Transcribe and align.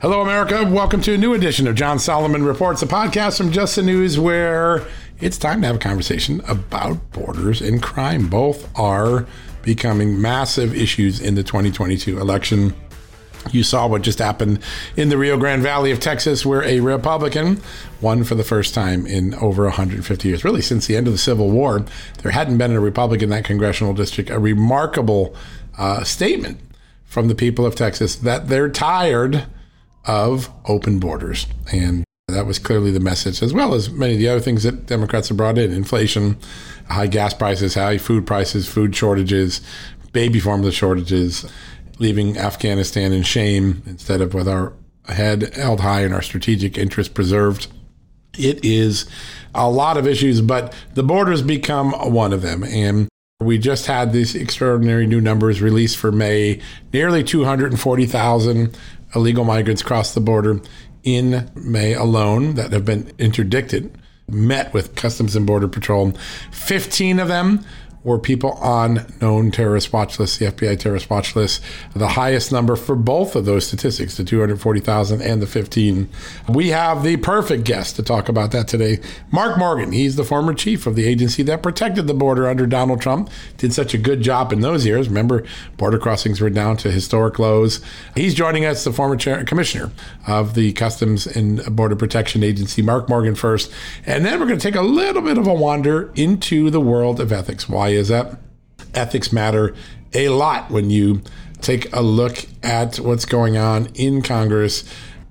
Hello, 0.00 0.20
America. 0.20 0.64
Welcome 0.64 1.00
to 1.00 1.14
a 1.14 1.18
new 1.18 1.34
edition 1.34 1.66
of 1.66 1.74
John 1.74 1.98
Solomon 1.98 2.44
Reports, 2.44 2.82
a 2.82 2.86
podcast 2.86 3.36
from 3.36 3.50
Just 3.50 3.74
the 3.74 3.82
News 3.82 4.16
where 4.16 4.86
it's 5.18 5.36
time 5.36 5.62
to 5.62 5.66
have 5.66 5.74
a 5.74 5.80
conversation 5.80 6.40
about 6.46 7.10
borders 7.10 7.60
and 7.60 7.82
crime. 7.82 8.28
Both 8.28 8.70
are 8.78 9.26
becoming 9.62 10.22
massive 10.22 10.72
issues 10.72 11.20
in 11.20 11.34
the 11.34 11.42
2022 11.42 12.20
election. 12.20 12.76
You 13.50 13.64
saw 13.64 13.88
what 13.88 14.02
just 14.02 14.20
happened 14.20 14.60
in 14.96 15.08
the 15.08 15.18
Rio 15.18 15.36
Grande 15.36 15.64
Valley 15.64 15.90
of 15.90 15.98
Texas, 15.98 16.46
where 16.46 16.62
a 16.62 16.78
Republican 16.78 17.60
won 18.00 18.22
for 18.22 18.36
the 18.36 18.44
first 18.44 18.74
time 18.74 19.04
in 19.04 19.34
over 19.34 19.64
150 19.64 20.28
years. 20.28 20.44
Really, 20.44 20.62
since 20.62 20.86
the 20.86 20.96
end 20.96 21.08
of 21.08 21.12
the 21.12 21.18
Civil 21.18 21.50
War, 21.50 21.84
there 22.22 22.30
hadn't 22.30 22.58
been 22.58 22.70
a 22.70 22.78
Republican 22.78 23.24
in 23.24 23.30
that 23.30 23.44
congressional 23.44 23.94
district. 23.94 24.30
A 24.30 24.38
remarkable 24.38 25.34
uh, 25.76 26.04
statement 26.04 26.60
from 27.04 27.26
the 27.26 27.34
people 27.34 27.66
of 27.66 27.74
Texas 27.74 28.14
that 28.14 28.46
they're 28.46 28.68
tired 28.68 29.48
of 30.08 30.50
open 30.64 30.98
borders. 30.98 31.46
And 31.72 32.04
that 32.26 32.46
was 32.46 32.58
clearly 32.58 32.90
the 32.90 33.00
message, 33.00 33.42
as 33.42 33.52
well 33.52 33.74
as 33.74 33.90
many 33.90 34.14
of 34.14 34.18
the 34.18 34.28
other 34.28 34.40
things 34.40 34.64
that 34.64 34.86
Democrats 34.86 35.28
have 35.28 35.36
brought 35.36 35.58
in 35.58 35.72
inflation, 35.72 36.36
high 36.88 37.06
gas 37.06 37.32
prices, 37.32 37.74
high 37.74 37.98
food 37.98 38.26
prices, 38.26 38.68
food 38.68 38.96
shortages, 38.96 39.60
baby 40.12 40.40
formula 40.40 40.72
shortages, 40.72 41.50
leaving 41.98 42.36
Afghanistan 42.36 43.12
in 43.12 43.22
shame 43.22 43.82
instead 43.86 44.20
of 44.20 44.34
with 44.34 44.48
our 44.48 44.72
head 45.08 45.54
held 45.54 45.80
high 45.80 46.02
and 46.02 46.12
our 46.12 46.22
strategic 46.22 46.76
interests 46.76 47.12
preserved. 47.12 47.68
It 48.38 48.64
is 48.64 49.06
a 49.54 49.70
lot 49.70 49.96
of 49.96 50.06
issues, 50.06 50.40
but 50.40 50.74
the 50.94 51.02
borders 51.02 51.42
become 51.42 51.92
one 51.92 52.32
of 52.32 52.42
them. 52.42 52.62
And 52.62 53.08
we 53.40 53.56
just 53.56 53.86
had 53.86 54.12
these 54.12 54.34
extraordinary 54.34 55.06
new 55.06 55.20
numbers 55.20 55.62
released 55.62 55.96
for 55.96 56.12
May 56.12 56.60
nearly 56.92 57.24
240,000 57.24 58.76
illegal 59.14 59.44
migrants 59.44 59.82
cross 59.82 60.14
the 60.14 60.20
border 60.20 60.60
in 61.04 61.50
May 61.54 61.94
alone 61.94 62.54
that 62.54 62.72
have 62.72 62.84
been 62.84 63.12
interdicted, 63.18 63.96
met 64.28 64.72
with 64.74 64.94
Customs 64.94 65.34
and 65.36 65.46
Border 65.46 65.68
Patrol. 65.68 66.12
15 66.50 67.18
of 67.18 67.28
them 67.28 67.64
were 68.04 68.18
people 68.18 68.52
on 68.52 69.06
known 69.20 69.50
terrorist 69.50 69.92
watch 69.92 70.18
lists, 70.18 70.38
the 70.38 70.46
FBI 70.46 70.78
terrorist 70.78 71.10
watch 71.10 71.34
list, 71.34 71.62
the 71.94 72.08
highest 72.08 72.52
number 72.52 72.76
for 72.76 72.94
both 72.94 73.34
of 73.36 73.44
those 73.44 73.66
statistics, 73.66 74.16
the 74.16 74.24
240,000 74.24 75.20
and 75.20 75.42
the 75.42 75.46
15. 75.46 76.08
We 76.48 76.68
have 76.68 77.02
the 77.02 77.16
perfect 77.18 77.64
guest 77.64 77.96
to 77.96 78.02
talk 78.02 78.28
about 78.28 78.52
that 78.52 78.68
today, 78.68 79.00
Mark 79.30 79.58
Morgan. 79.58 79.92
He's 79.92 80.16
the 80.16 80.24
former 80.24 80.54
chief 80.54 80.86
of 80.86 80.96
the 80.96 81.06
agency 81.06 81.42
that 81.44 81.62
protected 81.62 82.06
the 82.06 82.14
border 82.14 82.48
under 82.48 82.66
Donald 82.66 83.00
Trump. 83.00 83.30
Did 83.56 83.72
such 83.72 83.94
a 83.94 83.98
good 83.98 84.22
job 84.22 84.52
in 84.52 84.60
those 84.60 84.86
years. 84.86 85.08
Remember, 85.08 85.44
border 85.76 85.98
crossings 85.98 86.40
were 86.40 86.50
down 86.50 86.76
to 86.78 86.90
historic 86.90 87.38
lows. 87.38 87.80
He's 88.14 88.34
joining 88.34 88.64
us, 88.64 88.84
the 88.84 88.92
former 88.92 89.16
chair, 89.16 89.44
commissioner 89.44 89.90
of 90.26 90.54
the 90.54 90.72
Customs 90.72 91.26
and 91.26 91.64
Border 91.76 91.96
Protection 91.96 92.42
Agency, 92.42 92.80
Mark 92.80 93.08
Morgan 93.08 93.34
first. 93.34 93.72
And 94.06 94.24
then 94.24 94.38
we're 94.38 94.46
going 94.46 94.58
to 94.58 94.66
take 94.66 94.76
a 94.76 94.82
little 94.82 95.22
bit 95.22 95.38
of 95.38 95.46
a 95.46 95.54
wander 95.54 96.12
into 96.14 96.70
the 96.70 96.80
world 96.80 97.20
of 97.20 97.32
ethics. 97.32 97.68
Why 97.68 97.88
is 97.98 98.08
that 98.08 98.38
ethics 98.94 99.32
matter 99.32 99.74
a 100.14 100.28
lot 100.30 100.70
when 100.70 100.90
you 100.90 101.22
take 101.60 101.92
a 101.94 102.00
look 102.00 102.46
at 102.62 102.98
what's 102.98 103.24
going 103.24 103.56
on 103.56 103.86
in 103.94 104.22
Congress. 104.22 104.84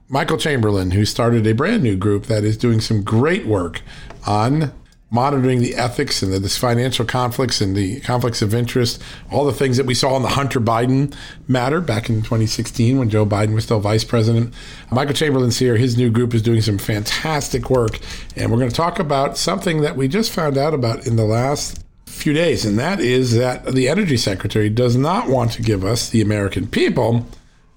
Michael 0.09 0.37
Chamberlain, 0.37 0.91
who 0.91 1.05
started 1.05 1.45
a 1.47 1.53
brand 1.53 1.83
new 1.83 1.97
group 1.97 2.25
that 2.27 2.43
is 2.43 2.57
doing 2.57 2.79
some 2.79 3.03
great 3.03 3.45
work 3.45 3.81
on 4.25 4.71
monitoring 5.09 5.61
the 5.61 5.75
ethics 5.75 6.21
and 6.21 6.33
the 6.33 6.49
financial 6.49 7.05
conflicts 7.05 7.61
and 7.61 7.75
the 7.75 7.99
conflicts 8.01 8.41
of 8.41 8.53
interest, 8.53 9.01
all 9.31 9.45
the 9.45 9.53
things 9.53 9.77
that 9.77 9.85
we 9.85 9.93
saw 9.93 10.17
in 10.17 10.21
the 10.21 10.29
Hunter 10.29 10.59
Biden 10.59 11.15
matter 11.47 11.79
back 11.79 12.09
in 12.09 12.17
2016 12.17 12.99
when 12.99 13.09
Joe 13.09 13.25
Biden 13.25 13.53
was 13.53 13.63
still 13.63 13.79
vice 13.79 14.03
president. 14.03 14.53
Michael 14.91 15.13
Chamberlain's 15.13 15.59
here. 15.59 15.77
His 15.77 15.97
new 15.97 16.09
group 16.09 16.33
is 16.33 16.41
doing 16.41 16.61
some 16.61 16.77
fantastic 16.77 17.69
work. 17.69 17.99
And 18.35 18.51
we're 18.51 18.57
going 18.57 18.69
to 18.69 18.75
talk 18.75 18.99
about 18.99 19.37
something 19.37 19.81
that 19.81 19.95
we 19.95 20.09
just 20.09 20.31
found 20.31 20.57
out 20.57 20.73
about 20.73 21.07
in 21.07 21.15
the 21.15 21.25
last 21.25 21.83
few 22.17 22.33
days, 22.33 22.65
and 22.65 22.77
that 22.79 22.99
is 22.99 23.35
that 23.35 23.65
the 23.65 23.87
energy 23.87 24.17
secretary 24.17 24.69
does 24.69 24.95
not 24.95 25.29
want 25.29 25.51
to 25.53 25.61
give 25.61 25.85
us, 25.85 26.09
the 26.09 26.21
American 26.21 26.67
people, 26.67 27.25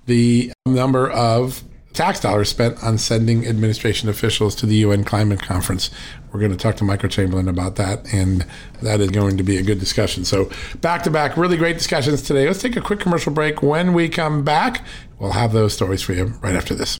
the 0.07 0.53
number 0.67 1.11
of 1.11 1.63
tax 1.93 2.21
dollars 2.21 2.49
spent 2.49 2.83
on 2.83 2.99
sending 2.99 3.47
administration 3.47 4.09
officials 4.09 4.55
to 4.55 4.67
the 4.67 4.77
UN 4.77 5.05
climate 5.05 5.43
conference. 5.43 5.91
We're 6.33 6.41
going 6.41 6.53
to 6.53 6.57
talk 6.57 6.77
to 6.77 6.85
Michael 6.85 7.09
Chamberlain 7.09 7.49
about 7.49 7.77
that, 7.77 8.13
and 8.13 8.47
that 8.83 9.01
is 9.01 9.11
going 9.11 9.37
to 9.37 9.43
be 9.43 9.57
a 9.57 9.63
good 9.63 9.81
discussion. 9.81 10.25
So, 10.25 10.51
back 10.81 11.03
to 11.05 11.11
back, 11.11 11.37
really 11.37 11.57
great 11.57 11.79
discussions 11.79 12.23
today. 12.23 12.47
Let's 12.47 12.63
take 12.63 12.77
a 12.77 12.81
quick 12.81 13.01
commercial 13.01 13.33
break. 13.33 13.63
When 13.63 13.93
we 13.93 14.09
come 14.09 14.45
back, 14.45 14.85
we'll 15.19 15.33
have 15.33 15.53
those 15.53 15.75
stories 15.75 16.03
for 16.03 16.13
you 16.13 16.27
right 16.41 16.55
after 16.55 16.75
this. 16.75 17.00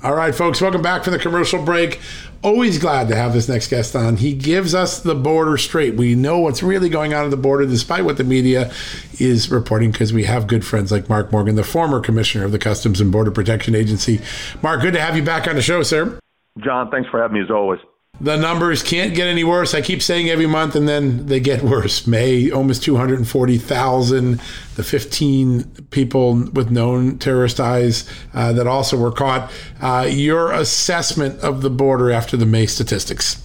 All 0.00 0.14
right, 0.14 0.32
folks, 0.32 0.60
welcome 0.60 0.80
back 0.80 1.02
from 1.02 1.12
the 1.12 1.18
commercial 1.18 1.64
break. 1.64 1.98
Always 2.42 2.78
glad 2.78 3.08
to 3.08 3.16
have 3.16 3.32
this 3.32 3.48
next 3.48 3.68
guest 3.68 3.96
on. 3.96 4.16
He 4.16 4.32
gives 4.32 4.72
us 4.72 5.00
the 5.00 5.16
border 5.16 5.56
straight. 5.56 5.94
We 5.94 6.14
know 6.14 6.38
what's 6.38 6.62
really 6.62 6.88
going 6.88 7.14
on 7.14 7.24
at 7.24 7.30
the 7.30 7.36
border, 7.36 7.66
despite 7.66 8.04
what 8.04 8.16
the 8.16 8.22
media 8.22 8.70
is 9.18 9.50
reporting, 9.50 9.90
because 9.90 10.12
we 10.12 10.22
have 10.22 10.46
good 10.46 10.64
friends 10.64 10.92
like 10.92 11.08
Mark 11.08 11.32
Morgan, 11.32 11.56
the 11.56 11.64
former 11.64 12.00
commissioner 12.00 12.44
of 12.44 12.52
the 12.52 12.60
Customs 12.60 13.00
and 13.00 13.10
Border 13.10 13.32
Protection 13.32 13.74
Agency. 13.74 14.20
Mark, 14.62 14.82
good 14.82 14.94
to 14.94 15.00
have 15.00 15.16
you 15.16 15.22
back 15.24 15.48
on 15.48 15.56
the 15.56 15.62
show, 15.62 15.82
sir. 15.82 16.16
John, 16.60 16.90
thanks 16.92 17.10
for 17.10 17.20
having 17.20 17.34
me 17.34 17.42
as 17.42 17.50
always 17.50 17.80
the 18.20 18.36
numbers 18.36 18.82
can't 18.82 19.14
get 19.14 19.28
any 19.28 19.44
worse. 19.44 19.74
I 19.74 19.80
keep 19.80 20.02
saying 20.02 20.28
every 20.28 20.46
month, 20.46 20.74
and 20.74 20.88
then 20.88 21.26
they 21.26 21.40
get 21.40 21.62
worse. 21.62 22.06
May 22.06 22.50
almost 22.50 22.82
240,000. 22.82 24.40
The 24.74 24.84
15 24.84 25.64
people 25.90 26.48
with 26.52 26.70
known 26.70 27.18
terrorist 27.18 27.58
ties 27.58 28.08
uh, 28.34 28.52
that 28.52 28.66
also 28.66 28.96
were 28.96 29.12
caught. 29.12 29.52
Uh, 29.80 30.08
your 30.10 30.52
assessment 30.52 31.40
of 31.40 31.62
the 31.62 31.70
border 31.70 32.10
after 32.10 32.36
the 32.36 32.46
May 32.46 32.66
statistics? 32.66 33.44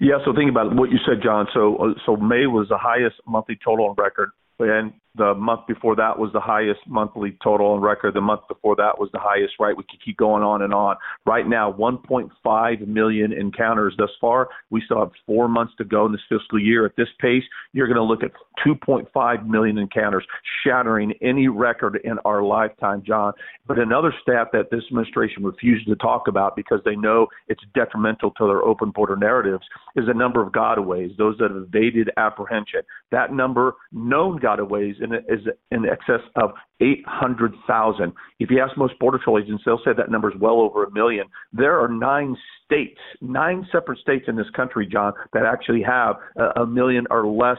Yeah, 0.00 0.18
so 0.24 0.32
think 0.32 0.50
about 0.50 0.74
what 0.74 0.90
you 0.90 0.98
said, 1.06 1.22
John. 1.22 1.46
So, 1.52 1.76
uh, 1.76 1.94
so 2.06 2.16
May 2.16 2.46
was 2.46 2.68
the 2.68 2.78
highest 2.78 3.16
monthly 3.26 3.58
total 3.62 3.88
on 3.88 3.94
record, 3.96 4.30
and 4.58 4.92
the 5.16 5.34
month 5.34 5.66
before 5.66 5.96
that 5.96 6.18
was 6.18 6.30
the 6.32 6.40
highest 6.40 6.80
monthly 6.86 7.36
total 7.42 7.68
on 7.68 7.80
record. 7.80 8.14
The 8.14 8.20
month 8.20 8.42
before 8.48 8.76
that 8.76 8.98
was 8.98 9.10
the 9.12 9.18
highest, 9.18 9.54
right? 9.58 9.76
We 9.76 9.82
could 9.82 10.02
keep 10.04 10.16
going 10.16 10.42
on 10.42 10.62
and 10.62 10.72
on. 10.72 10.96
Right 11.26 11.48
now, 11.48 11.72
1.5 11.72 12.86
million 12.86 13.32
encounters 13.32 13.94
thus 13.98 14.10
far. 14.20 14.48
We 14.70 14.82
still 14.84 15.00
have 15.00 15.10
four 15.26 15.48
months 15.48 15.74
to 15.78 15.84
go 15.84 16.06
in 16.06 16.12
this 16.12 16.20
fiscal 16.28 16.60
year. 16.60 16.86
At 16.86 16.96
this 16.96 17.08
pace, 17.20 17.42
you're 17.72 17.88
going 17.88 17.96
to 17.96 18.02
look 18.02 18.22
at 18.22 18.32
2.5 18.64 19.46
million 19.46 19.78
encounters, 19.78 20.24
shattering 20.64 21.12
any 21.22 21.48
record 21.48 22.00
in 22.04 22.18
our 22.24 22.42
lifetime, 22.42 23.02
John. 23.06 23.32
But 23.66 23.78
another 23.78 24.14
stat 24.22 24.48
that 24.52 24.70
this 24.70 24.82
administration 24.90 25.44
refuses 25.44 25.86
to 25.86 25.96
talk 25.96 26.28
about 26.28 26.56
because 26.56 26.80
they 26.84 26.96
know 26.96 27.26
it's 27.48 27.62
detrimental 27.74 28.30
to 28.32 28.46
their 28.46 28.62
open 28.62 28.90
border 28.90 29.16
narratives 29.16 29.64
is 29.96 30.06
the 30.06 30.14
number 30.14 30.42
of 30.42 30.52
gotaways, 30.52 31.16
those 31.16 31.36
that 31.38 31.50
have 31.50 31.62
evaded 31.62 32.10
apprehension. 32.16 32.80
That 33.10 33.32
number, 33.32 33.74
known 33.92 34.38
gotaways, 34.38 34.99
in, 35.00 35.14
is 35.14 35.46
in 35.70 35.86
excess 35.86 36.20
of 36.36 36.50
800,000. 36.80 38.12
If 38.38 38.50
you 38.50 38.60
ask 38.60 38.76
most 38.76 38.98
Border 38.98 39.18
Patrol 39.18 39.38
agents, 39.38 39.62
they'll 39.64 39.80
say 39.84 39.92
that 39.96 40.10
number 40.10 40.30
is 40.30 40.38
well 40.40 40.60
over 40.60 40.84
a 40.84 40.90
million. 40.90 41.26
There 41.52 41.78
are 41.80 41.88
nine 41.88 42.36
states, 42.64 43.00
nine 43.20 43.66
separate 43.72 43.98
states 43.98 44.26
in 44.28 44.36
this 44.36 44.50
country, 44.54 44.86
John, 44.86 45.12
that 45.32 45.44
actually 45.44 45.82
have 45.82 46.16
a, 46.36 46.62
a 46.62 46.66
million 46.66 47.06
or 47.10 47.26
less 47.26 47.58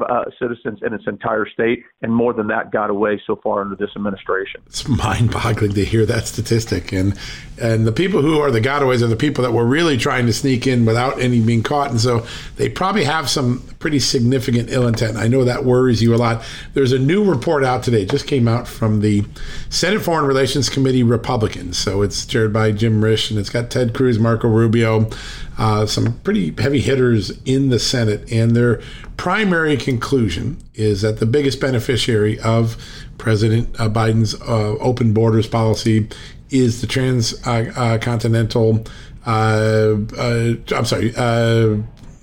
uh, 0.00 0.24
citizens 0.38 0.80
in 0.84 0.92
its 0.92 1.04
entire 1.06 1.46
state, 1.48 1.84
and 2.02 2.14
more 2.14 2.32
than 2.32 2.48
that 2.48 2.72
got 2.72 2.90
away 2.90 3.20
so 3.26 3.36
far 3.36 3.60
under 3.60 3.76
this 3.76 3.90
administration. 3.96 4.60
It's 4.66 4.86
mind-boggling 4.88 5.74
to 5.74 5.84
hear 5.84 6.04
that 6.06 6.26
statistic, 6.26 6.92
and 6.92 7.18
and 7.60 7.86
the 7.86 7.92
people 7.92 8.22
who 8.22 8.38
are 8.40 8.50
the 8.50 8.60
gotaways 8.60 9.02
are 9.02 9.06
the 9.06 9.16
people 9.16 9.42
that 9.44 9.52
were 9.52 9.64
really 9.64 9.96
trying 9.96 10.26
to 10.26 10.32
sneak 10.32 10.66
in 10.66 10.84
without 10.84 11.20
any 11.20 11.40
being 11.40 11.62
caught, 11.62 11.90
and 11.90 12.00
so 12.00 12.26
they 12.56 12.68
probably 12.68 13.04
have 13.04 13.28
some 13.28 13.62
pretty 13.86 14.00
significant 14.00 14.68
ill 14.68 14.88
intent. 14.88 15.16
I 15.16 15.28
know 15.28 15.44
that 15.44 15.64
worries 15.64 16.02
you 16.02 16.12
a 16.12 16.16
lot. 16.16 16.42
There's 16.74 16.90
a 16.90 16.98
new 16.98 17.22
report 17.22 17.62
out 17.62 17.84
today, 17.84 18.04
just 18.04 18.26
came 18.26 18.48
out 18.48 18.66
from 18.66 19.00
the 19.00 19.24
Senate 19.70 20.00
Foreign 20.00 20.26
Relations 20.26 20.68
Committee 20.68 21.04
Republicans. 21.04 21.78
So 21.78 22.02
it's 22.02 22.26
chaired 22.26 22.52
by 22.52 22.72
Jim 22.72 23.00
Risch, 23.00 23.30
and 23.30 23.38
it's 23.38 23.48
got 23.48 23.70
Ted 23.70 23.94
Cruz, 23.94 24.18
Marco 24.18 24.48
Rubio, 24.48 25.08
uh, 25.56 25.86
some 25.86 26.18
pretty 26.24 26.52
heavy 26.60 26.80
hitters 26.80 27.30
in 27.44 27.68
the 27.68 27.78
Senate, 27.78 28.28
and 28.32 28.56
their 28.56 28.80
primary 29.18 29.76
conclusion 29.76 30.56
is 30.74 31.02
that 31.02 31.20
the 31.20 31.26
biggest 31.26 31.60
beneficiary 31.60 32.40
of 32.40 32.76
President 33.18 33.68
uh, 33.80 33.88
Biden's 33.88 34.34
uh, 34.34 34.74
open 34.80 35.12
borders 35.12 35.46
policy 35.46 36.08
is 36.50 36.80
the 36.80 36.88
transcontinental. 36.88 38.84
Uh, 39.24 39.30
uh, 39.30 39.94
uh, 40.18 40.54
I'm 40.74 40.84
sorry. 40.84 41.12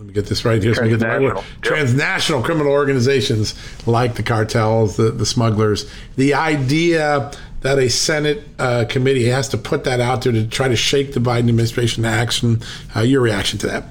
Let 0.03 0.07
me 0.07 0.13
get 0.13 0.25
this 0.25 0.43
right 0.43 0.62
here. 0.62 0.75
So 0.75 0.86
get 0.86 1.00
the 1.00 1.07
right 1.07 1.22
word. 1.22 1.36
Yep. 1.38 1.45
Transnational 1.62 2.43
criminal 2.43 2.74
organizations 2.74 3.55
like 3.88 4.15
the 4.15 4.24
cartels, 4.24 4.98
the, 4.98 5.12
the 5.12 5.25
smugglers. 5.25 5.89
The 6.17 6.33
idea 6.33 7.31
that 7.62 7.79
a 7.79 7.89
Senate 7.89 8.43
uh, 8.60 8.83
committee 8.89 9.27
has 9.27 9.48
to 9.50 9.57
put 9.57 9.86
that 9.86 10.01
out 10.01 10.24
there 10.24 10.33
to 10.33 10.45
try 10.45 10.67
to 10.67 10.75
shake 10.75 11.13
the 11.13 11.22
Biden 11.22 11.48
administration 11.48 12.03
to 12.03 12.10
action. 12.10 12.62
Uh, 12.93 13.00
your 13.00 13.22
reaction 13.22 13.57
to 13.60 13.67
that? 13.67 13.86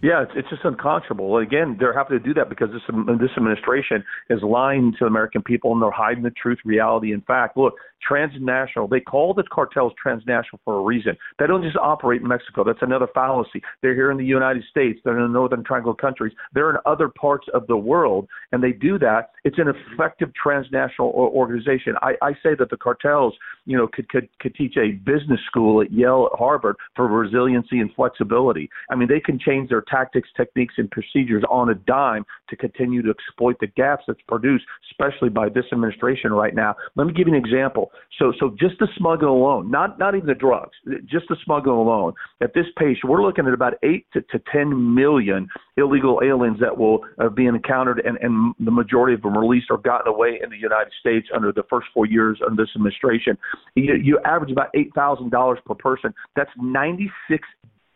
Yeah, 0.00 0.22
it's, 0.22 0.32
it's 0.36 0.48
just 0.48 0.64
unconscionable. 0.64 1.36
Again, 1.36 1.76
they're 1.78 1.92
happy 1.92 2.14
to 2.14 2.18
do 2.18 2.32
that 2.34 2.48
because 2.48 2.70
this 2.70 2.82
this 3.20 3.30
administration 3.36 4.04
is 4.30 4.42
lying 4.42 4.92
to 4.92 4.98
the 5.00 5.06
American 5.06 5.42
people 5.42 5.72
and 5.72 5.82
they're 5.82 5.90
hiding 5.90 6.22
the 6.22 6.30
truth, 6.30 6.58
reality, 6.64 7.12
and 7.12 7.24
fact. 7.26 7.58
Look, 7.58 7.74
transnational. 8.06 8.88
They 8.88 9.00
call 9.00 9.34
the 9.34 9.44
cartels 9.44 9.92
transnational 10.00 10.60
for 10.64 10.78
a 10.78 10.82
reason. 10.82 11.16
They 11.38 11.46
don't 11.46 11.62
just 11.62 11.76
operate 11.76 12.22
in 12.22 12.28
Mexico. 12.28 12.64
That's 12.64 12.82
another 12.82 13.08
fallacy. 13.14 13.62
They're 13.82 13.94
here 13.94 14.10
in 14.10 14.18
the 14.18 14.24
United 14.24 14.64
States. 14.70 15.00
They're 15.04 15.18
in 15.18 15.32
the 15.32 15.38
Northern 15.38 15.64
Triangle 15.64 15.94
countries. 15.94 16.32
They're 16.52 16.70
in 16.70 16.76
other 16.86 17.08
parts 17.08 17.46
of 17.54 17.66
the 17.66 17.76
world, 17.76 18.28
and 18.52 18.62
they 18.62 18.72
do 18.72 18.98
that. 19.00 19.30
It's 19.44 19.58
an 19.58 19.68
effective 19.68 20.30
transnational 20.34 21.10
organization. 21.10 21.94
I, 22.02 22.14
I 22.22 22.32
say 22.42 22.54
that 22.58 22.70
the 22.70 22.76
cartels, 22.76 23.34
you 23.64 23.76
know, 23.76 23.88
could, 23.92 24.08
could 24.08 24.28
could 24.40 24.54
teach 24.54 24.76
a 24.76 24.92
business 24.92 25.40
school 25.46 25.80
at 25.82 25.92
Yale, 25.92 26.28
at 26.32 26.38
Harvard 26.38 26.76
for 26.94 27.06
resiliency 27.08 27.80
and 27.80 27.92
flexibility. 27.94 28.68
I 28.90 28.94
mean, 28.94 29.08
they 29.08 29.20
can 29.20 29.38
change 29.38 29.68
their 29.68 29.82
tactics, 29.82 30.28
techniques, 30.36 30.74
and 30.78 30.90
procedures 30.90 31.44
on 31.50 31.70
a 31.70 31.74
dime 31.74 32.24
to 32.48 32.56
continue 32.56 33.02
to 33.02 33.10
exploit 33.10 33.56
the 33.60 33.66
gaps 33.68 34.04
that's 34.06 34.20
produced, 34.28 34.64
especially 34.90 35.28
by 35.28 35.48
this 35.48 35.64
administration 35.72 36.32
right 36.32 36.54
now. 36.54 36.76
Let 36.94 37.06
me 37.06 37.12
give 37.12 37.28
you 37.28 37.34
an 37.34 37.44
example. 37.44 37.85
So, 38.18 38.32
so 38.38 38.54
just 38.58 38.78
the 38.78 38.88
smuggling 38.96 39.30
alone, 39.30 39.70
not 39.70 39.98
not 39.98 40.14
even 40.14 40.26
the 40.26 40.34
drugs, 40.34 40.76
just 41.06 41.26
the 41.28 41.36
smuggling 41.44 41.76
alone. 41.76 42.14
At 42.42 42.54
this 42.54 42.66
pace, 42.78 42.96
we're 43.04 43.22
looking 43.22 43.46
at 43.46 43.52
about 43.52 43.74
eight 43.82 44.06
to, 44.12 44.22
to 44.22 44.42
ten 44.52 44.94
million 44.94 45.48
illegal 45.76 46.20
aliens 46.24 46.58
that 46.60 46.76
will 46.76 47.00
uh, 47.18 47.28
be 47.28 47.46
encountered, 47.46 48.00
and, 48.04 48.16
and 48.20 48.54
the 48.60 48.70
majority 48.70 49.14
of 49.14 49.22
them 49.22 49.36
released 49.36 49.66
or 49.70 49.78
gotten 49.78 50.08
away 50.08 50.40
in 50.42 50.50
the 50.50 50.56
United 50.56 50.92
States 51.00 51.28
under 51.34 51.52
the 51.52 51.64
first 51.68 51.86
four 51.92 52.06
years 52.06 52.38
of 52.46 52.56
this 52.56 52.68
administration. 52.74 53.36
You, 53.74 53.94
you 53.94 54.18
average 54.24 54.50
about 54.50 54.68
eight 54.74 54.92
thousand 54.94 55.30
dollars 55.30 55.58
per 55.66 55.74
person. 55.74 56.14
That's 56.34 56.50
ninety 56.56 57.10
six 57.30 57.46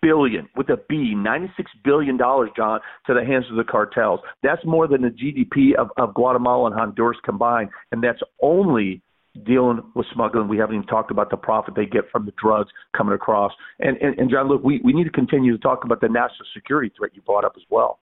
billion 0.02 0.48
with 0.56 0.68
a 0.70 0.78
B, 0.88 1.14
ninety-six 1.14 1.70
billion 1.84 2.16
dollars, 2.16 2.50
John, 2.56 2.80
to 3.06 3.14
the 3.14 3.24
hands 3.24 3.44
of 3.50 3.56
the 3.56 3.64
cartels. 3.64 4.20
That's 4.42 4.64
more 4.64 4.88
than 4.88 5.02
the 5.02 5.08
GDP 5.08 5.74
of, 5.74 5.88
of 5.96 6.14
Guatemala 6.14 6.70
and 6.70 6.74
Honduras 6.74 7.18
combined, 7.24 7.70
and 7.92 8.02
that's 8.02 8.20
only 8.42 9.02
dealing 9.44 9.82
with 9.94 10.06
smuggling. 10.12 10.48
We 10.48 10.58
haven't 10.58 10.76
even 10.76 10.86
talked 10.86 11.10
about 11.10 11.30
the 11.30 11.36
profit 11.36 11.74
they 11.74 11.86
get 11.86 12.10
from 12.10 12.26
the 12.26 12.32
drugs 12.42 12.70
coming 12.96 13.14
across. 13.14 13.52
And 13.78 13.96
and, 13.98 14.18
and 14.18 14.30
John, 14.30 14.48
look, 14.48 14.62
we, 14.62 14.80
we 14.84 14.92
need 14.92 15.04
to 15.04 15.10
continue 15.10 15.52
to 15.52 15.58
talk 15.58 15.84
about 15.84 16.00
the 16.00 16.08
national 16.08 16.46
security 16.54 16.92
threat 16.96 17.12
you 17.14 17.22
brought 17.22 17.44
up 17.44 17.54
as 17.56 17.62
well. 17.70 17.98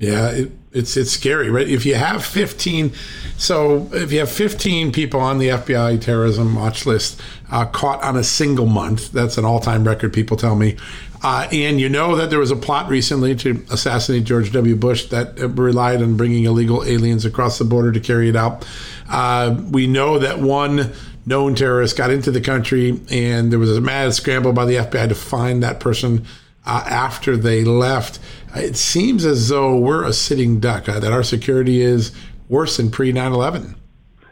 Yeah, 0.00 0.30
it, 0.30 0.52
it's 0.72 0.96
it's 0.96 1.10
scary, 1.10 1.50
right? 1.50 1.68
If 1.68 1.84
you 1.84 1.94
have 1.94 2.24
15, 2.24 2.92
so 3.36 3.86
if 3.92 4.10
you 4.10 4.20
have 4.20 4.30
15 4.30 4.92
people 4.92 5.20
on 5.20 5.36
the 5.36 5.48
FBI 5.48 6.00
terrorism 6.00 6.54
watch 6.54 6.86
list 6.86 7.20
uh, 7.50 7.66
caught 7.66 8.02
on 8.02 8.16
a 8.16 8.24
single 8.24 8.64
month, 8.64 9.12
that's 9.12 9.36
an 9.36 9.44
all-time 9.44 9.84
record. 9.86 10.14
People 10.14 10.38
tell 10.38 10.56
me, 10.56 10.78
uh, 11.22 11.48
and 11.52 11.78
you 11.78 11.90
know 11.90 12.16
that 12.16 12.30
there 12.30 12.38
was 12.38 12.50
a 12.50 12.56
plot 12.56 12.88
recently 12.88 13.34
to 13.36 13.62
assassinate 13.70 14.24
George 14.24 14.52
W. 14.52 14.74
Bush 14.74 15.04
that 15.06 15.38
relied 15.38 16.00
on 16.02 16.16
bringing 16.16 16.44
illegal 16.44 16.82
aliens 16.82 17.26
across 17.26 17.58
the 17.58 17.64
border 17.66 17.92
to 17.92 18.00
carry 18.00 18.30
it 18.30 18.36
out. 18.36 18.66
Uh, 19.10 19.60
we 19.70 19.86
know 19.86 20.18
that 20.18 20.38
one 20.38 20.92
known 21.26 21.54
terrorist 21.54 21.96
got 21.96 22.10
into 22.10 22.30
the 22.30 22.40
country, 22.40 23.00
and 23.10 23.52
there 23.52 23.58
was 23.58 23.76
a 23.76 23.80
mad 23.80 24.14
scramble 24.14 24.52
by 24.52 24.64
the 24.64 24.76
FBI 24.76 25.08
to 25.08 25.14
find 25.14 25.62
that 25.62 25.80
person 25.80 26.24
uh, 26.66 26.84
after 26.86 27.36
they 27.36 27.64
left. 27.64 28.18
It 28.54 28.76
seems 28.76 29.24
as 29.24 29.48
though 29.48 29.76
we're 29.76 30.04
a 30.04 30.12
sitting 30.12 30.60
duck, 30.60 30.88
uh, 30.88 31.00
that 31.00 31.12
our 31.12 31.22
security 31.22 31.80
is 31.80 32.12
worse 32.48 32.76
than 32.76 32.90
pre 32.90 33.12
9 33.12 33.32
11. 33.32 33.76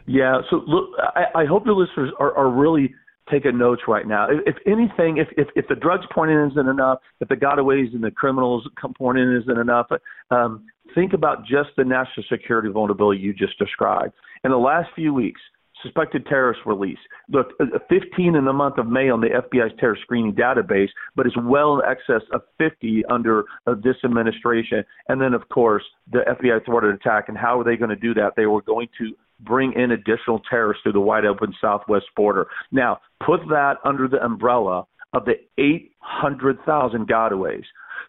Yeah, 0.05 0.41
so 0.49 0.63
look, 0.67 0.89
I, 1.15 1.41
I 1.41 1.45
hope 1.45 1.65
the 1.65 1.73
listeners 1.73 2.11
are, 2.19 2.35
are 2.35 2.49
really 2.49 2.93
taking 3.29 3.57
notes 3.57 3.83
right 3.87 4.07
now. 4.07 4.27
If, 4.29 4.55
if 4.55 4.55
anything, 4.65 5.17
if, 5.17 5.27
if 5.37 5.47
if 5.55 5.67
the 5.67 5.75
drugs 5.75 6.05
point 6.11 6.31
in 6.31 6.49
isn't 6.51 6.67
enough, 6.67 6.99
if 7.19 7.29
the 7.29 7.35
gotaways 7.35 7.93
and 7.93 8.03
the 8.03 8.11
criminals 8.11 8.67
point 8.97 9.19
in 9.19 9.35
isn't 9.35 9.57
enough, 9.57 9.87
um, 10.31 10.65
think 10.95 11.13
about 11.13 11.45
just 11.45 11.69
the 11.77 11.83
national 11.83 12.25
security 12.29 12.69
vulnerability 12.69 13.19
you 13.21 13.33
just 13.33 13.57
described. 13.57 14.13
In 14.43 14.51
the 14.51 14.57
last 14.57 14.89
few 14.95 15.13
weeks, 15.13 15.41
suspected 15.81 16.25
terrorist 16.25 16.61
release. 16.65 16.97
Look, 17.29 17.53
uh, 17.59 17.65
15 17.89 18.35
in 18.35 18.45
the 18.45 18.53
month 18.53 18.77
of 18.77 18.87
May 18.87 19.09
on 19.09 19.21
the 19.21 19.27
FBI's 19.27 19.73
terror 19.79 19.97
screening 20.01 20.33
database, 20.33 20.89
but 21.15 21.25
it's 21.25 21.37
well 21.37 21.79
in 21.79 21.85
excess 21.85 22.27
of 22.33 22.41
50 22.57 23.03
under 23.09 23.45
uh, 23.67 23.75
this 23.81 23.95
administration. 24.03 24.83
And 25.07 25.21
then, 25.21 25.33
of 25.33 25.47
course, 25.49 25.83
the 26.11 26.19
FBI 26.27 26.65
thwarted 26.65 26.95
attack. 26.95 27.29
And 27.29 27.37
how 27.37 27.59
are 27.59 27.63
they 27.63 27.77
going 27.77 27.89
to 27.89 27.95
do 27.95 28.13
that? 28.15 28.33
They 28.35 28.45
were 28.45 28.61
going 28.61 28.89
to 28.97 29.15
bring 29.41 29.73
in 29.73 29.91
additional 29.91 30.41
terrorists 30.49 30.83
through 30.83 30.93
the 30.93 30.99
wide 30.99 31.25
open 31.25 31.53
southwest 31.61 32.05
border. 32.15 32.47
Now, 32.71 32.99
put 33.25 33.39
that 33.49 33.75
under 33.85 34.07
the 34.07 34.21
umbrella 34.23 34.85
of 35.13 35.25
the 35.25 35.35
800,000 35.57 37.07
gotaways. 37.07 37.63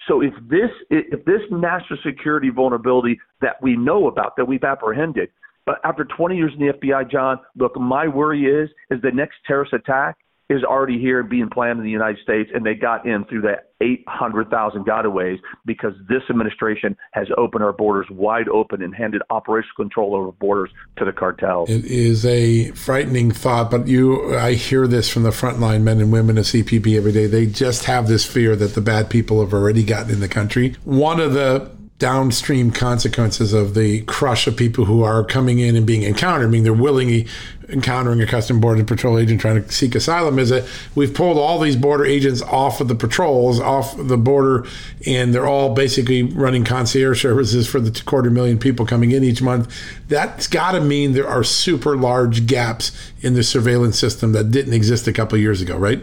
So 0.09 0.23
if 0.23 0.33
this 0.49 0.71
if 0.91 1.25
this 1.25 1.41
national 1.51 1.99
security 2.05 2.51
vulnerability 2.51 3.19
that 3.41 3.61
we 3.63 3.77
know 3.77 4.09
about 4.09 4.37
that 4.37 4.47
we've 4.47 4.65
apprehended, 4.65 5.31
but 5.67 5.77
after 5.85 6.05
20 6.05 6.37
years 6.37 6.53
in 6.59 6.67
the 6.67 6.73
FBI, 6.73 7.11
John, 7.11 7.39
look, 7.57 7.79
my 7.79 8.09
worry 8.09 8.45
is 8.45 8.71
is 8.91 9.01
the 9.03 9.11
next 9.11 9.37
terrorist 9.47 9.73
attack 9.73 10.17
is 10.51 10.65
already 10.65 10.99
here 10.99 11.23
being 11.23 11.49
planned 11.49 11.79
in 11.79 11.85
the 11.85 11.91
United 11.91 12.21
States, 12.23 12.51
and 12.53 12.67
they 12.67 12.75
got 12.75 13.07
in 13.07 13.25
through 13.27 13.43
that 13.43 13.71
800,000 13.81 14.85
gotaways 14.85 15.39
because 15.65 15.93
this 16.09 16.23
administration 16.29 16.97
has 17.13 17.29
opened 17.39 17.63
our 17.63 17.73
borders 17.73 18.07
wide 18.11 18.49
open 18.49 18.83
and 18.83 18.95
handed 18.95 19.23
operational 19.31 19.77
control 19.77 20.15
over 20.15 20.33
borders 20.33 20.71
to 20.99 21.05
the 21.05 21.13
cartels. 21.13 21.71
It 21.71 21.85
is 21.85 22.27
a 22.27 22.73
frightening 22.73 23.31
thought, 23.31 23.71
but 23.71 23.87
you, 23.87 24.37
I 24.37 24.55
hear 24.55 24.89
this 24.89 25.09
from 25.09 25.23
the 25.23 25.31
frontline 25.31 25.83
men 25.83 26.01
and 26.01 26.13
women 26.13 26.37
of 26.37 26.45
CPB 26.45 26.97
every 26.97 27.13
day. 27.13 27.27
They 27.27 27.47
just 27.47 27.85
have 27.85 28.09
this 28.09 28.27
fear 28.27 28.57
that 28.57 28.75
the 28.75 28.81
bad 28.81 29.09
people 29.09 29.41
have 29.41 29.55
already 29.55 29.85
gotten 29.85 30.11
in 30.11 30.21
the 30.21 30.29
country. 30.29 30.75
One 30.85 31.21
of 31.21 31.33
the 31.33 31.71
downstream 32.01 32.73
consequences 32.73 33.53
of 33.53 33.75
the 33.75 34.01
crush 34.03 34.47
of 34.47 34.57
people 34.57 34.87
who 34.87 35.05
are 35.05 35.23
coming 35.23 35.61
in 35.61 35.77
and 35.77 35.87
being 35.87 36.03
encountered, 36.03 36.47
I 36.47 36.49
mean, 36.49 36.65
they're 36.65 36.73
willingly 36.73 37.29
encountering 37.69 38.21
a 38.21 38.27
custom 38.27 38.59
border 38.59 38.83
patrol 38.83 39.19
agent 39.19 39.41
trying 39.41 39.63
to 39.63 39.71
seek 39.71 39.95
asylum, 39.95 40.39
is 40.39 40.49
that 40.49 40.69
we've 40.95 41.15
pulled 41.15 41.39
all 41.39 41.61
these 41.61 41.77
border 41.77 42.05
agents 42.05 42.43
off 42.43 42.81
of 42.81 42.89
the 42.89 42.95
patrols, 42.95 43.61
off 43.61 43.97
the 43.97 44.17
border, 44.17 44.67
and 45.07 45.33
they're 45.33 45.47
all 45.47 45.75
basically 45.75 46.23
running 46.23 46.65
concierge 46.65 47.23
services 47.23 47.69
for 47.69 47.79
the 47.79 48.03
quarter 48.03 48.31
million 48.31 48.59
people 48.59 48.87
coming 48.87 49.13
in 49.13 49.23
each 49.23 49.43
month. 49.43 49.73
That's 50.09 50.49
got 50.49 50.73
to 50.73 50.81
mean 50.81 51.13
there 51.13 51.29
are 51.29 51.45
super 51.45 51.97
large 51.97 52.47
gaps 52.47 53.13
in 53.21 53.35
the 53.35 53.45
surveillance 53.45 53.99
system 53.99 54.33
that 54.33 54.51
didn't 54.51 54.73
exist 54.73 55.07
a 55.07 55.13
couple 55.13 55.39
years 55.39 55.61
ago, 55.61 55.77
right? 55.77 56.01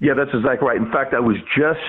Yeah, 0.00 0.14
that's 0.14 0.34
exactly 0.34 0.66
right. 0.66 0.76
In 0.76 0.90
fact, 0.90 1.14
I 1.14 1.20
was 1.20 1.36
just 1.56 1.80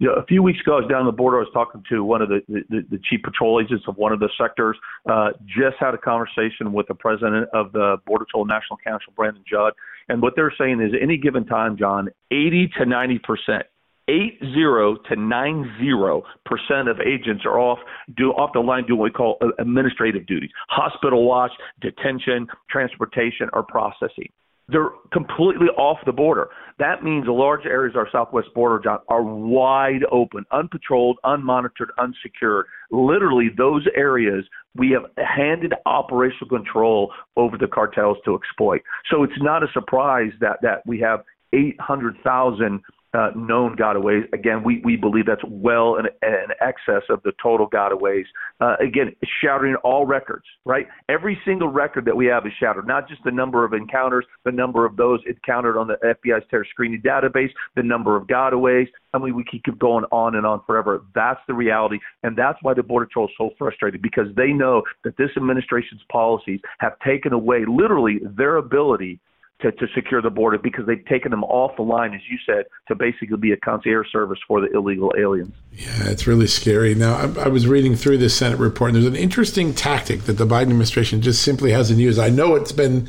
you 0.00 0.06
know, 0.06 0.14
a 0.14 0.24
few 0.24 0.42
weeks 0.42 0.60
ago, 0.60 0.78
I 0.78 0.80
was 0.80 0.88
down 0.88 1.04
the 1.04 1.12
border. 1.12 1.36
I 1.36 1.40
was 1.40 1.52
talking 1.52 1.84
to 1.90 2.02
one 2.02 2.22
of 2.22 2.30
the 2.30 2.40
the, 2.48 2.80
the 2.90 2.98
chief 3.08 3.22
patrol 3.22 3.60
agents 3.60 3.84
of 3.86 3.98
one 3.98 4.12
of 4.12 4.18
the 4.18 4.30
sectors. 4.40 4.76
Uh, 5.08 5.28
just 5.46 5.76
had 5.78 5.92
a 5.92 5.98
conversation 5.98 6.72
with 6.72 6.88
the 6.88 6.94
president 6.94 7.48
of 7.52 7.72
the 7.72 7.98
Border 8.06 8.24
Patrol 8.24 8.46
National 8.46 8.78
Council, 8.78 9.12
Brandon 9.14 9.44
Judd, 9.48 9.74
and 10.08 10.22
what 10.22 10.32
they're 10.36 10.54
saying 10.58 10.80
is, 10.80 10.92
any 11.00 11.18
given 11.18 11.44
time, 11.44 11.76
John, 11.76 12.08
80 12.30 12.70
to 12.78 12.86
90 12.86 13.18
percent 13.18 13.62
eight 14.08 14.40
zero 14.54 14.96
to 15.08 15.14
nine 15.14 15.70
zero 15.78 16.24
percent 16.44 16.88
of 16.88 16.98
agents 17.00 17.44
are 17.44 17.60
off 17.60 17.78
do 18.16 18.30
off 18.32 18.50
the 18.54 18.60
line 18.60 18.84
doing 18.86 18.98
what 18.98 19.04
we 19.04 19.10
call 19.10 19.38
administrative 19.58 20.26
duties, 20.26 20.50
hospital 20.68 21.28
watch, 21.28 21.52
detention, 21.80 22.48
transportation, 22.68 23.48
or 23.52 23.62
processing. 23.62 24.32
They're 24.68 24.90
completely 25.12 25.66
off 25.76 25.98
the 26.06 26.12
border. 26.12 26.48
That 26.80 27.04
means 27.04 27.26
large 27.28 27.66
areas 27.66 27.94
of 27.94 27.98
our 27.98 28.08
southwest 28.10 28.48
border, 28.54 28.82
John, 28.82 29.00
are 29.08 29.22
wide 29.22 30.00
open, 30.10 30.46
unpatrolled, 30.50 31.16
unmonitored, 31.26 31.90
unsecured. 31.98 32.64
Literally, 32.90 33.50
those 33.54 33.86
areas 33.94 34.46
we 34.74 34.90
have 34.92 35.04
handed 35.18 35.74
operational 35.84 36.48
control 36.48 37.12
over 37.36 37.58
the 37.58 37.66
cartels 37.66 38.16
to 38.24 38.34
exploit. 38.34 38.80
So 39.10 39.24
it's 39.24 39.42
not 39.42 39.62
a 39.62 39.66
surprise 39.74 40.32
that 40.40 40.56
that 40.62 40.80
we 40.86 40.98
have 41.00 41.20
800,000 41.52 42.80
uh, 43.14 43.30
known 43.34 43.76
gotaways. 43.76 44.30
Again, 44.32 44.62
we, 44.62 44.80
we 44.84 44.96
believe 44.96 45.26
that's 45.26 45.42
well 45.48 45.96
in, 45.96 46.06
in 46.22 46.46
excess 46.60 47.02
of 47.08 47.22
the 47.22 47.32
total 47.42 47.68
gotaways. 47.68 48.24
Uh, 48.60 48.76
again, 48.80 49.14
shattering 49.42 49.76
all 49.82 50.06
records, 50.06 50.44
right? 50.64 50.86
Every 51.08 51.38
single 51.44 51.68
record 51.68 52.04
that 52.04 52.16
we 52.16 52.26
have 52.26 52.46
is 52.46 52.52
shattered, 52.60 52.86
not 52.86 53.08
just 53.08 53.22
the 53.24 53.30
number 53.30 53.64
of 53.64 53.72
encounters, 53.72 54.24
the 54.44 54.52
number 54.52 54.86
of 54.86 54.96
those 54.96 55.20
encountered 55.26 55.76
on 55.76 55.88
the 55.88 55.96
FBI's 56.04 56.44
terror 56.50 56.66
screening 56.70 57.02
database, 57.02 57.50
the 57.76 57.82
number 57.82 58.16
of 58.16 58.26
gotaways. 58.26 58.86
I 59.12 59.18
mean, 59.18 59.34
we 59.34 59.44
keep 59.44 59.66
going 59.78 60.04
on 60.12 60.36
and 60.36 60.46
on 60.46 60.62
forever. 60.66 61.02
That's 61.14 61.40
the 61.48 61.54
reality. 61.54 61.98
And 62.22 62.36
that's 62.36 62.58
why 62.62 62.74
the 62.74 62.82
Border 62.82 63.06
Patrol 63.06 63.26
is 63.26 63.32
so 63.36 63.50
frustrated 63.58 64.02
because 64.02 64.26
they 64.36 64.48
know 64.48 64.82
that 65.04 65.16
this 65.16 65.30
administration's 65.36 66.02
policies 66.12 66.60
have 66.78 66.92
taken 67.04 67.32
away 67.32 67.64
literally 67.66 68.20
their 68.36 68.56
ability 68.56 69.18
to, 69.62 69.72
to 69.72 69.86
secure 69.94 70.22
the 70.22 70.30
border 70.30 70.58
because 70.58 70.86
they've 70.86 71.04
taken 71.06 71.30
them 71.30 71.44
off 71.44 71.76
the 71.76 71.82
line, 71.82 72.14
as 72.14 72.20
you 72.30 72.38
said, 72.46 72.64
to 72.88 72.94
basically 72.94 73.36
be 73.36 73.52
a 73.52 73.56
concierge 73.56 74.10
service 74.10 74.38
for 74.46 74.60
the 74.60 74.70
illegal 74.74 75.12
aliens. 75.18 75.54
Yeah, 75.72 76.08
it's 76.08 76.26
really 76.26 76.46
scary. 76.46 76.94
Now, 76.94 77.14
I, 77.14 77.44
I, 77.44 77.48
was 77.48 77.66
reading 77.66 77.96
through 77.96 78.18
this 78.18 78.36
Senate 78.36 78.58
report, 78.58 78.90
and 78.90 78.96
there's 78.96 79.06
an 79.06 79.16
interesting 79.16 79.74
tactic 79.74 80.22
that 80.22 80.34
the 80.34 80.46
Biden 80.46 80.62
administration 80.62 81.22
just 81.22 81.42
simply 81.42 81.72
hasn't 81.72 81.98
used. 81.98 82.18
I 82.18 82.30
know 82.30 82.54
it's 82.54 82.72
been 82.72 83.08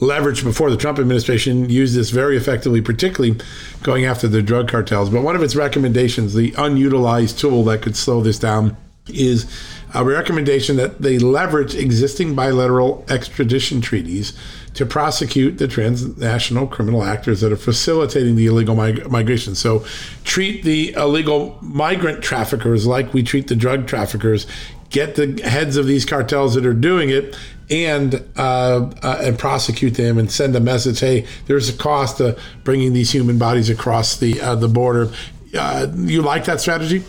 leveraged 0.00 0.44
before 0.44 0.70
the 0.70 0.76
Trump 0.76 0.98
administration 0.98 1.68
used 1.68 1.94
this 1.94 2.10
very 2.10 2.36
effectively, 2.36 2.80
particularly 2.80 3.38
going 3.82 4.06
after 4.06 4.26
the 4.26 4.42
drug 4.42 4.68
cartels. 4.68 5.10
But 5.10 5.22
one 5.22 5.36
of 5.36 5.42
its 5.42 5.54
recommendations, 5.54 6.34
the 6.34 6.54
unutilized 6.56 7.38
tool 7.38 7.64
that 7.64 7.82
could 7.82 7.96
slow 7.96 8.22
this 8.22 8.38
down, 8.38 8.76
is 9.08 9.46
a 9.94 10.04
recommendation 10.04 10.76
that 10.76 11.02
they 11.02 11.18
leverage 11.18 11.74
existing 11.74 12.34
bilateral 12.34 13.04
extradition 13.08 13.80
treaties 13.80 14.38
to 14.74 14.86
prosecute 14.86 15.58
the 15.58 15.66
transnational 15.66 16.66
criminal 16.66 17.02
actors 17.02 17.40
that 17.40 17.52
are 17.52 17.56
facilitating 17.56 18.36
the 18.36 18.46
illegal 18.46 18.74
mig- 18.74 19.10
migration. 19.10 19.54
So 19.54 19.84
treat 20.24 20.62
the 20.62 20.92
illegal 20.92 21.58
migrant 21.60 22.22
traffickers 22.22 22.86
like 22.86 23.12
we 23.12 23.22
treat 23.22 23.48
the 23.48 23.56
drug 23.56 23.86
traffickers. 23.86 24.46
Get 24.90 25.14
the 25.14 25.40
heads 25.44 25.76
of 25.76 25.86
these 25.86 26.04
cartels 26.04 26.54
that 26.54 26.66
are 26.66 26.74
doing 26.74 27.10
it 27.10 27.36
and 27.70 28.14
uh, 28.36 28.90
uh, 29.02 29.18
and 29.22 29.38
prosecute 29.38 29.94
them 29.94 30.18
and 30.18 30.30
send 30.30 30.56
a 30.56 30.60
message. 30.60 30.98
Hey, 30.98 31.26
there's 31.46 31.68
a 31.68 31.76
cost 31.76 32.18
to 32.18 32.36
bringing 32.64 32.92
these 32.92 33.12
human 33.12 33.38
bodies 33.38 33.70
across 33.70 34.16
the 34.16 34.40
uh, 34.40 34.56
the 34.56 34.68
border. 34.68 35.12
Uh, 35.56 35.86
you 35.94 36.22
like 36.22 36.44
that 36.46 36.60
strategy? 36.60 37.04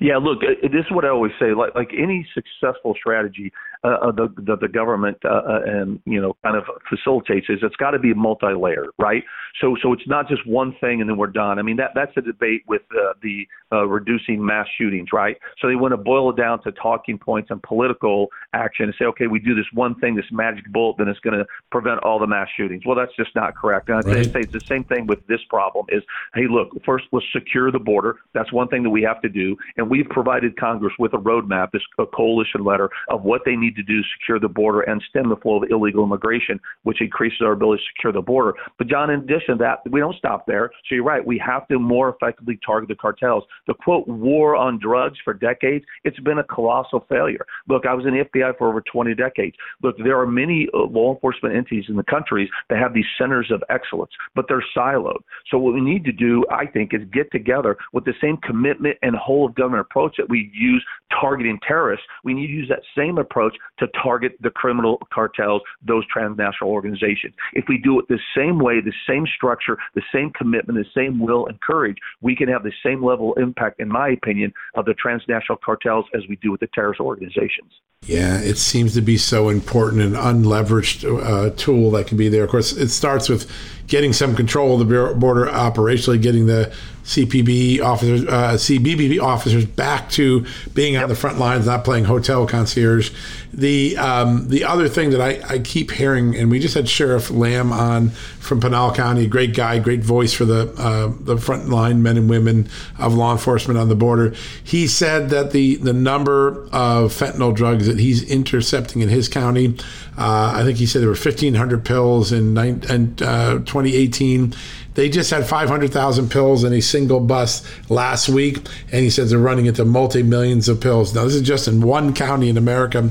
Yeah, 0.00 0.18
look, 0.18 0.42
uh, 0.42 0.68
this 0.68 0.84
is 0.84 0.90
what 0.90 1.04
I 1.04 1.08
always 1.08 1.32
say. 1.40 1.54
Like 1.54 1.74
like 1.74 1.92
any 1.96 2.26
successful 2.34 2.94
strategy, 2.94 3.52
uh, 3.84 4.12
the, 4.12 4.28
the 4.36 4.56
the 4.56 4.68
government 4.68 5.18
uh, 5.24 5.28
uh, 5.28 5.60
and 5.66 6.00
you 6.04 6.20
know 6.20 6.36
kind 6.44 6.56
of 6.56 6.64
facilitates 6.88 7.46
is 7.48 7.58
it's 7.62 7.76
got 7.76 7.90
to 7.90 7.98
be 7.98 8.14
multi-layered, 8.14 8.88
right? 8.98 9.24
So 9.60 9.76
so 9.82 9.92
it's 9.92 10.06
not 10.06 10.28
just 10.28 10.46
one 10.46 10.74
thing 10.80 11.00
and 11.00 11.10
then 11.10 11.16
we're 11.16 11.26
done. 11.26 11.58
I 11.58 11.62
mean 11.62 11.76
that 11.76 11.90
that's 11.94 12.16
a 12.16 12.20
debate 12.20 12.62
with 12.68 12.82
uh, 12.92 13.14
the 13.22 13.46
uh, 13.72 13.86
reducing 13.86 14.44
mass 14.44 14.66
shootings, 14.78 15.08
right? 15.12 15.36
So 15.60 15.68
they 15.68 15.74
want 15.74 15.92
to 15.92 15.96
boil 15.96 16.30
it 16.30 16.36
down 16.36 16.62
to 16.62 16.72
talking 16.72 17.18
points 17.18 17.50
and 17.50 17.62
political 17.62 18.28
action 18.52 18.86
and 18.86 18.94
say, 18.98 19.06
okay, 19.06 19.26
we 19.26 19.40
do 19.40 19.54
this 19.54 19.66
one 19.72 19.94
thing, 19.96 20.14
this 20.14 20.30
magic 20.30 20.70
bullet, 20.72 20.96
then 20.98 21.08
it's 21.08 21.20
going 21.20 21.38
to 21.38 21.46
prevent 21.70 22.02
all 22.04 22.18
the 22.18 22.26
mass 22.26 22.48
shootings. 22.56 22.84
Well, 22.86 22.96
that's 22.96 23.14
just 23.16 23.34
not 23.34 23.56
correct. 23.56 23.88
And 23.88 24.04
right. 24.04 24.24
say 24.26 24.40
it's 24.40 24.52
the 24.52 24.60
same 24.60 24.84
thing 24.84 25.06
with 25.06 25.26
this 25.26 25.40
problem: 25.48 25.86
is 25.88 26.02
hey, 26.34 26.46
look, 26.48 26.68
first 26.84 27.06
let's 27.10 27.26
secure 27.32 27.72
the 27.72 27.80
border. 27.80 28.16
That's 28.32 28.52
one 28.52 28.68
thing 28.68 28.82
that 28.84 28.90
we 28.90 29.02
have 29.02 29.20
to 29.22 29.28
do, 29.28 29.56
and 29.76 29.90
we've 29.90 30.08
provided 30.08 30.56
Congress 30.56 30.94
with 30.98 31.14
a 31.14 31.18
roadmap, 31.18 31.72
this 31.72 31.82
a 31.98 32.06
coalition 32.06 32.64
letter 32.64 32.90
of 33.08 33.22
what 33.22 33.42
they 33.44 33.56
need 33.56 33.71
need 33.72 33.86
to 33.86 33.92
do 33.92 34.02
to 34.02 34.08
secure 34.18 34.38
the 34.38 34.48
border 34.48 34.82
and 34.82 35.02
stem 35.08 35.28
the 35.28 35.36
flow 35.36 35.62
of 35.62 35.70
illegal 35.70 36.04
immigration, 36.04 36.60
which 36.82 37.00
increases 37.00 37.38
our 37.42 37.52
ability 37.52 37.82
to 37.82 37.88
secure 37.96 38.12
the 38.12 38.20
border. 38.20 38.54
But, 38.78 38.88
John, 38.88 39.10
in 39.10 39.20
addition 39.20 39.58
to 39.58 39.64
that, 39.64 39.90
we 39.90 40.00
don't 40.00 40.16
stop 40.16 40.46
there. 40.46 40.70
So 40.88 40.94
you're 40.94 41.04
right. 41.04 41.24
We 41.24 41.38
have 41.44 41.66
to 41.68 41.78
more 41.78 42.10
effectively 42.10 42.58
target 42.64 42.88
the 42.88 42.94
cartels. 42.94 43.44
The 43.66 43.74
quote, 43.74 44.06
war 44.08 44.56
on 44.56 44.78
drugs 44.78 45.18
for 45.24 45.34
decades, 45.34 45.84
it's 46.04 46.18
been 46.20 46.38
a 46.38 46.44
colossal 46.44 47.06
failure. 47.08 47.44
Look, 47.68 47.86
I 47.86 47.94
was 47.94 48.06
in 48.06 48.14
the 48.14 48.24
FBI 48.24 48.58
for 48.58 48.68
over 48.68 48.80
20 48.80 49.14
decades. 49.14 49.56
Look, 49.82 49.96
there 49.98 50.18
are 50.18 50.26
many 50.26 50.68
uh, 50.74 50.78
law 50.78 51.14
enforcement 51.14 51.56
entities 51.56 51.84
in 51.88 51.96
the 51.96 52.04
countries 52.04 52.48
that 52.68 52.78
have 52.78 52.94
these 52.94 53.06
centers 53.18 53.50
of 53.50 53.62
excellence, 53.70 54.12
but 54.34 54.46
they're 54.48 54.64
siloed. 54.76 55.20
So 55.50 55.58
what 55.58 55.74
we 55.74 55.80
need 55.80 56.04
to 56.04 56.12
do, 56.12 56.44
I 56.50 56.66
think, 56.66 56.94
is 56.94 57.00
get 57.12 57.30
together 57.32 57.76
with 57.92 58.04
the 58.04 58.14
same 58.20 58.36
commitment 58.38 58.96
and 59.02 59.14
whole 59.16 59.46
of 59.46 59.54
government 59.54 59.86
approach 59.88 60.16
that 60.18 60.28
we 60.28 60.50
use 60.54 60.84
targeting 61.20 61.58
terrorists. 61.66 62.04
We 62.24 62.34
need 62.34 62.46
to 62.46 62.52
use 62.52 62.68
that 62.68 62.82
same 62.96 63.18
approach 63.18 63.56
to 63.78 63.86
target 64.02 64.32
the 64.40 64.50
criminal 64.50 64.98
cartels, 65.12 65.62
those 65.86 66.04
transnational 66.06 66.70
organizations. 66.70 67.34
If 67.52 67.64
we 67.68 67.78
do 67.78 67.98
it 67.98 68.06
the 68.08 68.18
same 68.36 68.58
way, 68.58 68.80
the 68.80 68.92
same 69.08 69.26
structure, 69.36 69.78
the 69.94 70.02
same 70.12 70.30
commitment, 70.30 70.78
the 70.78 71.00
same 71.00 71.18
will 71.18 71.46
and 71.46 71.60
courage, 71.60 71.96
we 72.20 72.36
can 72.36 72.48
have 72.48 72.62
the 72.62 72.72
same 72.84 73.04
level 73.04 73.32
of 73.32 73.42
impact, 73.42 73.80
in 73.80 73.88
my 73.88 74.10
opinion, 74.10 74.52
of 74.74 74.84
the 74.84 74.94
transnational 74.94 75.58
cartels 75.64 76.06
as 76.14 76.22
we 76.28 76.36
do 76.36 76.50
with 76.50 76.60
the 76.60 76.68
terrorist 76.74 77.00
organizations. 77.00 77.72
Yeah, 78.04 78.40
it 78.40 78.58
seems 78.58 78.94
to 78.94 79.00
be 79.00 79.16
so 79.16 79.48
important 79.48 80.02
and 80.02 80.16
unleveraged 80.16 81.04
uh, 81.04 81.50
tool 81.56 81.92
that 81.92 82.08
can 82.08 82.16
be 82.16 82.28
there. 82.28 82.42
Of 82.42 82.50
course, 82.50 82.72
it 82.72 82.88
starts 82.88 83.28
with 83.28 83.48
getting 83.86 84.12
some 84.12 84.34
control 84.34 84.80
of 84.80 84.88
the 84.88 85.14
border 85.14 85.46
operationally, 85.46 86.20
getting 86.20 86.46
the 86.46 86.72
CPB 87.04 87.80
officers, 87.82 88.24
uh, 88.26 89.22
officers 89.22 89.66
back 89.66 90.08
to 90.10 90.46
being 90.72 90.96
on 90.96 91.08
the 91.08 91.14
front 91.14 91.38
lines, 91.38 91.66
not 91.66 91.84
playing 91.84 92.04
hotel 92.04 92.46
concierge. 92.46 93.10
The 93.52 93.98
um, 93.98 94.48
the 94.48 94.64
other 94.64 94.88
thing 94.88 95.10
that 95.10 95.20
I, 95.20 95.42
I 95.46 95.58
keep 95.58 95.90
hearing, 95.90 96.36
and 96.36 96.50
we 96.50 96.58
just 96.58 96.74
had 96.74 96.88
Sheriff 96.88 97.30
Lamb 97.30 97.72
on 97.72 98.10
from 98.10 98.60
Pinal 98.60 98.94
County, 98.94 99.26
great 99.26 99.54
guy, 99.54 99.78
great 99.78 100.00
voice 100.00 100.32
for 100.32 100.44
the 100.44 100.72
uh, 100.78 101.12
the 101.20 101.36
front 101.36 101.68
line 101.68 102.02
men 102.02 102.16
and 102.16 102.30
women 102.30 102.68
of 102.98 103.12
law 103.14 103.32
enforcement 103.32 103.78
on 103.78 103.88
the 103.88 103.94
border. 103.94 104.34
He 104.62 104.86
said 104.86 105.28
that 105.30 105.50
the 105.50 105.76
the 105.76 105.92
number 105.92 106.64
of 106.72 107.12
fentanyl 107.12 107.54
drugs 107.54 107.88
that 107.96 108.02
he's 108.02 108.28
intercepting 108.28 109.02
in 109.02 109.08
his 109.08 109.28
county, 109.28 109.76
uh, 110.18 110.52
I 110.54 110.64
think 110.64 110.78
he 110.78 110.86
said 110.86 111.00
there 111.00 111.08
were 111.08 111.14
1,500 111.14 111.84
pills 111.84 112.32
in, 112.32 112.56
in 112.58 113.16
uh, 113.22 113.58
2018 113.58 114.54
they 114.94 115.08
just 115.08 115.30
had 115.30 115.46
500,000 115.46 116.30
pills 116.30 116.64
in 116.64 116.72
a 116.72 116.80
single 116.80 117.20
bus 117.20 117.66
last 117.88 118.28
week, 118.28 118.56
and 118.90 119.02
he 119.02 119.10
says 119.10 119.30
they're 119.30 119.38
running 119.38 119.66
into 119.66 119.84
multi 119.84 120.22
millions 120.22 120.68
of 120.68 120.80
pills. 120.80 121.14
Now, 121.14 121.24
this 121.24 121.34
is 121.34 121.42
just 121.42 121.66
in 121.66 121.80
one 121.80 122.12
county 122.14 122.48
in 122.48 122.58
America. 122.58 123.10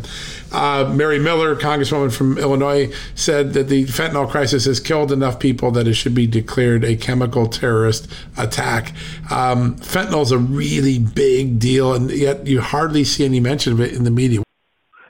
Uh, 0.52 0.92
Mary 0.96 1.18
Miller, 1.18 1.56
Congresswoman 1.56 2.14
from 2.14 2.38
Illinois, 2.38 2.94
said 3.16 3.54
that 3.54 3.68
the 3.68 3.86
fentanyl 3.86 4.30
crisis 4.30 4.66
has 4.66 4.80
killed 4.80 5.12
enough 5.12 5.40
people 5.40 5.72
that 5.72 5.88
it 5.88 5.94
should 5.94 6.14
be 6.14 6.28
declared 6.28 6.84
a 6.84 6.96
chemical 6.96 7.48
terrorist 7.48 8.08
attack. 8.38 8.94
Um, 9.32 9.76
fentanyl 9.78 10.22
is 10.22 10.32
a 10.32 10.38
really 10.38 11.00
big 11.00 11.58
deal, 11.58 11.94
and 11.94 12.12
yet 12.12 12.46
you 12.46 12.62
hardly 12.62 13.04
see 13.04 13.26
any 13.26 13.40
mention 13.40 13.74
of 13.74 13.80
it 13.82 13.94
in 13.94 14.04
the 14.04 14.12
media. 14.12 14.44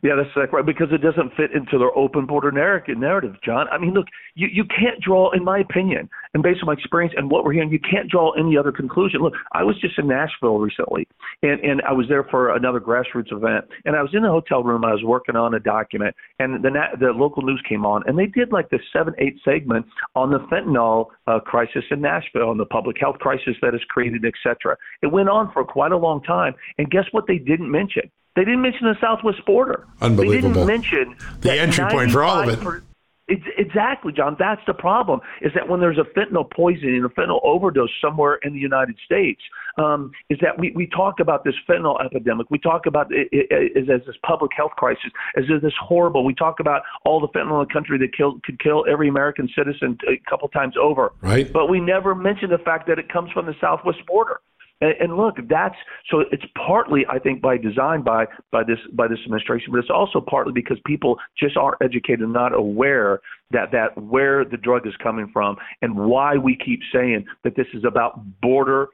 Yeah, 0.03 0.15
that's 0.15 0.29
exactly 0.29 0.57
right. 0.57 0.65
Because 0.65 0.87
it 0.91 1.01
doesn't 1.01 1.35
fit 1.37 1.51
into 1.53 1.77
their 1.77 1.95
open 1.95 2.25
border 2.25 2.51
narrative, 2.51 3.35
John. 3.45 3.67
I 3.69 3.77
mean, 3.77 3.93
look, 3.93 4.07
you, 4.33 4.47
you 4.51 4.63
can't 4.63 4.99
draw, 4.99 5.31
in 5.31 5.43
my 5.43 5.59
opinion, 5.59 6.09
and 6.33 6.41
based 6.41 6.59
on 6.63 6.67
my 6.67 6.73
experience 6.73 7.13
and 7.15 7.29
what 7.29 7.45
we're 7.45 7.53
hearing, 7.53 7.71
you 7.71 7.79
can't 7.79 8.09
draw 8.09 8.31
any 8.31 8.57
other 8.57 8.71
conclusion. 8.71 9.21
Look, 9.21 9.33
I 9.53 9.63
was 9.63 9.79
just 9.79 9.99
in 9.99 10.07
Nashville 10.07 10.57
recently, 10.57 11.07
and, 11.43 11.59
and 11.61 11.81
I 11.87 11.93
was 11.93 12.07
there 12.09 12.23
for 12.23 12.55
another 12.55 12.79
grassroots 12.79 13.31
event, 13.31 13.65
and 13.85 13.95
I 13.95 14.01
was 14.01 14.09
in 14.13 14.23
the 14.23 14.29
hotel 14.29 14.63
room. 14.63 14.83
I 14.83 14.93
was 14.93 15.03
working 15.03 15.35
on 15.35 15.53
a 15.53 15.59
document, 15.59 16.15
and 16.39 16.63
the 16.63 16.71
the 16.99 17.11
local 17.11 17.43
news 17.43 17.61
came 17.69 17.85
on, 17.85 18.01
and 18.07 18.17
they 18.17 18.25
did 18.25 18.51
like 18.51 18.71
the 18.71 18.79
seven 18.91 19.13
eight 19.19 19.37
segment 19.45 19.85
on 20.15 20.31
the 20.31 20.39
fentanyl 20.51 21.07
uh, 21.27 21.39
crisis 21.39 21.83
in 21.91 22.01
Nashville 22.01 22.49
and 22.49 22.59
the 22.59 22.65
public 22.65 22.97
health 22.99 23.19
crisis 23.19 23.55
that 23.61 23.75
is 23.75 23.81
created, 23.89 24.25
et 24.25 24.33
cetera. 24.41 24.75
It 25.03 25.11
went 25.11 25.29
on 25.29 25.51
for 25.53 25.63
quite 25.63 25.91
a 25.91 25.97
long 25.97 26.23
time, 26.23 26.55
and 26.79 26.89
guess 26.89 27.05
what? 27.11 27.25
They 27.27 27.37
didn't 27.37 27.69
mention 27.69 28.09
they 28.35 28.45
didn't 28.45 28.61
mention 28.61 28.87
the 28.87 28.97
southwest 29.01 29.45
border. 29.45 29.87
Unbelievable. 29.99 30.49
They 30.49 30.55
didn't 30.55 30.67
mention 30.67 31.15
the 31.41 31.53
entry 31.53 31.85
point 31.89 32.11
for 32.11 32.23
all 32.23 32.41
of 32.41 32.49
it. 32.49 32.59
Per, 32.61 32.83
it's, 33.27 33.43
exactly, 33.57 34.11
John. 34.11 34.35
That's 34.37 34.61
the 34.67 34.73
problem. 34.73 35.21
Is 35.41 35.53
that 35.55 35.69
when 35.69 35.79
there's 35.79 35.97
a 35.97 36.03
fentanyl 36.17 36.49
poisoning, 36.51 37.03
a 37.05 37.09
fentanyl 37.09 37.39
overdose 37.43 37.89
somewhere 38.01 38.35
in 38.43 38.53
the 38.53 38.59
United 38.59 38.97
States, 39.05 39.41
um, 39.77 40.11
is 40.29 40.37
that 40.41 40.59
we, 40.59 40.71
we 40.75 40.87
talk 40.87 41.21
about 41.21 41.45
this 41.45 41.55
fentanyl 41.67 42.03
epidemic. 42.03 42.47
We 42.49 42.59
talk 42.59 42.85
about 42.87 43.11
it, 43.11 43.29
it, 43.31 43.47
it, 43.49 43.89
as 43.89 44.05
this 44.05 44.17
public 44.25 44.51
health 44.55 44.73
crisis, 44.75 45.11
as 45.37 45.45
this 45.61 45.73
horrible. 45.79 46.25
We 46.25 46.35
talk 46.35 46.59
about 46.59 46.81
all 47.05 47.21
the 47.21 47.29
fentanyl 47.29 47.61
in 47.61 47.67
the 47.67 47.73
country 47.73 47.97
that 47.99 48.15
killed, 48.15 48.43
could 48.43 48.61
kill 48.61 48.85
every 48.89 49.07
American 49.07 49.49
citizen 49.55 49.97
a 50.09 50.17
couple 50.29 50.49
times 50.49 50.75
over. 50.81 51.13
Right. 51.21 51.51
But 51.51 51.67
we 51.67 51.79
never 51.79 52.13
mention 52.13 52.49
the 52.49 52.57
fact 52.57 52.85
that 52.87 52.99
it 52.99 53.07
comes 53.07 53.31
from 53.31 53.45
the 53.45 53.55
southwest 53.61 54.05
border. 54.07 54.41
And, 54.81 54.93
and 54.99 55.17
look, 55.17 55.35
that's 55.47 55.75
so 56.09 56.21
it's 56.31 56.43
partly, 56.65 57.05
I 57.09 57.19
think, 57.19 57.41
by 57.41 57.57
design 57.57 58.03
by 58.03 58.25
by 58.51 58.63
this 58.63 58.79
by 58.93 59.07
this 59.07 59.19
administration, 59.23 59.69
but 59.71 59.79
it's 59.79 59.89
also 59.93 60.19
partly 60.19 60.53
because 60.53 60.77
people 60.85 61.17
just 61.39 61.55
aren't 61.55 61.77
educated 61.83 62.21
and 62.21 62.33
not 62.33 62.53
aware 62.53 63.21
that 63.51 63.71
that 63.71 63.95
where 64.01 64.43
the 64.43 64.57
drug 64.57 64.87
is 64.87 64.93
coming 65.01 65.29
from 65.31 65.55
and 65.81 65.95
why 65.95 66.35
we 66.35 66.57
keep 66.57 66.79
saying 66.93 67.25
that 67.43 67.55
this 67.55 67.67
is 67.73 67.83
about 67.85 68.19
border 68.41 68.87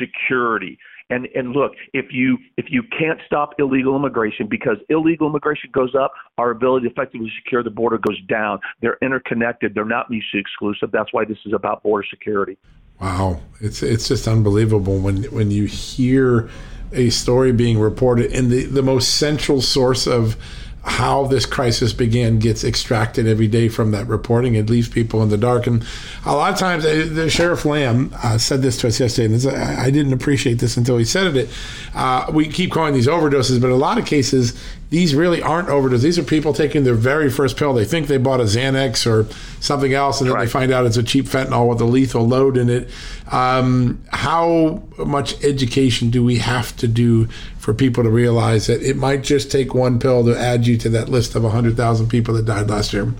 security. 0.00 0.78
And 1.10 1.28
and 1.34 1.52
look, 1.52 1.72
if 1.92 2.06
you 2.10 2.38
if 2.56 2.66
you 2.70 2.82
can't 2.98 3.20
stop 3.26 3.50
illegal 3.58 3.94
immigration 3.94 4.46
because 4.48 4.78
illegal 4.88 5.28
immigration 5.28 5.70
goes 5.72 5.94
up, 5.94 6.12
our 6.38 6.50
ability 6.50 6.86
to 6.86 6.92
effectively 6.92 7.30
secure 7.44 7.62
the 7.62 7.70
border 7.70 7.98
goes 7.98 8.20
down. 8.22 8.58
They're 8.80 8.96
interconnected. 9.02 9.74
They're 9.74 9.84
not 9.84 10.08
mutually 10.08 10.40
exclusive. 10.40 10.90
That's 10.90 11.12
why 11.12 11.26
this 11.26 11.36
is 11.44 11.52
about 11.52 11.82
border 11.82 12.06
security. 12.08 12.56
Wow, 13.00 13.40
it's 13.60 13.82
it's 13.82 14.08
just 14.08 14.28
unbelievable 14.28 14.98
when 14.98 15.24
when 15.24 15.50
you 15.50 15.66
hear 15.66 16.48
a 16.92 17.10
story 17.10 17.52
being 17.52 17.78
reported 17.78 18.32
and 18.32 18.50
the, 18.50 18.64
the 18.64 18.82
most 18.82 19.16
central 19.16 19.60
source 19.60 20.06
of 20.06 20.36
how 20.84 21.26
this 21.26 21.46
crisis 21.46 21.94
began 21.94 22.38
gets 22.38 22.62
extracted 22.62 23.26
every 23.26 23.48
day 23.48 23.68
from 23.68 23.90
that 23.92 24.06
reporting. 24.06 24.54
It 24.54 24.68
leaves 24.68 24.88
people 24.88 25.22
in 25.22 25.30
the 25.30 25.38
dark. 25.38 25.66
And 25.66 25.84
a 26.26 26.34
lot 26.34 26.52
of 26.52 26.58
times, 26.58 26.84
uh, 26.84 27.08
the 27.10 27.30
Sheriff 27.30 27.64
Lamb 27.64 28.14
uh, 28.22 28.36
said 28.36 28.60
this 28.60 28.76
to 28.78 28.88
us 28.88 29.00
yesterday, 29.00 29.26
and 29.26 29.34
this, 29.34 29.46
I 29.46 29.90
didn't 29.90 30.12
appreciate 30.12 30.58
this 30.58 30.76
until 30.76 30.98
he 30.98 31.06
said 31.06 31.34
it. 31.34 31.48
Uh, 31.94 32.30
we 32.32 32.46
keep 32.46 32.70
calling 32.70 32.92
these 32.92 33.06
overdoses, 33.06 33.60
but 33.60 33.70
a 33.70 33.76
lot 33.76 33.96
of 33.96 34.04
cases, 34.04 34.60
these 34.94 35.12
really 35.12 35.42
aren't 35.42 35.66
overdoses. 35.66 36.02
These 36.02 36.20
are 36.20 36.22
people 36.22 36.52
taking 36.52 36.84
their 36.84 36.94
very 36.94 37.28
first 37.28 37.56
pill. 37.56 37.74
They 37.74 37.84
think 37.84 38.06
they 38.06 38.16
bought 38.16 38.38
a 38.38 38.44
Xanax 38.44 39.10
or 39.10 39.26
something 39.60 39.92
else, 39.92 40.20
and 40.20 40.30
then 40.30 40.36
right. 40.36 40.44
they 40.44 40.50
find 40.50 40.70
out 40.70 40.86
it's 40.86 40.96
a 40.96 41.02
cheap 41.02 41.24
fentanyl 41.24 41.68
with 41.68 41.80
a 41.80 41.84
lethal 41.84 42.28
load 42.28 42.56
in 42.56 42.70
it. 42.70 42.88
Um, 43.32 44.04
how 44.10 44.84
much 44.98 45.42
education 45.42 46.10
do 46.10 46.22
we 46.22 46.38
have 46.38 46.76
to 46.76 46.86
do 46.86 47.26
for 47.58 47.74
people 47.74 48.04
to 48.04 48.08
realize 48.08 48.68
that 48.68 48.82
it 48.82 48.96
might 48.96 49.24
just 49.24 49.50
take 49.50 49.74
one 49.74 49.98
pill 49.98 50.24
to 50.26 50.38
add 50.38 50.64
you 50.64 50.76
to 50.78 50.88
that 50.90 51.08
list 51.08 51.34
of 51.34 51.42
100,000 51.42 52.08
people 52.08 52.34
that 52.34 52.44
died 52.44 52.70
last 52.70 52.92
year? 52.92 53.12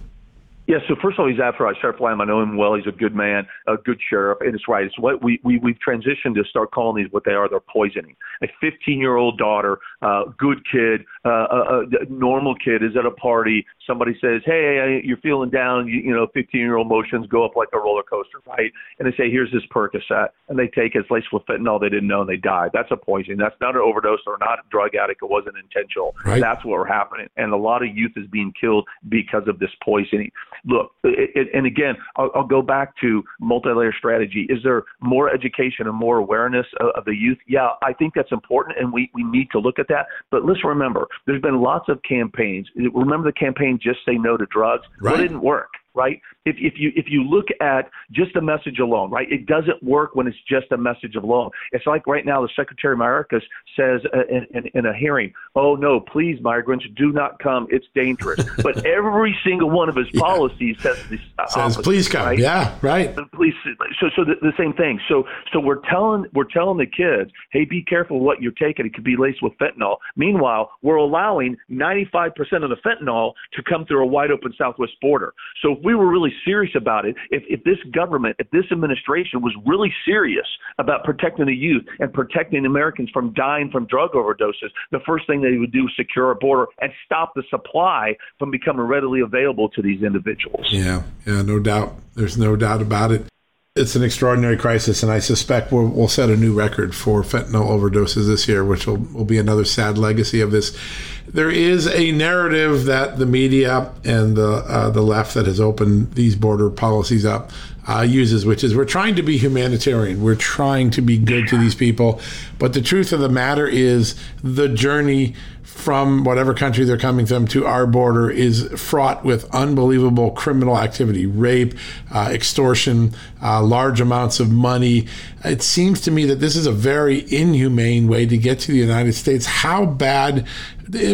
Yeah, 0.67 0.79
so 0.89 0.95
first 1.03 1.19
of 1.19 1.25
all, 1.25 1.29
he's 1.29 1.41
after 1.41 1.67
I 1.67 1.77
start 1.79 1.99
flying. 1.99 2.21
I 2.21 2.25
know 2.25 2.41
him 2.41 2.57
well. 2.57 2.75
He's 2.75 2.87
a 2.87 2.97
good 2.97 3.15
man, 3.15 3.47
a 3.67 3.77
good 3.77 4.01
sheriff, 4.09 4.39
and 4.41 4.55
it's 4.55 4.67
right. 4.67 4.87
It's 4.87 4.99
what 4.99 5.23
we, 5.23 5.39
we 5.45 5.59
we've 5.59 5.77
transitioned 5.87 6.35
to 6.37 6.45
start 6.49 6.71
calling 6.71 7.03
these 7.03 7.13
what 7.13 7.25
they 7.25 7.33
are. 7.33 7.49
They're 7.51 7.61
poisoning. 7.61 8.17
A 8.43 8.47
15 8.63 8.99
year 8.99 9.17
old 9.17 9.37
daughter, 9.37 9.79
uh, 10.01 10.25
good 10.39 10.65
kid, 10.71 11.05
uh, 11.27 11.47
a, 11.51 11.81
a 11.83 12.05
normal 12.09 12.55
kid 12.55 12.83
is 12.83 12.97
at 12.99 13.05
a 13.05 13.11
party. 13.11 13.67
Somebody 13.87 14.17
says, 14.21 14.43
"Hey, 14.45 15.01
you're 15.05 15.19
feeling 15.19 15.51
down." 15.51 15.89
You, 15.89 16.01
you 16.01 16.15
know, 16.15 16.27
15 16.35 16.61
year 16.61 16.77
old 16.77 16.87
emotions 16.87 17.27
go 17.27 17.45
up 17.45 17.57
like 17.57 17.69
a 17.73 17.79
roller 17.79 18.03
coaster, 18.03 18.39
right? 18.47 18.73
And 18.99 19.07
they 19.07 19.17
say, 19.17 19.31
"Here's 19.31 19.53
this 19.53 19.63
Percocet," 19.71 20.29
and 20.49 20.59
they 20.59 20.69
take 20.69 20.95
it. 20.95 21.01
It's 21.01 21.11
laced 21.11 21.33
with 21.33 21.45
fentanyl. 21.47 21.81
They 21.81 21.89
didn't 21.89 22.09
know, 22.09 22.21
and 22.21 22.29
they 22.29 22.37
die. 22.37 22.71
That's 22.73 22.91
a 22.91 22.97
poison. 22.97 23.37
That's 23.37 23.57
not 23.61 23.75
an 23.75 23.83
overdose 23.83 24.21
or 24.27 24.39
not 24.39 24.59
a 24.59 24.63
drug 24.71 24.95
addict. 24.95 25.23
It 25.23 25.31
wasn't 25.31 25.57
intentional. 25.57 26.15
Right. 26.25 26.41
That's 26.41 26.65
what 26.65 26.73
we're 26.73 26.87
happening, 26.87 27.29
and 27.37 27.53
a 27.53 27.57
lot 27.57 27.83
of 27.83 27.95
youth 27.95 28.13
is 28.17 28.27
being 28.29 28.53
killed 28.61 28.87
because 29.09 29.47
of 29.49 29.59
this 29.59 29.71
poisoning 29.83 30.31
look, 30.67 30.93
it, 31.05 31.31
it, 31.35 31.49
and 31.55 31.67
again, 31.67 31.95
I'll, 32.17 32.31
I'll, 32.35 32.45
go 32.45 32.63
back 32.63 32.95
to 33.01 33.23
multi-layer 33.41 33.93
strategy. 33.97 34.47
Is 34.49 34.59
there 34.63 34.85
more 35.01 35.33
education 35.33 35.87
and 35.87 35.97
more 35.97 36.19
awareness 36.19 36.67
of, 36.81 36.89
of, 36.95 37.05
the 37.05 37.15
youth? 37.15 37.39
Yeah, 37.47 37.71
I 37.83 37.93
think 37.93 38.15
that's 38.15 38.33
important, 38.33 38.79
and 38.79 38.93
we, 38.93 39.11
we 39.15 39.25
need 39.25 39.49
to 39.53 39.59
look 39.59 39.79
at 39.79 39.89
that. 39.89 40.07
But 40.31 40.45
let's 40.45 40.63
remember, 40.65 41.07
there's 41.27 41.41
been 41.41 41.61
lots 41.61 41.89
of 41.89 42.01
campaigns. 42.03 42.69
Remember 42.95 43.29
the 43.29 43.33
campaign 43.33 43.74
"Just 43.79 44.01
Say 44.07 44.15
No 44.15 44.37
to 44.37 44.47
Drugs"? 44.47 44.87
Right. 45.01 45.13
Well, 45.13 45.23
didn't 45.23 45.43
work 45.43 45.71
right? 45.95 46.21
If, 46.45 46.57
if 46.59 46.75
you 46.77 46.93
if 46.95 47.07
you 47.09 47.23
look 47.25 47.47
at 47.63 47.91
just 48.13 48.37
a 48.37 48.41
message 48.43 48.79
alone, 48.79 49.11
right, 49.11 49.31
it 49.31 49.47
doesn't 49.47 49.83
work 49.83 50.15
when 50.15 50.27
it's 50.27 50.37
just 50.47 50.71
a 50.73 50.77
message 50.77 51.15
alone. 51.17 51.51
It's 51.73 51.87
like 51.87 52.07
right 52.07 52.27
now 52.27 52.43
the 52.43 52.51
Secretary 52.55 52.95
Mayorkas 52.95 53.43
says 53.75 54.03
uh, 54.13 54.27
in, 54.27 54.47
in, 54.51 54.71
in, 54.75 54.87
a 54.87 54.95
hearing, 54.95 55.33
"Oh 55.55 55.75
no, 55.75 56.01
please, 56.01 56.39
migrants, 56.43 56.85
do 56.97 57.13
not 57.13 57.39
come. 57.39 57.67
It's 57.71 57.87
dangerous." 57.95 58.45
but 58.63 58.85
every 58.85 59.35
single 59.43 59.71
one 59.71 59.89
of 59.89 59.97
his 59.97 60.07
yeah. 60.13 60.21
policies 60.21 60.77
says 60.81 60.99
this. 61.09 61.21
Says, 61.49 61.57
opposite, 61.57 61.83
"Please 61.83 62.09
come." 62.09 62.27
Right? 62.27 62.39
Yeah, 62.39 62.77
right. 62.83 63.17
Please. 63.33 63.55
So 63.99 64.11
so 64.15 64.25
the, 64.25 64.35
the 64.43 64.53
same 64.59 64.75
thing. 64.75 65.01
So 65.09 65.25
so 65.51 65.61
we're 65.61 65.81
telling 65.89 66.27
we're 66.35 66.45
telling 66.45 66.77
the 66.77 66.87
kids, 66.87 67.31
"Hey, 67.53 67.65
be 67.65 67.83
careful 67.83 68.21
what 68.21 68.43
you're 68.43 68.53
taking. 68.53 68.85
It 68.85 68.93
could 68.93 69.05
be 69.05 69.17
laced 69.17 69.43
with 69.43 69.55
fentanyl." 69.55 69.97
Meanwhile, 70.15 70.73
we're 70.83 70.97
allowing 70.97 71.57
95% 71.71 72.33
of 72.63 72.71
the 72.71 72.77
fentanyl 72.85 73.33
to 73.55 73.63
come 73.63 73.87
through 73.87 74.03
a 74.03 74.07
wide 74.07 74.31
open 74.31 74.53
southwest 74.59 74.93
border. 75.01 75.33
So 75.63 75.73
if 75.73 75.79
we 75.83 75.95
were 75.95 76.11
really 76.11 76.34
serious 76.45 76.75
about 76.77 77.05
it, 77.05 77.17
if, 77.31 77.43
if 77.49 77.65
this 77.65 77.79
government, 77.93 78.37
if 78.39 78.51
this 78.51 78.65
administration 78.73 79.43
was 79.43 79.53
really 79.67 79.93
serious 80.05 80.47
about 80.79 81.05
protecting 81.05 81.47
the 81.47 81.55
youth 81.55 81.85
and 81.99 82.13
protecting 82.13 82.67
Americans 82.67 83.11
from 83.11 83.33
dying 83.35 83.71
from 83.71 83.87
drug 83.87 84.13
overdoses, 84.13 84.71
the 84.91 85.01
first 85.07 85.27
thing 85.27 85.41
they 85.43 85.59
would 85.59 85.73
do 85.73 85.87
is 85.87 85.93
secure 85.97 86.31
a 86.31 86.35
border 86.35 86.67
and 86.81 86.93
stop 87.05 87.33
the 87.35 87.43
supply 87.51 88.15
from 88.39 88.51
becoming 88.51 88.83
readily 88.83 89.21
available 89.21 89.69
to 89.71 89.83
these 89.83 90.03
individuals. 90.03 90.67
Yeah, 90.71 91.03
yeah, 91.27 91.43
no 91.43 91.59
doubt. 91.59 91.95
There's 92.15 92.39
no 92.39 92.57
doubt 92.57 92.81
about 92.81 93.13
it 93.13 93.27
it's 93.77 93.97
an 93.97 94.05
extraordinary 94.05 94.57
crisis, 94.57 95.03
and 95.03 95.11
I 95.11 95.19
suspect 95.19 95.73
we'll, 95.73 95.89
we'll, 95.89 96.07
set 96.07 96.31
a 96.31 96.37
new 96.37 96.53
record 96.55 96.95
for 96.95 97.25
fentanyl 97.25 97.67
overdoses 97.67 98.29
this 98.29 98.47
year, 98.47 98.65
which 98.65 98.87
will, 98.87 98.99
will 98.99 99.25
be 99.25 99.37
another 99.37 99.65
sad 99.65 99.99
legacy 99.99 100.41
of 100.41 100.53
this. 100.53 100.79
There 101.27 101.51
is 101.51 101.89
a 101.89 102.13
narrative 102.13 102.85
that 102.85 103.19
the 103.19 103.27
media 103.27 103.91
and 104.05 104.37
the 104.37 104.65
uh, 104.69 104.91
the 104.91 105.03
left 105.03 105.35
that 105.35 105.47
has 105.47 105.59
opened 105.59 106.13
these 106.13 106.37
border 106.37 106.71
policies 106.71 107.27
up 107.27 107.51
uh, 107.89 108.03
uses, 108.03 108.47
which 108.47 108.63
is 108.63 108.77
we're 108.77 108.85
trying 108.85 109.17
to 109.17 109.25
be 109.25 109.39
humanitarian, 109.39 110.23
we're 110.23 110.37
trying 110.37 110.91
to 110.91 111.03
be 111.03 111.19
good 111.19 111.49
to 111.49 111.59
these 111.59 111.75
people, 111.75 112.21
but 112.61 112.75
the 112.75 112.81
truth 112.81 113.13
of 113.13 113.19
the 113.19 113.29
matter 113.29 113.67
is 113.67 114.15
the 114.45 114.69
journey 114.69 115.35
from 115.75 116.25
whatever 116.25 116.55
country 116.55 116.85
they're 116.85 116.97
coming 116.97 117.27
from 117.27 117.47
to 117.49 117.67
our 117.67 117.87
border 117.87 118.31
is 118.31 118.69
fraught 118.81 119.25
with 119.25 119.53
unbelievable 119.53 120.31
criminal 120.31 120.79
activity 120.79 121.27
rape, 121.27 121.75
uh, 122.15 122.31
extortion, 122.33 123.13
uh, 123.43 123.61
large 123.61 124.01
amounts 124.01 124.39
of 124.41 124.51
money. 124.51 125.07
It 125.45 125.63
seems 125.63 126.01
to 126.03 126.11
me 126.11 126.25
that 126.27 126.37
this 126.37 126.57
is 126.57 126.67
a 126.67 126.73
very 126.73 127.25
inhumane 127.31 128.09
way 128.09 128.25
to 128.25 128.39
get 128.39 128.61
to 128.61 128.73
the 128.73 128.79
United 128.79 129.15
States. 129.15 129.47
How 129.47 129.85
bad, 129.85 130.47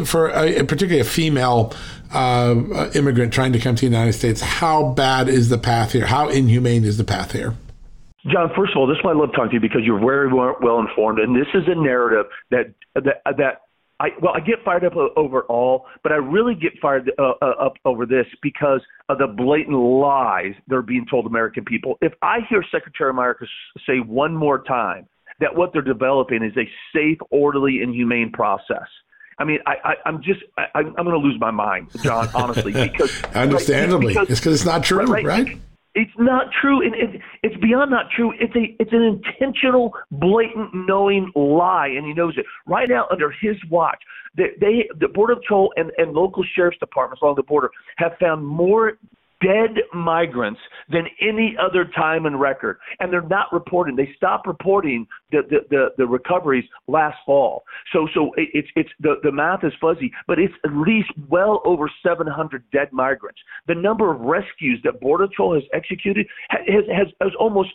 for 0.04 0.28
a, 0.28 0.62
particularly 0.64 1.00
a 1.00 1.04
female 1.04 1.72
uh, 2.12 2.90
immigrant 2.94 3.32
trying 3.32 3.52
to 3.54 3.58
come 3.58 3.74
to 3.76 3.80
the 3.80 3.90
United 3.90 4.12
States, 4.12 4.40
how 4.40 4.92
bad 4.92 5.28
is 5.28 5.48
the 5.48 5.58
path 5.58 5.92
here? 5.92 6.06
How 6.06 6.28
inhumane 6.28 6.84
is 6.84 6.98
the 6.98 7.04
path 7.04 7.32
here? 7.32 7.54
John, 8.26 8.50
first 8.54 8.72
of 8.72 8.76
all, 8.76 8.86
this 8.86 8.98
is 8.98 9.04
why 9.04 9.12
I 9.12 9.14
love 9.14 9.30
talking 9.32 9.48
to 9.48 9.54
you 9.54 9.60
because 9.60 9.80
you're 9.82 9.98
very 9.98 10.30
well 10.30 10.78
informed, 10.78 11.18
and 11.18 11.34
this 11.34 11.48
is 11.54 11.64
a 11.66 11.74
narrative 11.74 12.26
that 12.50 12.74
that 12.94 13.22
that 13.24 13.62
I 14.00 14.08
well, 14.20 14.32
I 14.34 14.40
get 14.40 14.64
fired 14.64 14.84
up 14.84 14.94
overall, 15.16 15.86
but 16.02 16.10
I 16.10 16.16
really 16.16 16.54
get 16.54 16.72
fired 16.80 17.12
uh, 17.18 17.32
uh, 17.42 17.46
up 17.60 17.74
over 17.84 18.06
this 18.06 18.26
because 18.42 18.80
of 19.10 19.18
the 19.18 19.26
blatant 19.26 19.76
lies 19.76 20.54
that 20.68 20.74
are 20.74 20.82
being 20.82 21.04
told 21.08 21.26
American 21.26 21.64
people. 21.64 21.98
If 22.00 22.14
I 22.22 22.38
hear 22.48 22.64
Secretary 22.72 23.12
Mayorkas 23.12 23.46
say 23.86 23.98
one 23.98 24.34
more 24.34 24.62
time 24.64 25.06
that 25.40 25.54
what 25.54 25.72
they're 25.72 25.82
developing 25.82 26.42
is 26.42 26.56
a 26.56 26.68
safe, 26.94 27.18
orderly, 27.30 27.82
and 27.82 27.94
humane 27.94 28.32
process. 28.32 28.86
I 29.38 29.44
mean, 29.44 29.58
I, 29.66 29.74
I, 29.84 29.94
I'm 30.04 30.22
just, 30.22 30.40
I, 30.58 30.66
I'm 30.74 30.92
going 30.92 31.10
to 31.10 31.16
lose 31.16 31.40
my 31.40 31.50
mind, 31.50 31.88
John, 32.02 32.28
honestly, 32.34 32.72
because 32.74 33.22
understandably, 33.34 34.08
right, 34.08 34.26
because, 34.26 34.30
it's 34.30 34.40
because 34.40 34.54
it's 34.54 34.66
not 34.66 34.84
true, 34.84 35.06
right? 35.06 35.24
right? 35.24 35.58
It's 35.94 36.12
not 36.18 36.46
true, 36.60 36.82
and 36.82 36.94
it, 36.94 37.20
it's 37.42 37.56
beyond 37.60 37.90
not 37.90 38.06
true. 38.14 38.32
It's 38.38 38.54
a 38.54 38.76
it's 38.80 38.92
an 38.92 39.02
intentional, 39.02 39.92
blatant, 40.12 40.70
knowing 40.72 41.32
lie, 41.34 41.88
and 41.88 42.06
he 42.06 42.14
knows 42.14 42.34
it. 42.36 42.46
Right 42.66 42.88
now, 42.88 43.06
under 43.10 43.34
his 43.42 43.56
watch, 43.70 44.00
they, 44.36 44.50
they 44.60 44.88
the 45.00 45.08
border 45.08 45.34
patrol 45.34 45.72
and, 45.76 45.90
and 45.98 46.12
local 46.12 46.44
sheriff's 46.54 46.78
departments 46.78 47.22
along 47.22 47.34
the 47.36 47.42
border 47.42 47.70
have 47.96 48.12
found 48.20 48.46
more 48.46 48.98
dead 49.42 49.70
migrants 49.94 50.60
than 50.90 51.06
any 51.20 51.56
other 51.60 51.86
time 51.96 52.26
in 52.26 52.36
record. 52.36 52.78
And 53.00 53.12
they're 53.12 53.22
not 53.22 53.52
reporting. 53.52 53.96
They 53.96 54.10
stopped 54.16 54.46
reporting 54.46 55.06
the, 55.30 55.42
the, 55.48 55.58
the, 55.70 55.88
the 55.98 56.06
recoveries 56.06 56.64
last 56.88 57.18
fall. 57.26 57.64
So 57.92 58.08
so 58.14 58.32
it, 58.36 58.48
it's 58.54 58.68
it's 58.76 58.90
the, 59.00 59.14
the 59.22 59.32
math 59.32 59.64
is 59.64 59.72
fuzzy, 59.80 60.12
but 60.26 60.38
it's 60.38 60.54
at 60.64 60.72
least 60.72 61.10
well 61.28 61.62
over 61.64 61.90
700 62.02 62.64
dead 62.72 62.88
migrants. 62.92 63.40
The 63.66 63.74
number 63.74 64.12
of 64.12 64.20
rescues 64.20 64.80
that 64.84 65.00
Border 65.00 65.28
Patrol 65.28 65.54
has 65.54 65.64
executed 65.72 66.26
has 66.48 66.84
has, 66.94 67.06
has 67.20 67.32
almost 67.38 67.70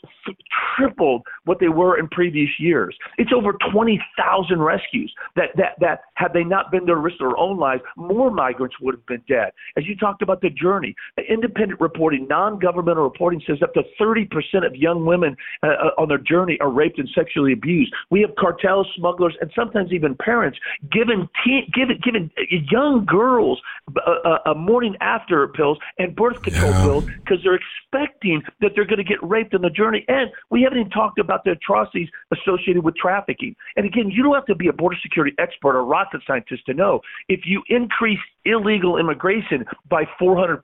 tripled 0.76 1.24
what 1.46 1.60
they 1.60 1.70
were 1.70 2.00
in 2.00 2.08
previous 2.10 2.50
years. 2.60 2.96
It's 3.18 3.32
over 3.36 3.54
20,000 3.72 4.62
rescues 4.62 5.14
that 5.36 5.50
that 5.56 5.76
that 5.80 6.02
had 6.16 6.34
they 6.34 6.44
not 6.44 6.72
been 6.72 6.86
there 6.86 6.96
to 6.96 7.02
risk 7.02 7.18
their 7.20 7.38
own 7.38 7.58
lives, 7.58 7.82
more 7.96 8.32
migrants 8.32 8.76
would 8.82 8.96
have 8.96 9.06
been 9.06 9.24
dead. 9.28 9.52
As 9.78 9.86
you 9.86 9.96
talked 9.96 10.22
about 10.22 10.42
the 10.42 10.50
journey, 10.50 10.96
independent 11.30 11.80
reporting, 11.80 12.28
non-governmental 12.28 13.04
reporting 13.04 13.42
says 13.46 13.58
up 13.62 13.74
to 13.74 13.84
30% 14.02 14.28
of 14.66 14.76
young 14.76 15.06
women 15.06 15.36
uh, 15.64 15.68
uh, 15.68 16.02
on 16.02 16.08
their 16.08 16.18
journey 16.18 16.58
are 16.62 16.72
raped 16.72 17.00
and 17.00 17.10
sexually 17.14 17.45
abused. 17.54 17.94
We 18.10 18.22
have 18.22 18.32
cartels, 18.38 18.88
smugglers, 18.96 19.36
and 19.42 19.52
sometimes 19.56 19.92
even 19.92 20.16
parents 20.16 20.58
giving 20.92 21.28
teen, 21.44 21.70
giving 21.74 22.00
giving 22.04 22.32
young 22.72 23.06
girls 23.06 23.60
a, 23.98 24.52
a 24.52 24.56
morning 24.56 24.96
after 25.02 25.48
pills 25.50 25.78
and 25.98 26.16
birth 26.16 26.42
control 26.42 26.72
yeah. 26.72 26.84
pills 26.84 27.06
because 27.06 27.44
they're 27.44 27.60
expecting 27.60 28.42
that 28.62 28.72
they're 28.76 28.86
going 28.86 28.98
to 28.98 29.04
get 29.04 29.22
raped 29.22 29.54
on 29.54 29.62
the 29.62 29.70
journey. 29.70 30.06
And 30.08 30.30
we 30.50 30.62
haven't 30.62 30.80
even 30.80 30.92
talked 30.92 31.20
about 31.20 31.44
the 31.44 31.52
atrocities 31.52 32.10
associated 32.32 32.84
with 32.84 32.96
trafficking. 32.96 33.56
And 33.76 33.86
again, 33.86 34.10
you 34.10 34.24
don't 34.24 34.36
have 34.36 34.46
to 34.46 34.56
be 34.56 34.68
a 34.68 34.74
border 34.74 34.98
security 35.02 35.36
expert 35.40 35.76
or 35.76 35.86
rocket 35.86 36.22
scientist 36.28 36.66
to 36.68 36.74
know 36.74 37.02
if 37.30 37.42
you 37.46 37.64
increase 37.70 38.20
illegal 38.46 38.98
immigration 38.98 39.66
by 39.90 40.04
400%, 40.22 40.60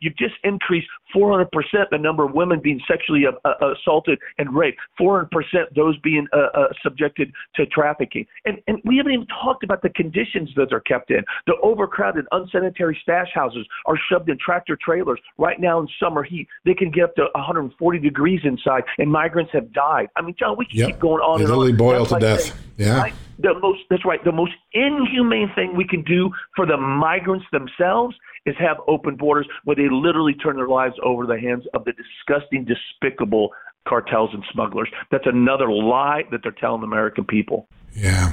you've 0.00 0.16
just 0.16 0.34
increased 0.44 0.88
400% 1.14 1.46
the 1.90 1.98
number 1.98 2.24
of 2.24 2.32
women 2.32 2.60
being 2.62 2.80
sexually 2.88 3.24
uh, 3.26 3.48
uh 3.48 3.72
assaulted 3.72 4.18
and 4.38 4.54
raped, 4.54 4.78
400% 5.00 5.28
those 5.76 5.98
being 5.98 6.26
uh, 6.32 6.58
uh, 6.58 6.68
subjected 6.82 7.32
to 7.54 7.66
trafficking. 7.66 8.26
And, 8.44 8.58
and 8.66 8.78
we 8.84 8.96
haven't 8.96 9.12
even 9.12 9.26
talked 9.26 9.64
about 9.64 9.82
the 9.82 9.90
conditions 9.90 10.50
that 10.56 10.66
they're 10.70 10.80
kept 10.80 11.10
in. 11.10 11.22
The 11.46 11.54
overcrowded, 11.62 12.26
unsanitary 12.32 12.98
stash 13.02 13.28
houses 13.34 13.66
are 13.86 13.98
shoved 14.10 14.28
in 14.28 14.38
tractor 14.38 14.78
trailers. 14.82 15.20
Right 15.38 15.60
now 15.60 15.80
in 15.80 15.88
summer 16.00 16.22
heat, 16.22 16.48
they 16.64 16.74
can 16.74 16.90
get 16.90 17.04
up 17.04 17.14
to 17.16 17.26
140 17.34 17.98
degrees 17.98 18.40
inside, 18.44 18.84
and 18.98 19.10
migrants 19.10 19.52
have 19.52 19.72
died. 19.72 20.08
I 20.16 20.22
mean, 20.22 20.34
John, 20.38 20.56
we 20.56 20.66
can 20.66 20.78
yep. 20.78 20.88
keep 20.88 20.98
going 20.98 21.20
on 21.20 21.38
they 21.38 21.44
and 21.44 21.50
literally 21.50 21.72
on. 21.72 21.78
boil 21.78 21.98
that's 21.98 22.08
to 22.08 22.14
like 22.14 22.20
death. 22.20 22.40
Saying, 22.40 22.56
yeah. 22.78 22.98
Right? 22.98 23.14
The 23.42 23.58
most 23.60 23.80
that's 23.90 24.04
right. 24.04 24.22
The 24.24 24.32
most 24.32 24.52
inhumane 24.72 25.50
thing 25.54 25.76
we 25.76 25.86
can 25.86 26.02
do 26.02 26.30
for 26.54 26.64
the 26.64 26.76
migrants 26.76 27.46
themselves 27.52 28.14
is 28.46 28.54
have 28.58 28.76
open 28.88 29.16
borders 29.16 29.46
where 29.64 29.76
they 29.76 29.88
literally 29.90 30.34
turn 30.34 30.56
their 30.56 30.68
lives 30.68 30.94
over 31.02 31.24
to 31.24 31.32
the 31.32 31.40
hands 31.40 31.64
of 31.74 31.84
the 31.84 31.92
disgusting, 31.92 32.64
despicable 32.64 33.50
cartels 33.88 34.30
and 34.32 34.44
smugglers. 34.52 34.88
That's 35.10 35.26
another 35.26 35.70
lie 35.70 36.22
that 36.30 36.40
they're 36.42 36.52
telling 36.52 36.80
the 36.80 36.86
American 36.86 37.24
people. 37.24 37.68
Yeah. 37.94 38.32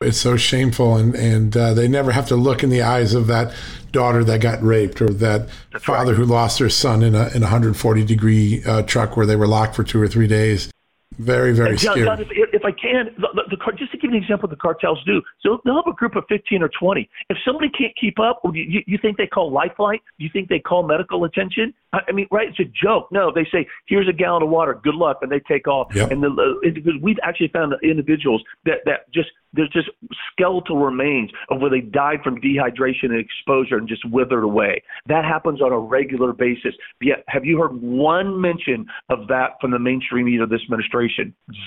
It's 0.00 0.18
so 0.18 0.36
shameful, 0.36 0.96
and 0.96 1.14
and 1.16 1.56
uh, 1.56 1.74
they 1.74 1.88
never 1.88 2.12
have 2.12 2.28
to 2.28 2.36
look 2.36 2.62
in 2.62 2.70
the 2.70 2.82
eyes 2.82 3.14
of 3.14 3.26
that 3.26 3.52
daughter 3.90 4.22
that 4.22 4.40
got 4.40 4.62
raped 4.62 5.02
or 5.02 5.08
that 5.08 5.48
That's 5.72 5.84
father 5.84 6.12
right. 6.12 6.18
who 6.18 6.24
lost 6.24 6.60
their 6.60 6.70
son 6.70 7.02
in 7.02 7.16
a 7.16 7.28
in 7.34 7.42
a 7.42 7.50
140 7.50 8.04
degree 8.04 8.62
uh, 8.64 8.82
truck 8.82 9.16
where 9.16 9.26
they 9.26 9.34
were 9.34 9.48
locked 9.48 9.74
for 9.74 9.82
two 9.82 10.00
or 10.00 10.06
three 10.06 10.28
days. 10.28 10.70
Very, 11.18 11.52
very 11.52 11.76
John, 11.76 11.94
scary. 11.94 12.06
John, 12.06 12.20
if, 12.20 12.28
if, 12.30 12.64
I 12.64 12.70
can, 12.70 13.10
the, 13.18 13.28
the, 13.34 13.56
the, 13.56 13.72
just 13.76 13.90
to 13.92 13.98
give 13.98 14.10
you 14.10 14.16
an 14.16 14.22
example, 14.22 14.48
the 14.48 14.56
cartels 14.56 15.02
do. 15.04 15.20
So 15.40 15.60
they'll 15.64 15.76
have 15.76 15.86
a 15.88 15.92
group 15.92 16.14
of 16.14 16.24
15 16.28 16.62
or 16.62 16.70
20. 16.78 17.08
If 17.28 17.38
somebody 17.44 17.68
can't 17.70 17.92
keep 18.00 18.20
up, 18.20 18.40
you, 18.52 18.82
you 18.86 18.98
think 19.02 19.16
they 19.16 19.26
call 19.26 19.52
Lifeline? 19.52 19.98
Do 20.18 20.24
you 20.24 20.30
think 20.32 20.48
they 20.48 20.60
call 20.60 20.86
medical 20.86 21.24
attention? 21.24 21.74
I 21.92 22.12
mean, 22.12 22.26
right? 22.30 22.48
It's 22.48 22.60
a 22.60 22.64
joke. 22.64 23.08
No, 23.10 23.32
they 23.34 23.46
say, 23.50 23.66
"Here's 23.86 24.08
a 24.08 24.12
gallon 24.12 24.42
of 24.42 24.50
water. 24.50 24.78
Good 24.82 24.94
luck," 24.94 25.20
and 25.22 25.32
they 25.32 25.40
take 25.40 25.66
off. 25.66 25.94
Yep. 25.94 26.10
And 26.10 26.22
the 26.22 26.28
uh, 26.28 26.98
we've 27.00 27.16
actually 27.22 27.48
found 27.48 27.74
individuals 27.82 28.42
that 28.66 28.80
that 28.84 29.10
just 29.10 29.30
there's 29.54 29.70
just 29.70 29.88
skeletal 30.32 30.76
remains 30.76 31.30
of 31.48 31.60
where 31.62 31.70
they 31.70 31.80
died 31.80 32.18
from 32.22 32.38
dehydration 32.40 33.04
and 33.04 33.18
exposure 33.18 33.78
and 33.78 33.88
just 33.88 34.04
withered 34.10 34.44
away. 34.44 34.82
That 35.06 35.24
happens 35.24 35.62
on 35.62 35.72
a 35.72 35.78
regular 35.78 36.34
basis. 36.34 36.74
Yet, 37.00 37.24
have 37.28 37.46
you 37.46 37.58
heard 37.58 37.80
one 37.80 38.38
mention 38.38 38.86
of 39.08 39.26
that 39.28 39.52
from 39.58 39.70
the 39.70 39.78
mainstream 39.78 40.26
media 40.26 40.42
of 40.42 40.50
this 40.50 40.60
administration? 40.64 41.07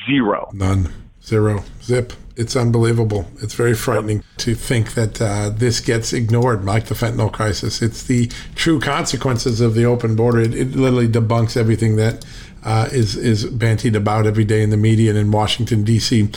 Zero. 0.08 0.50
None. 0.54 0.92
Zero. 1.24 1.64
Zip. 1.82 2.14
It's 2.36 2.56
unbelievable. 2.56 3.28
It's 3.42 3.54
very 3.54 3.76
frightening 3.76 4.24
to 4.38 4.56
think 4.56 4.94
that 4.96 5.22
uh, 5.22 5.50
this 5.50 5.80
gets 5.80 6.14
ignored, 6.14 6.66
like 6.66 6.86
the 6.86 6.96
fentanyl 6.96 7.32
crisis. 7.32 7.82
It's 7.82 8.04
the 8.04 8.32
true 8.56 8.80
consequences 8.80 9.62
of 9.62 9.76
the 9.76 9.86
open 9.86 10.16
border. 10.16 10.40
It, 10.40 10.56
it 10.56 10.76
literally 10.76 11.08
debunks 11.08 11.56
everything 11.56 11.98
that 11.98 12.26
uh, 12.64 12.90
is 12.92 13.16
is 13.16 13.46
bantied 13.46 13.96
about 13.96 14.26
every 14.26 14.46
day 14.46 14.62
in 14.62 14.70
the 14.70 14.78
media 14.78 15.10
and 15.10 15.20
in 15.20 15.32
Washington 15.32 15.84
D.C. 15.84 16.30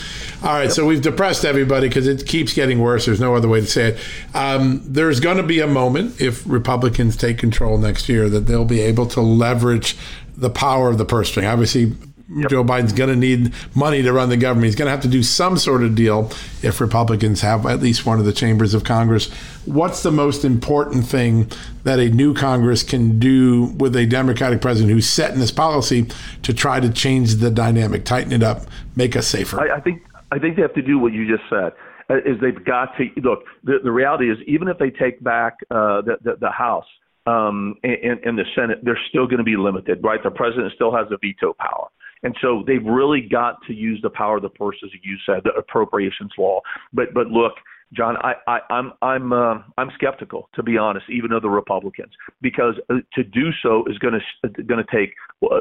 All 0.43 0.55
right, 0.55 0.73
so 0.73 0.87
we've 0.87 1.03
depressed 1.03 1.45
everybody 1.45 1.89
because 1.89 2.07
it 2.07 2.27
keeps 2.27 2.53
getting 2.53 2.81
worse. 2.81 3.07
There's 3.07 3.21
no 3.21 3.35
other 3.35 3.49
way 3.49 3.61
to 3.61 3.67
say 3.67 3.89
it. 3.89 3.99
Um, 4.35 4.83
there's 4.85 5.21
going 5.21 5.37
to 5.37 5.43
be 5.43 5.61
a 5.61 5.67
moment 5.67 6.21
if 6.21 6.43
Republicans 6.47 7.17
take 7.17 7.39
control 7.39 7.79
next 7.79 8.09
year 8.09 8.29
that 8.29 8.47
they'll 8.47 8.65
be 8.65 8.81
able 8.81 9.07
to 9.09 9.21
leverage 9.21 9.97
the 10.37 10.51
power 10.51 10.89
of 10.89 10.99
the 10.99 11.05
purse 11.05 11.29
string. 11.29 11.47
Obviously, 11.47 11.93
Yep. 12.29 12.51
Joe 12.51 12.65
Biden's 12.65 12.95
going 12.95 13.11
to 13.11 13.17
need 13.17 13.53
money 13.75 14.03
to 14.03 14.13
run 14.13 14.31
the 14.31 14.39
government. 14.39 14.67
He's 14.67 14.77
going 14.77 14.87
to 14.87 14.91
have 14.93 15.03
to 15.03 15.09
do 15.09 15.23
some 15.23 15.59
sort 15.59 15.83
of 15.83 15.95
deal 15.95 16.31
if 16.63 16.81
Republicans 16.81 17.43
have 17.43 17.67
at 17.67 17.81
least 17.81 18.07
one 18.07 18.19
of 18.19 18.25
the 18.25 18.33
chambers 18.33 18.73
of 18.73 18.83
Congress. 18.83 19.31
What's 19.67 20.03
the 20.03 20.11
most 20.11 20.43
important 20.43 21.07
thing 21.07 21.51
that 21.83 21.99
a 21.99 22.09
new 22.09 22.33
Congress 22.33 22.83
can 22.83 23.19
do 23.19 23.65
with 23.77 23.95
a 23.95 24.07
Democratic 24.07 24.63
president 24.63 24.93
who's 24.93 25.09
setting 25.09 25.39
this 25.39 25.51
policy 25.51 26.09
to 26.43 26.55
try 26.55 26.81
to 26.81 26.89
change 26.91 27.35
the 27.37 27.51
dynamic, 27.51 28.07
tighten 28.07 28.33
it 28.33 28.43
up, 28.43 28.63
make 28.97 29.17
us 29.17 29.27
safer? 29.27 29.61
I, 29.61 29.77
I 29.77 29.81
think 29.81 30.03
I 30.33 30.39
think 30.39 30.57
they 30.57 30.63
have 30.63 30.75
to 30.75 30.83
do 30.83 30.99
what 30.99 31.13
you 31.13 31.29
just 31.29 31.49
said. 31.51 31.73
Uh, 32.09 32.17
is 32.19 32.39
they've 32.41 32.65
got 32.65 32.97
to 32.99 33.09
look. 33.23 33.45
The, 33.65 33.79
the 33.83 33.93
reality 33.93 34.31
is, 34.31 34.39
even 34.47 34.69
if 34.69 34.79
they 34.79 34.91
take 34.91 35.23
back 35.23 35.55
uh, 35.71 36.03
the, 36.03 36.17
the 36.23 36.37
the 36.41 36.51
House 36.51 36.85
um, 37.27 37.77
and, 37.83 38.19
and 38.25 38.39
the 38.39 38.45
Senate, 38.55 38.81
they're 38.83 39.01
still 39.09 39.27
going 39.27 39.39
to 39.39 39.45
be 39.45 39.57
limited, 39.57 40.03
right? 40.03 40.23
The 40.23 40.31
president 40.31 40.73
still 40.75 40.95
has 40.95 41.07
a 41.11 41.17
veto 41.17 41.55
power. 41.59 41.89
And 42.25 42.35
so 42.41 42.65
they've 42.67 42.85
really 42.85 43.21
got 43.21 43.57
to 43.67 43.75
use 43.75 44.01
the 44.03 44.11
power 44.11 44.37
of 44.37 44.43
the 44.43 44.49
purse, 44.49 44.77
as 44.85 44.91
you 45.03 45.17
said, 45.25 45.43
the 45.45 45.53
appropriations 45.53 46.33
law. 46.37 46.61
But 46.93 47.15
but 47.15 47.29
look, 47.29 47.53
John, 47.93 48.17
I, 48.23 48.35
I, 48.49 48.59
I'm 48.71 48.93
I'm 49.03 49.33
uh, 49.33 49.59
I'm 49.79 49.91
skeptical 49.95 50.49
to 50.55 50.63
be 50.63 50.77
honest, 50.77 51.07
even 51.11 51.33
of 51.33 51.43
the 51.43 51.51
Republicans, 51.51 52.13
because 52.41 52.75
uh, 52.91 52.97
to 53.15 53.23
do 53.23 53.51
so 53.63 53.85
is 53.87 53.99
going 53.99 54.15
to 54.15 54.63
going 54.65 54.85
to 54.85 54.97
take 54.97 55.15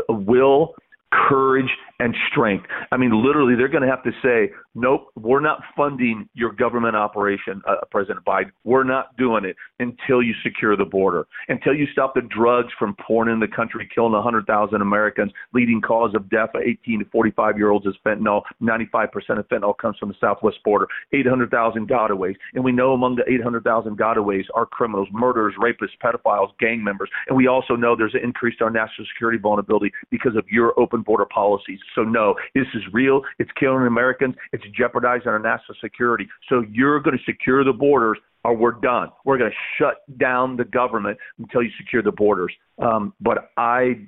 a 0.09 0.13
will, 0.13 0.73
courage, 1.11 1.69
and 2.03 2.13
strength. 2.29 2.65
I 2.91 2.97
mean, 2.97 3.11
literally, 3.25 3.55
they're 3.55 3.69
going 3.69 3.83
to 3.83 3.89
have 3.89 4.03
to 4.03 4.11
say, 4.21 4.53
nope, 4.75 5.07
we're 5.15 5.39
not 5.39 5.61
funding 5.75 6.27
your 6.33 6.51
government 6.51 6.97
operation, 6.97 7.61
uh, 7.65 7.75
President 7.91 8.25
Biden. 8.25 8.51
We're 8.65 8.83
not 8.83 9.15
doing 9.15 9.45
it 9.45 9.55
until 9.79 10.21
you 10.21 10.33
secure 10.43 10.75
the 10.75 10.83
border, 10.83 11.25
until 11.47 11.73
you 11.73 11.87
stop 11.93 12.13
the 12.13 12.21
drugs 12.21 12.73
from 12.77 12.93
pouring 12.95 13.31
in 13.31 13.39
the 13.39 13.47
country, 13.47 13.89
killing 13.95 14.11
100,000 14.11 14.81
Americans. 14.81 15.31
Leading 15.53 15.79
cause 15.79 16.13
of 16.13 16.29
death 16.29 16.49
of 16.55 16.61
18 16.61 16.99
to 16.99 17.05
45 17.05 17.57
year 17.57 17.69
olds 17.69 17.85
is 17.85 17.95
fentanyl. 18.05 18.41
95% 18.61 19.07
of 19.39 19.47
fentanyl 19.47 19.77
comes 19.77 19.97
from 19.97 20.09
the 20.09 20.15
southwest 20.19 20.57
border. 20.65 20.87
800,000 21.13 21.87
gotaways. 21.87 22.35
And 22.53 22.65
we 22.65 22.73
know 22.73 22.91
among 22.91 23.15
the 23.15 23.23
800,000 23.31 23.97
gotaways 23.97 24.43
are 24.53 24.65
criminals, 24.65 25.07
murderers, 25.13 25.55
rapists, 25.57 25.95
pedophiles, 26.03 26.49
gang 26.59 26.83
members. 26.83 27.09
And 27.29 27.37
we 27.37 27.47
also 27.47 27.77
know 27.77 27.95
there's 27.95 28.13
an 28.13 28.23
increase 28.23 28.55
in 28.59 28.65
our 28.65 28.71
national 28.71 29.07
security 29.13 29.37
vulnerability 29.37 29.93
because 30.11 30.35
of 30.35 30.45
your 30.49 30.77
open 30.77 31.01
border 31.01 31.25
policies. 31.25 31.79
So 31.95 32.03
no, 32.03 32.35
this 32.55 32.67
is 32.73 32.81
real. 32.91 33.21
It's 33.39 33.51
killing 33.59 33.85
Americans. 33.85 34.35
It's 34.51 34.63
jeopardizing 34.75 35.27
our 35.27 35.39
national 35.39 35.77
security. 35.81 36.27
So 36.49 36.63
you're 36.71 36.99
going 36.99 37.17
to 37.17 37.23
secure 37.23 37.63
the 37.63 37.73
borders 37.73 38.17
or 38.43 38.55
we're 38.55 38.71
done. 38.71 39.09
We're 39.25 39.37
going 39.37 39.51
to 39.51 39.57
shut 39.77 39.97
down 40.17 40.57
the 40.57 40.65
government 40.65 41.17
until 41.39 41.63
you 41.63 41.69
secure 41.77 42.01
the 42.01 42.11
borders. 42.11 42.53
Um, 42.79 43.13
but 43.21 43.51
I 43.57 44.07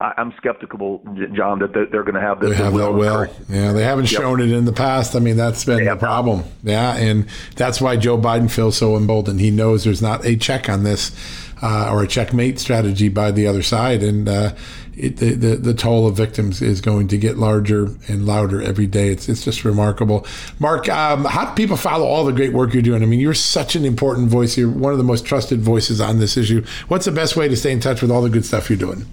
I'm 0.00 0.34
skeptical, 0.36 1.02
John, 1.34 1.60
that 1.60 1.72
they're, 1.72 2.02
going 2.02 2.14
to 2.14 2.20
have 2.20 2.40
this. 2.40 2.50
They 2.50 2.56
have 2.56 2.74
that 2.74 2.92
will. 2.92 3.26
Yeah, 3.48 3.72
they 3.72 3.84
haven't 3.84 4.10
yep. 4.10 4.20
shown 4.20 4.40
it 4.40 4.50
in 4.50 4.64
the 4.64 4.72
past. 4.72 5.14
I 5.14 5.20
mean, 5.20 5.36
that's 5.36 5.64
been 5.64 5.84
the 5.84 5.96
problem. 5.96 6.42
Yeah, 6.62 6.96
and 6.96 7.26
that's 7.54 7.80
why 7.80 7.96
Joe 7.96 8.18
Biden 8.18 8.50
feels 8.50 8.76
so 8.76 8.96
emboldened. 8.96 9.40
He 9.40 9.50
knows 9.50 9.84
there's 9.84 10.02
not 10.02 10.26
a 10.26 10.36
check 10.36 10.68
on 10.68 10.82
this 10.82 11.12
uh, 11.64 11.88
or 11.90 12.02
a 12.02 12.06
checkmate 12.06 12.58
strategy 12.58 13.08
by 13.08 13.30
the 13.30 13.46
other 13.46 13.62
side, 13.62 14.02
and 14.02 14.28
uh, 14.28 14.54
it, 14.94 15.16
the, 15.16 15.32
the, 15.32 15.56
the 15.56 15.72
toll 15.72 16.06
of 16.06 16.14
victims 16.14 16.60
is 16.60 16.82
going 16.82 17.08
to 17.08 17.16
get 17.16 17.38
larger 17.38 17.86
and 18.06 18.26
louder 18.26 18.60
every 18.60 18.86
day. 18.86 19.08
It's 19.08 19.30
it's 19.30 19.42
just 19.42 19.64
remarkable. 19.64 20.26
Mark, 20.58 20.90
um, 20.90 21.24
how 21.24 21.46
do 21.46 21.54
people 21.54 21.78
follow 21.78 22.04
all 22.04 22.26
the 22.26 22.34
great 22.34 22.52
work 22.52 22.74
you're 22.74 22.82
doing? 22.82 23.02
I 23.02 23.06
mean, 23.06 23.18
you're 23.18 23.32
such 23.32 23.76
an 23.76 23.86
important 23.86 24.28
voice. 24.28 24.58
You're 24.58 24.70
one 24.70 24.92
of 24.92 24.98
the 24.98 25.04
most 25.04 25.24
trusted 25.24 25.62
voices 25.62 26.02
on 26.02 26.18
this 26.18 26.36
issue. 26.36 26.62
What's 26.88 27.06
the 27.06 27.12
best 27.12 27.34
way 27.34 27.48
to 27.48 27.56
stay 27.56 27.72
in 27.72 27.80
touch 27.80 28.02
with 28.02 28.10
all 28.10 28.20
the 28.20 28.28
good 28.28 28.44
stuff 28.44 28.68
you're 28.68 28.78
doing? 28.78 29.06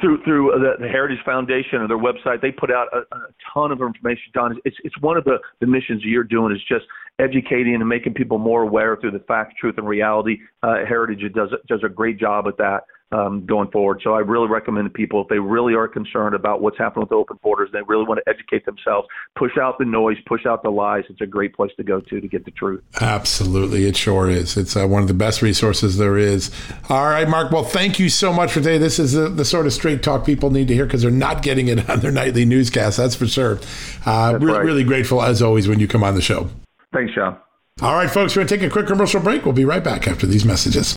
Through 0.00 0.22
through 0.24 0.52
the, 0.58 0.84
the, 0.84 0.88
Heritage 0.88 1.18
Foundation 1.24 1.80
or 1.80 1.88
their 1.88 1.98
website, 1.98 2.40
they 2.40 2.50
put 2.50 2.70
out 2.70 2.88
a, 2.92 2.98
a 3.14 3.20
ton 3.52 3.72
of 3.72 3.80
information. 3.80 4.24
Don, 4.32 4.58
it's 4.64 4.76
it's 4.84 4.98
one 5.00 5.16
of 5.16 5.24
the, 5.24 5.38
the 5.60 5.66
missions 5.66 6.02
you're 6.04 6.24
doing 6.24 6.54
is 6.54 6.62
just 6.68 6.84
educating 7.18 7.74
and 7.74 7.88
making 7.88 8.14
people 8.14 8.38
more 8.38 8.62
aware 8.62 8.96
through 8.96 9.12
the 9.12 9.20
fact, 9.20 9.56
truth, 9.58 9.76
and 9.78 9.86
reality. 9.86 10.38
Uh, 10.62 10.84
Heritage 10.86 11.32
does 11.34 11.50
does 11.68 11.80
a 11.84 11.88
great 11.88 12.18
job 12.18 12.46
at 12.46 12.56
that 12.58 12.84
um, 13.14 13.46
going 13.46 13.70
forward. 13.70 14.00
So 14.02 14.14
I 14.14 14.20
really 14.20 14.48
recommend 14.48 14.86
to 14.86 14.90
people 14.90 15.22
if 15.22 15.28
they 15.28 15.38
really 15.38 15.74
are 15.74 15.86
concerned 15.86 16.34
about 16.34 16.60
what's 16.60 16.76
happening 16.76 17.02
with 17.02 17.10
the 17.10 17.16
open 17.16 17.38
borders, 17.42 17.70
they 17.72 17.82
really 17.86 18.04
want 18.04 18.20
to 18.24 18.28
educate 18.28 18.66
themselves, 18.66 19.06
push 19.36 19.52
out 19.56 19.78
the 19.78 19.84
noise, 19.84 20.16
push 20.26 20.46
out 20.46 20.62
the 20.62 20.70
lies. 20.70 21.04
It's 21.08 21.20
a 21.20 21.26
great 21.26 21.54
place 21.54 21.70
to 21.76 21.84
go 21.84 22.00
to 22.00 22.20
to 22.20 22.28
get 22.28 22.44
the 22.44 22.50
truth. 22.50 22.82
Absolutely, 23.00 23.86
it 23.86 23.96
sure 23.96 24.28
is. 24.28 24.56
It's 24.56 24.76
uh, 24.76 24.86
one 24.86 25.02
of 25.02 25.08
the 25.08 25.14
best 25.14 25.42
resources 25.42 25.96
there 25.96 26.18
is. 26.18 26.50
All 26.88 27.06
right, 27.06 27.28
Mark. 27.28 27.52
Well, 27.52 27.64
thank 27.64 28.00
you 28.00 28.08
so 28.08 28.32
much 28.32 28.52
for 28.52 28.60
today. 28.60 28.78
This 28.78 28.98
is 28.98 29.12
the, 29.12 29.28
the 29.28 29.44
sort 29.44 29.66
of 29.66 29.72
straight 29.72 30.02
talk 30.02 30.26
people 30.26 30.50
need 30.50 30.68
to 30.68 30.74
hear 30.74 30.84
because 30.84 31.02
they're 31.02 31.10
not 31.10 31.42
getting 31.42 31.68
it 31.68 31.88
on 31.90 32.00
their 32.00 32.12
nightly 32.12 32.44
newscast. 32.44 32.96
That's 32.96 33.14
for 33.14 33.28
sure. 33.28 33.60
Uh, 34.04 34.38
re- 34.40 34.52
right. 34.52 34.64
Really 34.64 34.84
grateful 34.84 35.22
as 35.22 35.40
always 35.40 35.68
when 35.68 35.78
you 35.78 35.86
come 35.86 36.02
on 36.02 36.16
the 36.16 36.22
show. 36.22 36.48
Thanks, 36.92 37.14
John. 37.14 37.38
All 37.80 37.94
right, 37.94 38.10
folks, 38.10 38.34
we're 38.34 38.40
going 38.40 38.48
to 38.48 38.56
take 38.56 38.66
a 38.68 38.70
quick 38.70 38.86
commercial 38.86 39.20
break. 39.20 39.44
We'll 39.44 39.52
be 39.52 39.64
right 39.64 39.82
back 39.82 40.06
after 40.06 40.26
these 40.26 40.44
messages. 40.44 40.96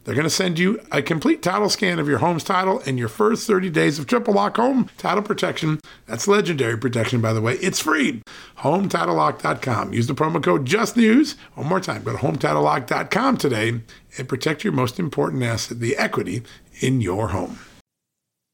They're 0.11 0.17
going 0.17 0.25
to 0.25 0.29
send 0.29 0.59
you 0.59 0.77
a 0.91 1.01
complete 1.01 1.41
title 1.41 1.69
scan 1.69 1.97
of 1.97 2.05
your 2.05 2.17
home's 2.17 2.43
title 2.43 2.81
and 2.85 2.99
your 2.99 3.07
first 3.07 3.47
30 3.47 3.69
days 3.69 3.97
of 3.97 4.07
triple 4.07 4.33
lock 4.33 4.57
home 4.57 4.89
title 4.97 5.23
protection. 5.23 5.79
That's 6.05 6.27
legendary 6.27 6.77
protection, 6.77 7.21
by 7.21 7.31
the 7.31 7.39
way. 7.39 7.53
It's 7.61 7.79
free. 7.79 8.21
HometitleLock.com. 8.57 9.93
Use 9.93 10.07
the 10.07 10.13
promo 10.13 10.43
code 10.43 10.65
JUSTNEWS. 10.65 11.37
One 11.53 11.67
more 11.67 11.79
time, 11.79 12.03
go 12.03 12.11
to 12.11 12.17
HometitleLock.com 12.17 13.37
today 13.37 13.79
and 14.17 14.27
protect 14.27 14.65
your 14.65 14.73
most 14.73 14.99
important 14.99 15.43
asset, 15.43 15.79
the 15.79 15.95
equity 15.95 16.43
in 16.81 16.99
your 16.99 17.29
home. 17.29 17.59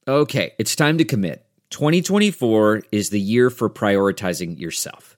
Okay, 0.08 0.54
it's 0.60 0.76
time 0.76 1.00
to 1.00 1.06
commit. 1.06 1.44
2024 1.72 2.84
is 2.92 3.10
the 3.10 3.20
year 3.20 3.50
for 3.50 3.68
prioritizing 3.68 4.60
yourself. 4.60 5.18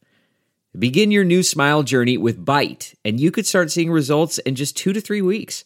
Begin 0.78 1.12
your 1.12 1.26
new 1.26 1.44
smile 1.44 1.84
journey 1.84 2.18
with 2.18 2.46
Byte, 2.46 2.96
and 3.04 3.20
you 3.20 3.30
could 3.30 3.46
start 3.46 3.72
seeing 3.72 3.92
results 3.92 4.38
in 4.38 4.56
just 4.56 4.78
two 4.78 4.94
to 4.94 5.02
three 5.02 5.22
weeks. 5.22 5.66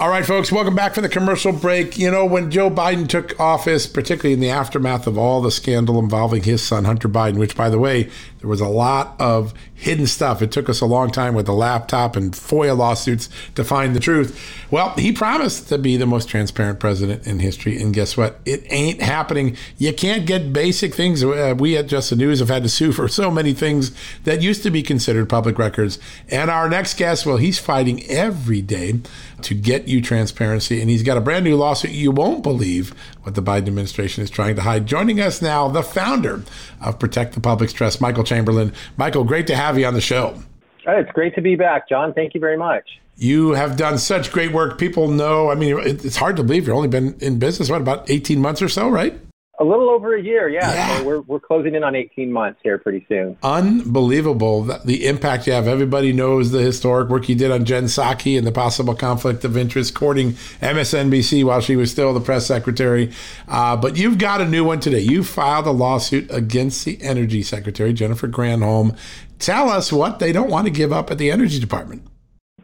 All 0.00 0.08
right, 0.08 0.26
folks, 0.26 0.50
welcome 0.50 0.74
back 0.74 0.92
from 0.92 1.04
the 1.04 1.08
commercial 1.08 1.52
break. 1.52 1.96
You 1.96 2.10
know, 2.10 2.26
when 2.26 2.50
Joe 2.50 2.68
Biden 2.68 3.08
took 3.08 3.38
office, 3.38 3.86
particularly 3.86 4.32
in 4.32 4.40
the 4.40 4.50
aftermath 4.50 5.06
of 5.06 5.16
all 5.16 5.40
the 5.40 5.52
scandal 5.52 6.00
involving 6.00 6.42
his 6.42 6.64
son, 6.64 6.84
Hunter 6.84 7.08
Biden, 7.08 7.38
which, 7.38 7.54
by 7.56 7.68
the 7.70 7.78
way, 7.78 8.10
there 8.44 8.50
was 8.50 8.60
a 8.60 8.68
lot 8.68 9.16
of 9.18 9.54
hidden 9.72 10.06
stuff. 10.06 10.42
It 10.42 10.52
took 10.52 10.68
us 10.68 10.82
a 10.82 10.86
long 10.86 11.10
time 11.10 11.34
with 11.34 11.46
the 11.46 11.54
laptop 11.54 12.14
and 12.14 12.32
FOIA 12.32 12.76
lawsuits 12.76 13.30
to 13.54 13.64
find 13.64 13.96
the 13.96 14.00
truth. 14.00 14.38
Well, 14.70 14.90
he 14.90 15.12
promised 15.12 15.70
to 15.70 15.78
be 15.78 15.96
the 15.96 16.04
most 16.04 16.28
transparent 16.28 16.78
president 16.78 17.26
in 17.26 17.38
history. 17.38 17.80
And 17.80 17.94
guess 17.94 18.18
what? 18.18 18.40
It 18.44 18.66
ain't 18.68 19.00
happening. 19.00 19.56
You 19.78 19.94
can't 19.94 20.26
get 20.26 20.52
basic 20.52 20.94
things. 20.94 21.24
Uh, 21.24 21.54
we 21.58 21.74
at 21.78 21.86
Just 21.86 22.10
the 22.10 22.16
News 22.16 22.38
have 22.40 22.50
had 22.50 22.64
to 22.64 22.68
sue 22.68 22.92
for 22.92 23.08
so 23.08 23.30
many 23.30 23.54
things 23.54 23.92
that 24.24 24.42
used 24.42 24.62
to 24.64 24.70
be 24.70 24.82
considered 24.82 25.26
public 25.30 25.58
records. 25.58 25.98
And 26.28 26.50
our 26.50 26.68
next 26.68 26.98
guest, 26.98 27.24
well, 27.24 27.38
he's 27.38 27.58
fighting 27.58 28.04
every 28.10 28.60
day 28.60 29.00
to 29.40 29.54
get 29.54 29.88
you 29.88 30.02
transparency. 30.02 30.82
And 30.82 30.90
he's 30.90 31.02
got 31.02 31.16
a 31.16 31.20
brand 31.20 31.44
new 31.44 31.56
lawsuit. 31.56 31.92
You 31.92 32.10
won't 32.10 32.42
believe 32.42 32.90
what 33.22 33.34
the 33.34 33.42
Biden 33.42 33.68
administration 33.68 34.22
is 34.22 34.30
trying 34.30 34.56
to 34.56 34.62
hide. 34.62 34.86
Joining 34.86 35.20
us 35.20 35.40
now, 35.40 35.68
the 35.68 35.82
founder 35.82 36.42
of 36.80 36.98
Protect 36.98 37.34
the 37.34 37.40
Public's 37.40 37.72
Trust, 37.72 38.00
Michael 38.00 38.24
Chamberlain. 38.34 38.72
Michael, 38.96 39.24
great 39.24 39.46
to 39.46 39.56
have 39.56 39.78
you 39.78 39.86
on 39.86 39.94
the 39.94 40.00
show. 40.00 40.42
It's 40.86 41.10
great 41.12 41.34
to 41.36 41.40
be 41.40 41.56
back, 41.56 41.88
John. 41.88 42.12
Thank 42.12 42.34
you 42.34 42.40
very 42.40 42.56
much. 42.56 43.00
You 43.16 43.52
have 43.52 43.76
done 43.76 43.96
such 43.98 44.32
great 44.32 44.52
work. 44.52 44.76
People 44.76 45.08
know, 45.08 45.50
I 45.50 45.54
mean, 45.54 45.78
it's 45.78 46.16
hard 46.16 46.36
to 46.36 46.42
believe 46.42 46.66
you've 46.66 46.76
only 46.76 46.88
been 46.88 47.14
in 47.20 47.38
business, 47.38 47.70
what, 47.70 47.80
about 47.80 48.10
18 48.10 48.40
months 48.40 48.60
or 48.60 48.68
so, 48.68 48.88
right? 48.88 49.18
A 49.60 49.64
little 49.64 49.88
over 49.88 50.16
a 50.16 50.22
year, 50.22 50.48
yeah. 50.48 50.72
yeah. 50.72 50.98
So 50.98 51.04
we're, 51.04 51.20
we're 51.20 51.40
closing 51.40 51.76
in 51.76 51.84
on 51.84 51.94
18 51.94 52.32
months 52.32 52.58
here 52.64 52.78
pretty 52.78 53.06
soon. 53.08 53.36
Unbelievable 53.42 54.64
the 54.84 55.06
impact 55.06 55.46
you 55.46 55.52
have. 55.52 55.68
Everybody 55.68 56.12
knows 56.12 56.50
the 56.50 56.60
historic 56.60 57.08
work 57.08 57.28
you 57.28 57.36
did 57.36 57.52
on 57.52 57.64
Jen 57.64 57.84
Psaki 57.84 58.36
and 58.36 58.44
the 58.44 58.52
possible 58.52 58.94
conflict 58.96 59.44
of 59.44 59.56
interest 59.56 59.94
courting 59.94 60.32
MSNBC 60.60 61.44
while 61.44 61.60
she 61.60 61.76
was 61.76 61.90
still 61.90 62.12
the 62.12 62.20
press 62.20 62.46
secretary. 62.46 63.12
Uh, 63.46 63.76
but 63.76 63.96
you've 63.96 64.18
got 64.18 64.40
a 64.40 64.46
new 64.46 64.64
one 64.64 64.80
today. 64.80 65.00
You 65.00 65.22
filed 65.22 65.66
a 65.66 65.70
lawsuit 65.70 66.28
against 66.30 66.84
the 66.84 67.00
Energy 67.00 67.42
Secretary, 67.42 67.92
Jennifer 67.92 68.26
Granholm. 68.26 68.98
Tell 69.38 69.68
us 69.68 69.92
what 69.92 70.18
they 70.18 70.32
don't 70.32 70.50
want 70.50 70.66
to 70.66 70.72
give 70.72 70.92
up 70.92 71.10
at 71.10 71.18
the 71.18 71.30
Energy 71.30 71.60
Department. 71.60 72.06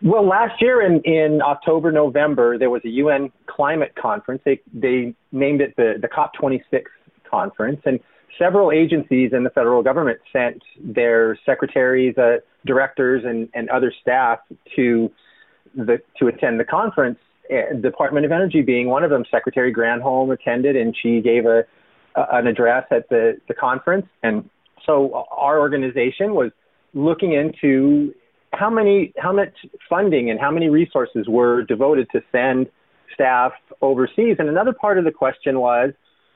Well, 0.02 0.26
last 0.26 0.62
year 0.62 0.82
in, 0.82 1.00
in 1.02 1.42
October, 1.42 1.92
November, 1.92 2.56
there 2.58 2.70
was 2.70 2.82
a 2.84 2.88
UN 2.88 3.30
climate 3.46 3.94
conference. 4.00 4.40
They, 4.44 4.60
they 4.72 5.14
named 5.30 5.60
it 5.60 5.74
the, 5.76 5.94
the 6.00 6.08
COP26 6.08 6.84
conference. 7.30 7.80
And 7.84 8.00
several 8.38 8.72
agencies 8.72 9.32
in 9.34 9.44
the 9.44 9.50
federal 9.50 9.82
government 9.82 10.18
sent 10.32 10.62
their 10.82 11.38
secretaries, 11.44 12.16
uh, 12.16 12.36
directors, 12.64 13.24
and, 13.26 13.48
and 13.52 13.68
other 13.68 13.92
staff 14.00 14.38
to, 14.76 15.10
the, 15.74 16.00
to 16.18 16.28
attend 16.28 16.58
the 16.58 16.64
conference. 16.64 17.18
Uh, 17.52 17.74
Department 17.74 18.24
of 18.24 18.32
Energy 18.32 18.62
being 18.62 18.88
one 18.88 19.04
of 19.04 19.10
them. 19.10 19.24
Secretary 19.30 19.72
Granholm 19.74 20.32
attended, 20.32 20.76
and 20.76 20.96
she 21.00 21.20
gave 21.20 21.44
a 21.44 21.64
an 22.16 22.46
address 22.46 22.84
at 22.90 23.08
the, 23.08 23.40
the 23.48 23.54
conference. 23.54 24.06
And 24.22 24.48
so 24.84 25.26
our 25.30 25.60
organization 25.60 26.34
was 26.34 26.50
looking 26.94 27.32
into 27.32 28.14
how 28.52 28.70
many 28.70 29.12
how 29.18 29.32
much 29.32 29.54
funding 29.88 30.30
and 30.30 30.40
how 30.40 30.50
many 30.50 30.68
resources 30.68 31.26
were 31.28 31.62
devoted 31.62 32.08
to 32.12 32.22
send 32.32 32.68
staff 33.14 33.52
overseas? 33.80 34.36
And 34.38 34.48
another 34.48 34.72
part 34.72 34.98
of 34.98 35.04
the 35.04 35.12
question 35.12 35.60
was 35.60 35.92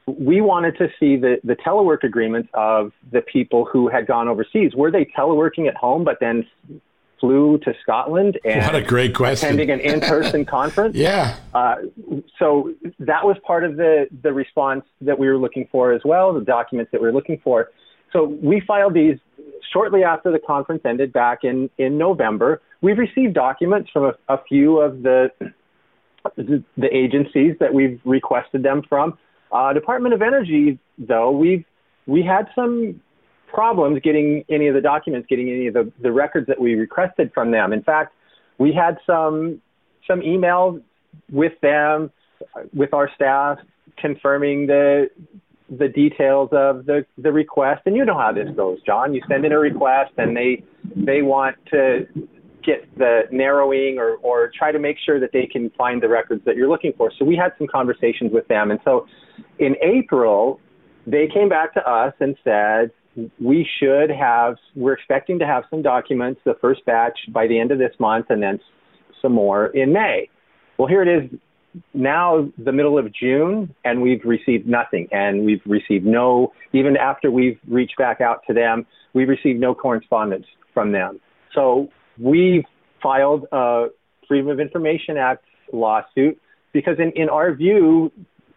we 0.06 0.40
wanted 0.40 0.76
to 0.78 0.88
see 1.00 1.16
the, 1.16 1.36
the 1.44 1.56
telework 1.56 2.04
agreements 2.04 2.48
of 2.54 2.92
the 3.10 3.22
people 3.22 3.64
who 3.64 3.88
had 3.88 4.06
gone 4.06 4.28
overseas. 4.28 4.74
Were 4.74 4.90
they 4.90 5.06
teleworking 5.06 5.66
at 5.66 5.76
home 5.76 6.04
but 6.04 6.18
then 6.20 6.46
flew 7.20 7.58
to 7.58 7.72
Scotland 7.82 8.38
and 8.44 8.62
what 8.66 8.74
a 8.74 8.82
great 8.82 9.14
question. 9.14 9.48
attending 9.48 9.70
an 9.70 9.80
in-person 9.80 10.44
conference? 10.46 10.94
Yeah. 10.94 11.36
Uh, 11.54 11.76
so 12.38 12.74
that 12.98 13.24
was 13.24 13.36
part 13.46 13.64
of 13.64 13.76
the 13.76 14.06
the 14.22 14.32
response 14.32 14.84
that 15.00 15.18
we 15.18 15.26
were 15.26 15.38
looking 15.38 15.68
for 15.72 15.92
as 15.92 16.02
well 16.04 16.32
the 16.32 16.40
documents 16.40 16.92
that 16.92 17.00
we 17.00 17.06
were 17.06 17.14
looking 17.14 17.40
for 17.42 17.70
so 18.14 18.24
we 18.24 18.62
filed 18.66 18.94
these 18.94 19.18
shortly 19.72 20.04
after 20.04 20.30
the 20.30 20.38
conference 20.38 20.82
ended 20.84 21.12
back 21.12 21.40
in, 21.42 21.68
in 21.78 21.98
November. 21.98 22.62
We've 22.80 22.98
received 22.98 23.34
documents 23.34 23.90
from 23.92 24.04
a, 24.04 24.32
a 24.32 24.38
few 24.48 24.80
of 24.80 25.02
the, 25.02 25.30
the 26.36 26.88
agencies 26.92 27.56
that 27.60 27.74
we've 27.74 28.00
requested 28.04 28.62
them 28.62 28.82
from. 28.88 29.18
Uh, 29.52 29.72
Department 29.72 30.14
of 30.14 30.22
Energy, 30.22 30.78
though, 30.98 31.30
we've 31.30 31.64
we 32.06 32.22
had 32.22 32.48
some 32.54 33.00
problems 33.48 34.00
getting 34.02 34.44
any 34.50 34.68
of 34.68 34.74
the 34.74 34.80
documents, 34.80 35.26
getting 35.28 35.48
any 35.48 35.66
of 35.68 35.74
the, 35.74 35.90
the 36.02 36.12
records 36.12 36.46
that 36.48 36.60
we 36.60 36.74
requested 36.74 37.32
from 37.32 37.50
them. 37.50 37.72
In 37.72 37.82
fact, 37.82 38.12
we 38.58 38.72
had 38.72 38.98
some 39.06 39.60
some 40.06 40.20
emails 40.20 40.82
with 41.30 41.58
them, 41.62 42.10
with 42.74 42.92
our 42.92 43.10
staff, 43.14 43.58
confirming 43.96 44.66
the 44.66 45.08
the 45.70 45.88
details 45.88 46.50
of 46.52 46.86
the, 46.86 47.06
the 47.18 47.32
request. 47.32 47.82
And 47.86 47.96
you 47.96 48.04
know 48.04 48.18
how 48.18 48.32
this 48.32 48.48
goes, 48.54 48.78
John. 48.84 49.14
You 49.14 49.22
send 49.28 49.44
in 49.44 49.52
a 49.52 49.58
request 49.58 50.12
and 50.18 50.36
they 50.36 50.62
they 50.94 51.22
want 51.22 51.56
to 51.72 52.06
get 52.62 52.86
the 52.98 53.22
narrowing 53.30 53.98
or, 53.98 54.16
or 54.16 54.50
try 54.56 54.72
to 54.72 54.78
make 54.78 54.96
sure 55.04 55.20
that 55.20 55.30
they 55.32 55.46
can 55.46 55.70
find 55.70 56.02
the 56.02 56.08
records 56.08 56.42
that 56.46 56.56
you're 56.56 56.68
looking 56.68 56.92
for. 56.96 57.12
So 57.18 57.24
we 57.24 57.36
had 57.36 57.52
some 57.58 57.66
conversations 57.66 58.32
with 58.32 58.48
them. 58.48 58.70
And 58.70 58.80
so 58.84 59.06
in 59.58 59.76
April, 59.82 60.60
they 61.06 61.28
came 61.32 61.48
back 61.48 61.74
to 61.74 61.86
us 61.86 62.14
and 62.20 62.36
said, 62.42 62.90
we 63.38 63.68
should 63.78 64.10
have, 64.10 64.56
we're 64.74 64.94
expecting 64.94 65.38
to 65.38 65.46
have 65.46 65.64
some 65.70 65.82
documents, 65.82 66.40
the 66.44 66.54
first 66.60 66.84
batch 66.84 67.18
by 67.28 67.46
the 67.46 67.58
end 67.58 67.70
of 67.70 67.78
this 67.78 67.92
month, 67.98 68.26
and 68.30 68.42
then 68.42 68.58
some 69.20 69.32
more 69.32 69.66
in 69.66 69.92
May. 69.92 70.28
Well, 70.78 70.88
here 70.88 71.02
it 71.02 71.08
is 71.08 71.38
now 71.92 72.48
the 72.58 72.72
middle 72.72 72.98
of 72.98 73.12
June, 73.12 73.74
and 73.84 74.02
we've 74.02 74.24
received 74.24 74.66
nothing. 74.66 75.08
And 75.12 75.44
we've 75.44 75.62
received 75.66 76.04
no, 76.04 76.52
even 76.72 76.96
after 76.96 77.30
we've 77.30 77.58
reached 77.68 77.96
back 77.98 78.20
out 78.20 78.42
to 78.46 78.54
them, 78.54 78.86
we've 79.12 79.28
received 79.28 79.60
no 79.60 79.74
correspondence 79.74 80.46
from 80.72 80.92
them. 80.92 81.20
So 81.54 81.88
we've 82.18 82.64
filed 83.02 83.46
a 83.52 83.88
Freedom 84.26 84.48
of 84.48 84.60
Information 84.60 85.16
Act 85.16 85.44
lawsuit 85.72 86.40
because, 86.72 86.98
in, 86.98 87.12
in 87.12 87.28
our 87.28 87.52
view, 87.54 88.10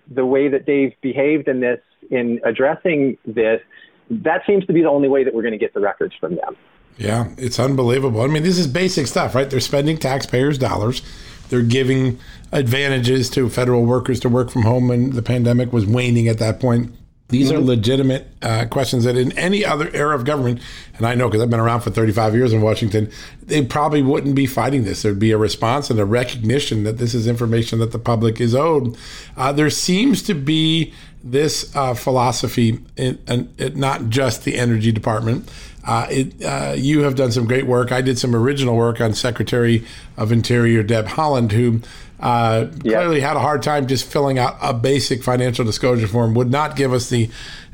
the 0.10 0.26
way 0.26 0.48
that 0.48 0.66
they've 0.66 0.94
behaved 1.02 1.48
in 1.48 1.60
this, 1.60 1.80
in 2.10 2.40
addressing 2.46 3.18
this, 3.26 3.62
that 4.10 4.42
seems 4.48 4.66
to 4.66 4.74
be 4.74 4.82
the 4.82 4.90
only 4.90 5.10
way 5.10 5.24
that 5.24 5.34
we're 5.34 5.42
going 5.42 5.52
to 5.52 5.58
get 5.58 5.74
the 5.74 5.82
records 5.82 6.14
from 6.20 6.36
them. 6.36 6.56
Yeah, 6.98 7.30
it's 7.38 7.60
unbelievable. 7.60 8.22
I 8.22 8.28
mean, 8.28 8.44
this 8.44 8.58
is 8.58 8.66
basic 8.66 9.06
stuff, 9.06 9.36
right? 9.36 9.50
They're 9.50 9.60
spending 9.60 9.98
taxpayers' 9.98 10.58
dollars 10.58 11.04
they're 11.50 11.62
giving 11.62 12.20
advantages 12.52 13.30
to 13.32 13.50
federal 13.50 13.86
workers 13.86 14.20
to 14.22 14.30
work 14.30 14.50
from 14.50 14.64
home 14.64 14.88
when 14.88 15.12
the 15.12 15.22
pandemic 15.22 15.74
was 15.74 15.86
waning 15.86 16.28
at 16.28 16.40
that 16.40 16.60
point. 16.60 16.94
These 17.30 17.50
mm-hmm. 17.50 17.58
are 17.58 17.62
legitimate 17.62 18.28
uh, 18.42 18.66
questions 18.68 19.04
that 19.04 19.18
in 19.18 19.38
any 19.38 19.66
other 19.66 19.90
era 19.94 20.16
of 20.16 20.24
government, 20.24 20.62
and 20.96 21.06
I 21.06 21.14
know 21.14 21.28
because 21.28 21.42
I've 21.42 21.50
been 21.50 21.60
around 21.60 21.82
for 21.82 21.90
35 21.90 22.34
years 22.36 22.54
in 22.54 22.62
Washington, 22.62 23.12
they 23.44 23.66
probably 23.66 24.02
wouldn't 24.02 24.34
be 24.34 24.46
fighting 24.46 24.86
this. 24.86 25.02
There'd 25.02 25.20
be 25.20 25.32
a 25.32 25.38
response 25.38 25.90
and 25.90 26.00
a 26.00 26.06
recognition 26.06 26.84
that 26.86 27.00
this 27.00 27.14
is 27.14 27.28
information 27.28 27.80
that 27.80 27.92
the 27.92 28.00
public 28.00 28.40
is 28.40 28.56
owed. 28.56 28.98
Uh, 29.36 29.52
there 29.52 29.70
seems 29.70 30.22
to 30.24 30.34
be 30.34 30.94
this 31.22 31.76
uh, 31.76 31.94
philosophy, 31.94 32.80
in, 32.96 33.20
in, 33.28 33.54
in, 33.58 33.78
not 33.78 34.08
just 34.08 34.46
the 34.46 34.58
Energy 34.58 34.94
Department, 34.94 35.52
uh, 35.88 36.06
it, 36.10 36.44
uh, 36.44 36.74
you 36.76 37.04
have 37.04 37.16
done 37.16 37.32
some 37.32 37.46
great 37.46 37.66
work. 37.66 37.94
I 37.94 38.02
did 38.02 38.20
some 38.20 38.36
original 38.36 38.76
work 38.76 39.00
on 39.00 39.14
Secretary 39.14 39.86
of 40.18 40.34
Interior 40.34 40.84
Deb 40.84 41.06
Haaland, 41.06 41.54
who 41.54 41.82
uh, 42.20 42.68
clearly 42.82 43.22
had 43.22 43.38
a 43.38 43.40
hard 43.40 43.64
time 43.64 43.88
just 43.88 44.06
filling 44.06 44.38
out 44.38 44.58
a 44.62 44.74
basic 44.74 45.24
financial 45.24 45.64
disclosure 45.64 46.08
form, 46.08 46.34
would 46.34 46.52
not 46.52 46.76
give 46.76 46.92
us 46.92 47.10
the 47.10 47.30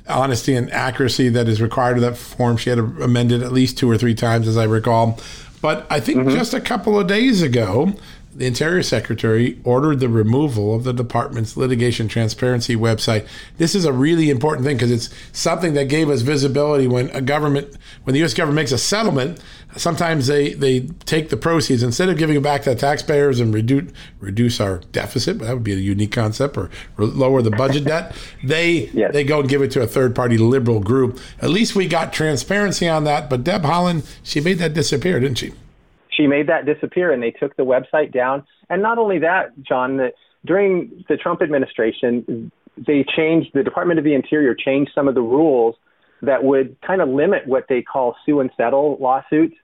honesty 0.07 0.53
and 0.53 0.71
accuracy 0.71 1.29
that 1.29 1.47
is 1.47 1.59
required 1.59 1.97
of 1.97 2.01
that 2.01 2.15
form. 2.15 2.55
She 2.55 2.69
had 2.69 2.77
to 2.77 3.03
amend 3.03 3.31
it 3.31 3.41
at 3.41 3.51
least 3.51 3.79
two 3.79 3.89
or 3.89 3.97
three 3.97 4.15
times, 4.15 4.47
as 4.47 4.57
I 4.57 4.65
recall. 4.65 5.19
But 5.61 5.87
I 5.89 5.99
think 5.99 6.19
mm-hmm. 6.19 6.37
just 6.37 6.53
a 6.53 6.61
couple 6.61 6.99
of 6.99 7.07
days 7.07 7.41
ago, 7.41 7.93
the 8.35 8.45
Interior 8.45 8.81
Secretary 8.81 9.59
ordered 9.63 9.99
the 9.99 10.09
removal 10.09 10.75
of 10.75 10.83
the 10.83 10.93
department's 10.93 11.55
litigation 11.55 12.07
transparency 12.07 12.75
website. 12.75 13.27
This 13.57 13.75
is 13.75 13.85
a 13.85 13.93
really 13.93 14.29
important 14.29 14.65
thing 14.65 14.77
because 14.77 14.91
it's 14.91 15.09
something 15.31 15.73
that 15.75 15.85
gave 15.85 16.09
us 16.09 16.21
visibility 16.21 16.87
when 16.87 17.09
a 17.09 17.21
government, 17.21 17.77
when 18.03 18.13
the 18.13 18.19
U.S. 18.19 18.33
government 18.33 18.55
makes 18.55 18.71
a 18.71 18.77
settlement. 18.77 19.39
Sometimes 19.75 20.27
they, 20.27 20.53
they 20.53 20.81
take 21.05 21.29
the 21.29 21.37
proceeds 21.37 21.83
instead 21.83 22.09
of 22.09 22.17
giving 22.17 22.35
it 22.35 22.43
back 22.43 22.63
to 22.63 22.69
the 22.71 22.75
taxpayers 22.75 23.39
and 23.39 23.53
reduce 23.53 23.91
reduce 24.19 24.59
our 24.59 24.79
deficit. 24.91 25.39
That 25.39 25.53
would 25.53 25.63
be 25.63 25.73
a 25.73 25.77
unique 25.77 26.11
concept, 26.11 26.57
or, 26.57 26.69
or 26.97 27.05
lower 27.05 27.41
the 27.41 27.51
budget 27.51 27.85
debt. 27.85 28.15
They 28.43 28.89
yes. 28.93 29.13
they 29.13 29.23
go 29.23 29.39
and 29.39 29.47
give 29.47 29.61
it 29.61 29.71
to 29.71 29.81
a 29.81 29.87
third 29.87 30.15
party 30.15 30.37
liberal 30.37 30.79
group. 30.79 31.19
At 31.41 31.49
least 31.49 31.75
we 31.75 31.87
got 31.87 32.11
transparency 32.11 32.89
on 32.89 33.05
that. 33.05 33.29
But 33.29 33.43
Deb 33.43 33.63
Haaland, 33.63 34.05
she 34.21 34.41
made 34.41 34.59
that 34.59 34.73
disappear, 34.73 35.19
didn't 35.19 35.37
she? 35.37 35.53
She 36.15 36.27
made 36.27 36.47
that 36.47 36.65
disappear 36.65 37.11
and 37.11 37.21
they 37.21 37.31
took 37.31 37.55
the 37.55 37.63
website 37.63 38.13
down. 38.13 38.45
And 38.69 38.81
not 38.81 38.97
only 38.97 39.19
that, 39.19 39.51
John, 39.61 39.97
the, 39.97 40.11
during 40.45 41.05
the 41.09 41.17
Trump 41.17 41.41
administration, 41.41 42.51
they 42.77 43.05
changed, 43.15 43.49
the 43.53 43.63
Department 43.63 43.99
of 43.99 44.05
the 44.05 44.13
Interior 44.13 44.55
changed 44.55 44.91
some 44.93 45.07
of 45.07 45.15
the 45.15 45.21
rules 45.21 45.75
that 46.21 46.43
would 46.43 46.77
kind 46.85 47.01
of 47.01 47.09
limit 47.09 47.45
what 47.47 47.65
they 47.67 47.81
call 47.81 48.15
sue 48.25 48.39
and 48.39 48.49
settle 48.57 48.97
lawsuits. 48.99 49.55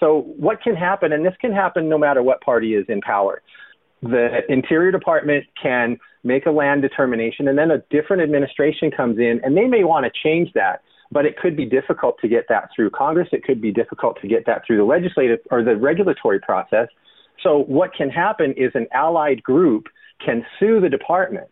So, 0.00 0.22
what 0.36 0.62
can 0.62 0.74
happen, 0.74 1.12
and 1.12 1.24
this 1.24 1.34
can 1.40 1.52
happen 1.52 1.88
no 1.88 1.98
matter 1.98 2.22
what 2.22 2.40
party 2.40 2.74
is 2.74 2.84
in 2.88 3.00
power. 3.00 3.42
The 4.02 4.40
Interior 4.48 4.90
Department 4.90 5.44
can 5.60 5.98
make 6.24 6.46
a 6.46 6.50
land 6.50 6.82
determination, 6.82 7.48
and 7.48 7.56
then 7.56 7.70
a 7.70 7.78
different 7.90 8.22
administration 8.22 8.90
comes 8.90 9.18
in, 9.18 9.40
and 9.44 9.56
they 9.56 9.66
may 9.66 9.84
want 9.84 10.04
to 10.04 10.12
change 10.22 10.52
that 10.54 10.82
but 11.14 11.24
it 11.24 11.38
could 11.38 11.56
be 11.56 11.64
difficult 11.64 12.18
to 12.20 12.28
get 12.28 12.46
that 12.48 12.68
through 12.74 12.90
Congress. 12.90 13.28
It 13.30 13.44
could 13.44 13.60
be 13.60 13.70
difficult 13.70 14.20
to 14.20 14.26
get 14.26 14.44
that 14.46 14.66
through 14.66 14.78
the 14.78 14.84
legislative 14.84 15.38
or 15.50 15.62
the 15.62 15.76
regulatory 15.76 16.40
process. 16.40 16.88
So 17.40 17.60
what 17.60 17.94
can 17.94 18.10
happen 18.10 18.52
is 18.56 18.72
an 18.74 18.88
allied 18.92 19.42
group 19.42 19.86
can 20.24 20.44
sue 20.58 20.80
the 20.80 20.88
department, 20.88 21.50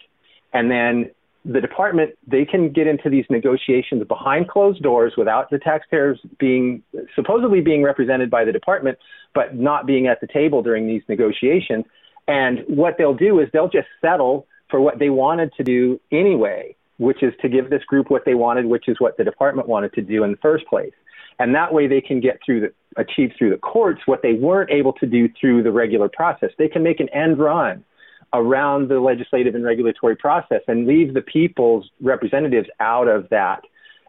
and 0.53 0.69
then 0.69 1.13
the 1.45 1.61
department 1.61 2.11
they 2.27 2.45
can 2.45 2.73
get 2.73 2.87
into 2.89 3.09
these 3.09 3.25
negotiations 3.31 4.03
behind 4.07 4.49
closed 4.49 4.83
doors 4.83 5.15
without 5.17 5.49
the 5.51 5.59
taxpayers 5.59 6.19
being 6.39 6.83
supposedly 7.15 7.61
being 7.61 7.83
represented 7.83 8.31
by 8.31 8.45
the 8.45 8.53
department, 8.53 8.99
but 9.33 9.55
not 9.55 9.87
being 9.87 10.09
at 10.09 10.21
the 10.21 10.27
table 10.27 10.63
during 10.63 10.89
these 10.89 11.03
negotiations. 11.09 11.85
And 12.27 12.61
what 12.67 12.95
they'll 12.99 13.15
do 13.15 13.39
is 13.39 13.49
they'll 13.53 13.69
just 13.69 13.89
settle 14.01 14.47
for 14.71 14.81
what 14.81 14.99
they 14.99 15.11
wanted 15.11 15.53
to 15.57 15.63
do 15.63 16.01
anyway 16.11 16.75
which 17.03 17.23
is 17.23 17.35
to 17.43 17.49
give 17.49 17.69
this 17.69 17.83
group 17.85 18.11
what 18.11 18.25
they 18.25 18.35
wanted, 18.35 18.67
which 18.67 18.89
is 18.89 18.97
what 19.01 19.17
the 19.17 19.25
department 19.25 19.69
wanted 19.69 19.93
to 19.93 20.03
do 20.03 20.23
in 20.23 20.31
the 20.31 20.37
first 20.39 20.65
place. 20.67 20.93
And 21.39 21.55
that 21.55 21.73
way 21.75 21.89
they 21.89 22.01
can 22.01 22.21
get 22.21 22.39
through 22.45 22.61
the 22.61 22.73
achieve 22.97 23.31
through 23.37 23.51
the 23.51 23.57
courts 23.57 24.03
what 24.07 24.21
they 24.23 24.35
weren't 24.35 24.71
able 24.71 24.93
to 24.93 25.07
do 25.07 25.29
through 25.41 25.63
the 25.63 25.73
regular 25.73 26.09
process. 26.09 26.51
They 26.59 26.69
can 26.69 26.83
make 26.83 27.01
an 27.01 27.09
end 27.09 27.39
run 27.39 27.85
around 28.33 28.89
the 28.89 29.01
legislative 29.01 29.55
and 29.55 29.65
regulatory 29.65 30.15
process 30.15 30.61
and 30.69 30.87
leave 30.87 31.15
the 31.15 31.23
people's 31.23 31.91
representatives 32.01 32.69
out 32.81 33.09
of 33.09 33.29
that. 33.31 33.63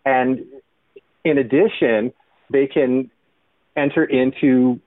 And 0.06 0.46
in 1.26 1.38
addition, 1.38 2.14
they 2.52 2.68
can 2.68 3.10
enter 3.76 4.04
into 4.04 4.80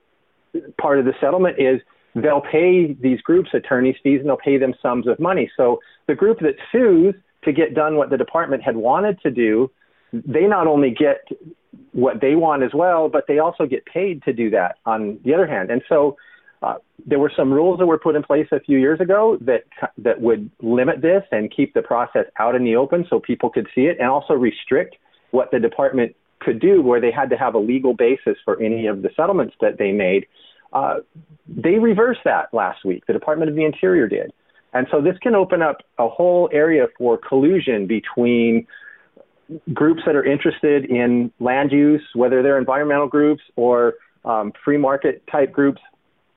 part 0.81 0.99
of 0.99 1.07
the 1.07 1.15
settlement 1.21 1.59
is 1.59 1.81
they'll 2.15 2.41
pay 2.41 2.93
these 2.93 3.21
groups 3.23 3.51
attorneys 3.53 3.97
fees 4.03 4.21
and 4.21 4.29
they'll 4.29 4.37
pay 4.37 4.59
them 4.59 4.75
sums 4.81 5.09
of 5.09 5.19
money. 5.19 5.51
So 5.57 5.81
the 6.07 6.15
group 6.15 6.39
that 6.41 6.55
sues 6.71 7.15
to 7.47 7.53
get 7.53 7.75
done 7.75 7.97
what 7.97 8.11
the 8.11 8.19
department 8.19 8.63
had 8.63 8.77
wanted 8.77 9.21
to 9.23 9.31
do, 9.31 9.71
they 10.13 10.47
not 10.47 10.67
only 10.67 10.91
get 10.91 11.27
what 11.93 12.21
they 12.21 12.35
want 12.35 12.63
as 12.63 12.73
well, 12.75 13.09
but 13.09 13.25
they 13.27 13.39
also 13.39 13.65
get 13.67 13.85
paid 13.87 14.23
to 14.25 14.33
do 14.33 14.51
that 14.51 14.77
on 14.85 15.19
the 15.25 15.33
other 15.33 15.47
hand. 15.47 15.71
And 15.71 15.83
so 15.89 16.17
uh, 16.63 16.75
there 17.07 17.19
were 17.19 17.33
some 17.37 17.53
rules 17.53 17.79
that 17.79 17.87
were 17.87 17.99
put 17.99 18.15
in 18.17 18.23
place 18.23 18.47
a 18.53 18.61
few 18.61 18.79
years 18.79 19.01
ago 19.01 19.39
that 19.41 19.65
that 19.99 20.21
would 20.21 20.51
limit 20.63 21.01
this 21.03 21.23
and 21.33 21.55
keep 21.55 21.75
the 21.75 21.83
process 21.83 22.27
out 22.39 22.55
in 22.55 22.65
the 22.65 22.77
open 22.77 23.07
so 23.09 23.21
people 23.21 23.51
could 23.51 23.69
see 23.75 23.83
it, 23.83 23.99
and 23.99 24.09
also 24.09 24.35
restrict 24.35 24.97
what 25.31 25.51
the 25.51 25.59
department 25.59 26.15
could 26.41 26.61
do, 26.61 26.83
where 26.83 27.01
they 27.01 27.11
had 27.11 27.31
to 27.31 27.37
have 27.37 27.55
a 27.55 27.59
legal 27.59 27.95
basis 27.95 28.37
for 28.45 28.61
any 28.63 28.87
of 28.87 29.03
the 29.03 29.11
settlements 29.17 29.55
that 29.61 29.79
they 29.79 29.93
made. 29.93 30.27
Uh, 30.73 30.97
they 31.49 31.79
reversed 31.79 32.21
that 32.25 32.53
last 32.53 32.85
week. 32.85 33.05
The 33.07 33.13
Department 33.13 33.51
of 33.51 33.57
the 33.57 33.65
Interior 33.65 34.09
did. 34.09 34.33
And 34.77 34.87
so 34.91 35.01
this 35.01 35.17
can 35.23 35.35
open 35.35 35.63
up 35.63 35.79
a 35.99 36.07
whole 36.07 36.51
area 36.53 36.87
for 36.99 37.17
collusion 37.17 37.87
between 37.87 38.67
groups 39.73 40.03
that 40.05 40.15
are 40.15 40.25
interested 40.25 40.85
in 40.85 41.33
land 41.41 41.73
use, 41.73 42.03
whether 42.15 42.43
they're 42.43 42.59
environmental 42.59 43.09
groups 43.09 43.43
or 43.57 43.95
um, 44.27 44.53
free 44.63 44.77
market 44.77 45.23
type 45.33 45.51
groups, 45.51 45.81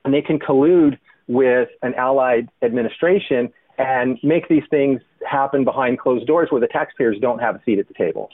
and 0.05 0.13
they 0.13 0.21
can 0.21 0.39
collude 0.39 0.97
with 1.27 1.67
an 1.81 1.93
allied 1.95 2.47
administration 2.61 3.51
and 3.77 4.17
make 4.23 4.47
these 4.47 4.63
things 4.69 5.01
happen 5.29 5.65
behind 5.65 5.99
closed 5.99 6.25
doors 6.25 6.47
where 6.49 6.61
the 6.61 6.67
taxpayers 6.67 7.17
don't 7.19 7.39
have 7.39 7.55
a 7.55 7.63
seat 7.65 7.77
at 7.77 7.89
the 7.89 7.93
table. 7.93 8.29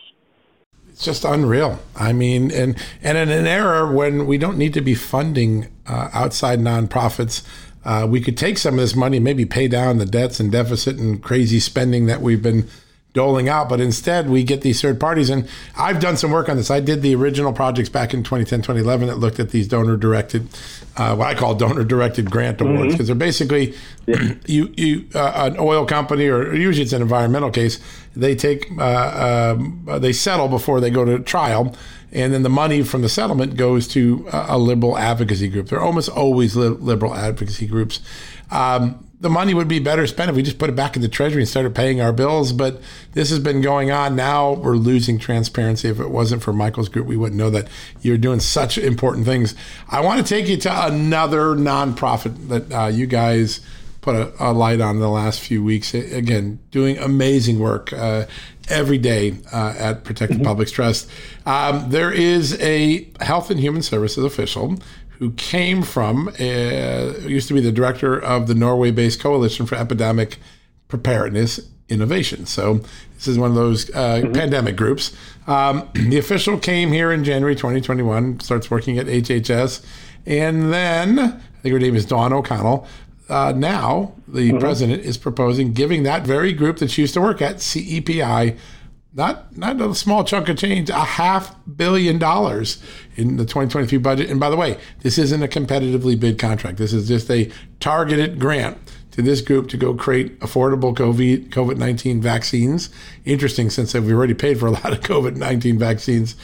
It's 0.90 1.04
just 1.04 1.26
unreal. 1.26 1.80
I 1.96 2.14
mean, 2.14 2.52
and 2.52 2.78
and 3.02 3.18
in 3.18 3.30
an 3.30 3.48
era 3.48 3.92
when 3.92 4.28
we 4.28 4.38
don't 4.38 4.58
need 4.58 4.74
to 4.76 4.82
be 4.82 4.94
funding 4.96 5.68
uh, 5.88 6.10
outside 6.14 6.60
nonprofits 6.60 7.44
uh, 7.86 8.08
we 8.10 8.20
could 8.20 8.38
take 8.38 8.58
some 8.58 8.74
of 8.74 8.80
this 8.80 8.96
money, 8.96 9.20
maybe 9.20 9.46
pay 9.46 9.68
down 9.68 10.00
the 10.00 10.06
debts 10.06 10.40
and 10.40 10.52
deficit 10.52 10.98
and 10.98 11.22
crazy 11.22 11.60
spending 11.60 12.08
that 12.08 12.20
we've 12.22 12.42
been 12.42 12.68
doling 13.14 13.48
out. 13.48 13.70
But 13.70 13.80
instead, 13.80 14.30
we 14.30 14.44
get 14.44 14.62
these 14.62 14.82
third 14.82 15.00
parties. 15.00 15.30
And 15.30 15.48
I've 15.78 16.00
done 16.00 16.18
some 16.18 16.32
work 16.32 16.50
on 16.50 16.58
this. 16.58 16.70
I 16.70 16.82
did 16.82 17.02
the 17.02 17.16
original 17.16 17.54
projects 17.54 17.90
back 17.90 18.14
in 18.14 18.24
2010, 18.24 18.60
2011 18.60 19.08
that 19.08 19.16
looked 19.18 19.40
at 19.40 19.52
these 19.52 19.68
donor 19.68 19.98
directed, 19.98 20.48
uh, 20.98 21.16
what 21.16 21.28
I 21.28 21.34
call 21.34 21.56
donor 21.56 21.84
directed 21.84 22.30
grant 22.30 22.60
awards, 22.60 22.94
because 22.94 23.10
mm-hmm. 23.10 23.18
they're 23.18 23.28
basically 23.28 23.74
yeah. 24.06 24.34
you, 24.46 24.74
you 24.76 25.08
uh, 25.16 25.50
an 25.52 25.58
oil 25.58 25.86
company, 25.86 26.28
or 26.28 26.54
usually 26.54 26.84
it's 26.84 26.94
an 26.94 27.02
environmental 27.02 27.50
case, 27.50 27.80
they 28.16 28.36
take, 28.36 28.70
uh, 28.78 29.56
um, 29.58 29.88
they 30.00 30.14
settle 30.14 30.48
before 30.48 30.80
they 30.80 30.90
go 30.90 31.06
to 31.06 31.20
trial 31.20 31.76
and 32.16 32.34
then 32.34 32.44
the 32.44 32.50
money 32.50 32.82
from 32.82 33.02
the 33.02 33.10
settlement 33.10 33.58
goes 33.58 33.90
to 33.90 34.28
a, 34.32 34.58
liberal 34.58 34.98
advocacy 34.98 35.50
group. 35.50 35.68
They're 35.68 35.82
almost 35.82 36.08
always 36.08 36.56
liberal 36.56 37.14
advocacy 37.14 37.68
groups. 37.68 38.00
Um, 38.50 39.06
the 39.20 39.30
money 39.30 39.54
would 39.54 39.68
be 39.68 39.80
better 39.80 40.08
spent 40.08 40.30
if 40.30 40.36
we 40.36 40.42
just 40.42 40.58
put 40.58 40.70
it 40.70 40.76
back 40.76 40.96
in 40.96 41.02
the 41.02 41.10
treasury 41.10 41.42
and 41.42 41.50
started 41.50 41.76
paying 41.76 42.00
our 42.00 42.14
bills. 42.14 42.54
But 42.54 42.82
this 43.12 43.30
has 43.32 43.40
been 43.40 43.62
going 43.62 43.92
on. 43.92 44.16
Now 44.16 44.54
we're 44.54 44.78
losing 44.78 45.20
transparency. 45.20 45.90
If 45.90 46.00
it 46.00 46.10
wasn't 46.10 46.42
for 46.42 46.54
Michael's 46.54 46.88
group, 46.88 47.06
we 47.06 47.18
wouldn't 47.18 47.38
know 47.38 47.50
that 47.50 47.68
you're 48.02 48.18
doing 48.18 48.40
such 48.40 48.78
important 48.78 49.26
things. 49.26 49.54
I 49.90 50.00
want 50.00 50.26
to 50.26 50.28
take 50.28 50.48
you 50.48 50.58
to 50.58 50.88
another 50.88 51.56
nonprofit 51.56 52.48
that 52.48 52.72
uh, 52.72 52.88
you 52.88 53.08
guys 53.08 53.60
put 54.00 54.16
a, 54.16 54.32
a, 54.40 54.54
light 54.54 54.80
on 54.80 55.00
the 55.00 55.10
last 55.10 55.42
few 55.42 55.64
weeks. 55.64 55.94
Again, 55.96 56.60
doing 56.70 56.98
amazing 57.00 57.60
work. 57.60 57.92
Uh, 57.92 58.26
every 58.70 58.98
day 58.98 59.36
uh, 59.54 59.74
at 59.78 60.04
Protected 60.04 60.38
mm-hmm. 60.38 60.48
Public 60.48 60.70
Trust. 60.70 61.10
Um, 61.46 61.90
there 61.90 62.12
is 62.12 62.60
a 62.62 63.08
Health 63.22 63.50
and 63.50 63.60
Human 63.60 63.82
Services 63.82 64.24
official 64.24 64.78
who 65.20 65.32
came 65.34 65.82
from, 65.82 66.28
uh, 66.40 67.14
used 67.22 67.48
to 67.48 67.54
be 67.54 67.62
the 67.62 67.72
director 67.72 68.20
of 68.20 68.48
the 68.48 68.56
Norway 68.56 68.92
based 68.92 69.20
Coalition 69.20 69.66
for 69.66 69.76
Epidemic 69.76 70.38
Preparedness 70.88 71.60
Innovation. 71.88 72.46
So 72.46 72.82
this 73.14 73.28
is 73.28 73.38
one 73.38 73.52
of 73.52 73.56
those 73.56 73.90
uh, 73.92 74.22
mm-hmm. 74.22 74.34
pandemic 74.34 74.76
groups. 74.76 75.16
Um, 75.48 75.88
the 75.94 76.18
official 76.18 76.58
came 76.58 76.92
here 76.92 77.12
in 77.12 77.24
January 77.24 77.56
2021, 77.56 78.40
starts 78.42 78.70
working 78.70 78.98
at 78.98 79.06
HHS, 79.06 79.86
and 80.26 80.74
then 80.74 81.20
I 81.20 81.62
think 81.62 81.74
her 81.74 81.80
name 81.80 81.96
is 81.96 82.06
Dawn 82.06 82.34
O'Connell 82.34 82.88
uh, 83.30 83.54
now 83.56 84.14
the 84.28 84.50
mm-hmm. 84.50 84.60
president 84.60 85.04
is 85.04 85.18
proposing 85.18 85.74
giving 85.74 86.04
that 86.04 86.26
very 86.26 86.54
group 86.54 86.78
that 86.78 86.92
she 86.92 87.02
used 87.02 87.14
to 87.14 87.22
work 87.22 87.42
at 87.42 87.58
CEPI 87.58 88.58
not 89.16 89.58
not 89.58 89.80
a 89.80 89.96
small 89.96 90.24
chunk 90.26 90.50
of 90.50 90.58
change, 90.58 90.90
a 90.90 90.96
half 90.96 91.56
billion 91.78 92.20
dollars 92.20 92.84
in 93.16 93.38
the 93.38 93.46
2023 93.46 93.98
budget. 93.98 94.30
And 94.30 94.40
by 94.40 94.50
the 94.50 94.58
way, 94.58 94.78
this 95.02 95.18
isn't 95.18 95.42
a 95.42 95.48
competitively 95.48 96.20
bid 96.20 96.38
contract. 96.38 96.78
This 96.78 96.92
is 96.92 97.08
just 97.08 97.32
a 97.32 97.50
targeted 97.80 98.40
grant 98.40 98.78
to 99.12 99.22
this 99.22 99.40
group 99.40 99.70
to 99.70 99.78
go 99.78 99.94
create 99.94 100.38
affordable 100.42 100.94
COVID 100.94 101.50
COVID 101.50 101.78
19 101.78 102.22
vaccines. 102.22 102.90
Interesting, 103.24 103.70
since 103.70 103.94
we've 103.94 104.12
already 104.12 104.34
paid 104.34 104.60
for 104.60 104.68
a 104.68 104.72
lot 104.72 104.92
of 104.92 105.00
COVID 105.00 105.38
19 105.38 105.80
vaccines. 105.80 106.36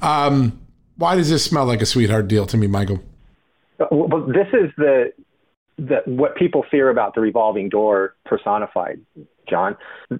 Um, 0.00 0.60
why 0.96 1.16
does 1.16 1.30
this 1.30 1.44
smell 1.44 1.66
like 1.66 1.82
a 1.82 1.86
sweetheart 1.86 2.28
deal 2.28 2.46
to 2.46 2.56
me, 2.56 2.68
Michael? 2.68 3.00
Well, 3.90 4.26
this 4.26 4.46
is 4.52 4.70
the 4.76 5.12
the, 5.80 6.02
what 6.04 6.36
people 6.36 6.64
fear 6.70 6.90
about 6.90 7.14
the 7.14 7.20
revolving 7.20 7.68
door 7.68 8.14
personified, 8.26 9.00
John. 9.48 9.76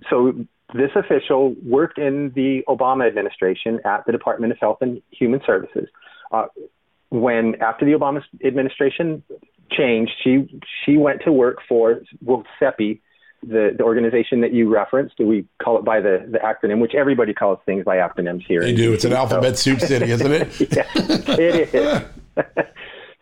So 0.09 0.33
this 0.75 0.91
official 0.95 1.55
worked 1.63 1.99
in 1.99 2.33
the 2.35 2.63
Obama 2.69 3.07
administration 3.07 3.81
at 3.85 4.07
the 4.07 4.13
Department 4.13 4.53
of 4.53 4.59
Health 4.59 4.79
and 4.81 5.03
Human 5.11 5.41
Services. 5.45 5.89
Uh, 6.33 6.47
when 7.11 7.57
after 7.61 7.85
the 7.85 7.93
Obama 7.93 8.23
administration 8.45 9.23
changed, 9.71 10.13
she 10.23 10.61
she 10.85 10.97
went 10.97 11.23
to 11.25 11.33
work 11.33 11.59
for 11.69 12.01
well, 12.23 12.45
CEPI, 12.61 13.01
the, 13.43 13.75
the 13.77 13.83
organization 13.83 14.41
that 14.43 14.53
you 14.53 14.73
referenced. 14.73 15.17
Do 15.17 15.27
we 15.27 15.45
call 15.63 15.77
it 15.79 15.85
by 15.85 16.01
the, 16.01 16.27
the 16.31 16.39
acronym, 16.39 16.81
which 16.81 16.95
everybody 16.95 17.35
calls 17.35 17.59
things 17.67 17.85
by 17.85 17.97
acronyms 17.97 18.45
here. 18.47 18.61
They 18.61 18.75
do. 18.75 18.93
It's 18.93 19.05
an 19.05 19.13
alphabet 19.13 19.59
soup 19.59 19.81
city, 19.81 20.11
isn't 20.11 20.33
it? 20.33 20.61
yeah, 20.77 20.85
it 20.97 21.75
is. 21.75 22.05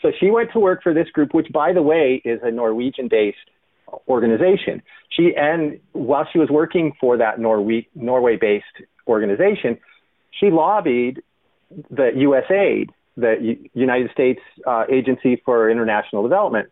So 0.00 0.12
she 0.18 0.30
went 0.30 0.52
to 0.52 0.60
work 0.60 0.82
for 0.82 0.94
this 0.94 1.08
group, 1.10 1.34
which, 1.34 1.48
by 1.52 1.72
the 1.72 1.82
way, 1.82 2.22
is 2.24 2.40
a 2.42 2.50
Norwegian-based 2.50 3.36
organization. 4.06 4.82
She 5.10 5.34
and 5.36 5.80
while 5.92 6.26
she 6.32 6.38
was 6.38 6.48
working 6.50 6.92
for 7.00 7.16
that 7.16 7.38
Norwe- 7.38 7.86
Norway-based 7.94 8.64
organization, 9.06 9.78
she 10.30 10.50
lobbied 10.50 11.22
the 11.90 12.10
USAID, 12.14 12.90
the 13.16 13.36
U- 13.40 13.70
United 13.74 14.10
States 14.12 14.40
uh, 14.66 14.84
Agency 14.90 15.40
for 15.44 15.70
International 15.70 16.22
Development, 16.22 16.68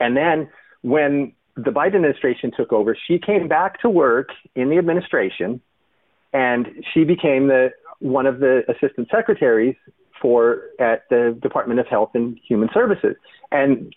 and 0.00 0.16
then 0.16 0.48
when 0.82 1.32
the 1.56 1.70
Biden 1.70 1.96
administration 1.96 2.52
took 2.54 2.72
over, 2.72 2.96
she 3.06 3.18
came 3.18 3.48
back 3.48 3.80
to 3.80 3.88
work 3.88 4.28
in 4.54 4.68
the 4.68 4.76
administration, 4.76 5.60
and 6.32 6.66
she 6.92 7.04
became 7.04 7.46
the 7.48 7.70
one 8.00 8.26
of 8.26 8.40
the 8.40 8.62
assistant 8.68 9.08
secretaries 9.10 9.74
for 10.20 10.62
at 10.78 11.08
the 11.10 11.38
Department 11.42 11.80
of 11.80 11.86
Health 11.86 12.10
and 12.14 12.38
Human 12.46 12.68
Services. 12.72 13.16
And 13.52 13.94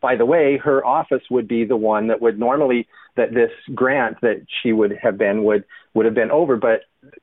by 0.00 0.16
the 0.16 0.26
way, 0.26 0.58
her 0.58 0.84
office 0.84 1.22
would 1.30 1.48
be 1.48 1.64
the 1.64 1.76
one 1.76 2.08
that 2.08 2.20
would 2.20 2.38
normally 2.38 2.86
that 3.16 3.32
this 3.32 3.50
grant 3.74 4.20
that 4.20 4.46
she 4.62 4.72
would 4.72 4.96
have 5.02 5.18
been 5.18 5.44
would 5.44 5.64
would 5.94 6.04
have 6.04 6.14
been 6.14 6.30
over, 6.30 6.56
but 6.56 6.82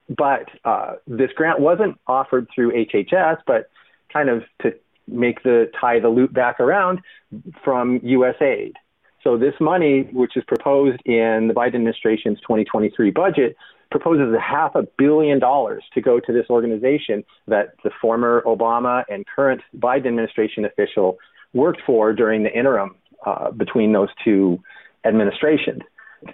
but 0.09 0.49
uh, 0.65 0.93
this 1.07 1.31
grant 1.35 1.59
wasn't 1.59 1.97
offered 2.07 2.47
through 2.53 2.71
HHS, 2.71 3.37
but 3.45 3.69
kind 4.11 4.29
of 4.29 4.43
to 4.61 4.73
make 5.07 5.43
the 5.43 5.69
tie 5.79 5.99
the 5.99 6.09
loop 6.09 6.33
back 6.33 6.59
around 6.59 6.99
from 7.63 7.99
USAID. 7.99 8.73
So 9.23 9.37
this 9.37 9.53
money, 9.59 10.09
which 10.11 10.35
is 10.35 10.43
proposed 10.45 11.01
in 11.05 11.47
the 11.47 11.53
Biden 11.53 11.75
administration's 11.75 12.39
2023 12.41 13.11
budget, 13.11 13.55
proposes 13.93 14.33
a 14.33 14.39
half 14.41 14.73
a 14.73 14.81
billion 14.97 15.37
dollars 15.37 15.83
to 15.93 16.01
go 16.01 16.19
to 16.19 16.33
this 16.33 16.47
organization 16.49 17.23
that 17.47 17.75
the 17.83 17.91
former 18.01 18.41
Obama 18.47 19.03
and 19.07 19.23
current 19.27 19.61
Biden 19.77 20.07
administration 20.07 20.65
official 20.65 21.19
worked 21.53 21.79
for 21.85 22.11
during 22.11 22.41
the 22.41 22.51
interim 22.51 22.95
uh, 23.23 23.51
between 23.51 23.93
those 23.93 24.09
two 24.25 24.59
administrations. 25.05 25.83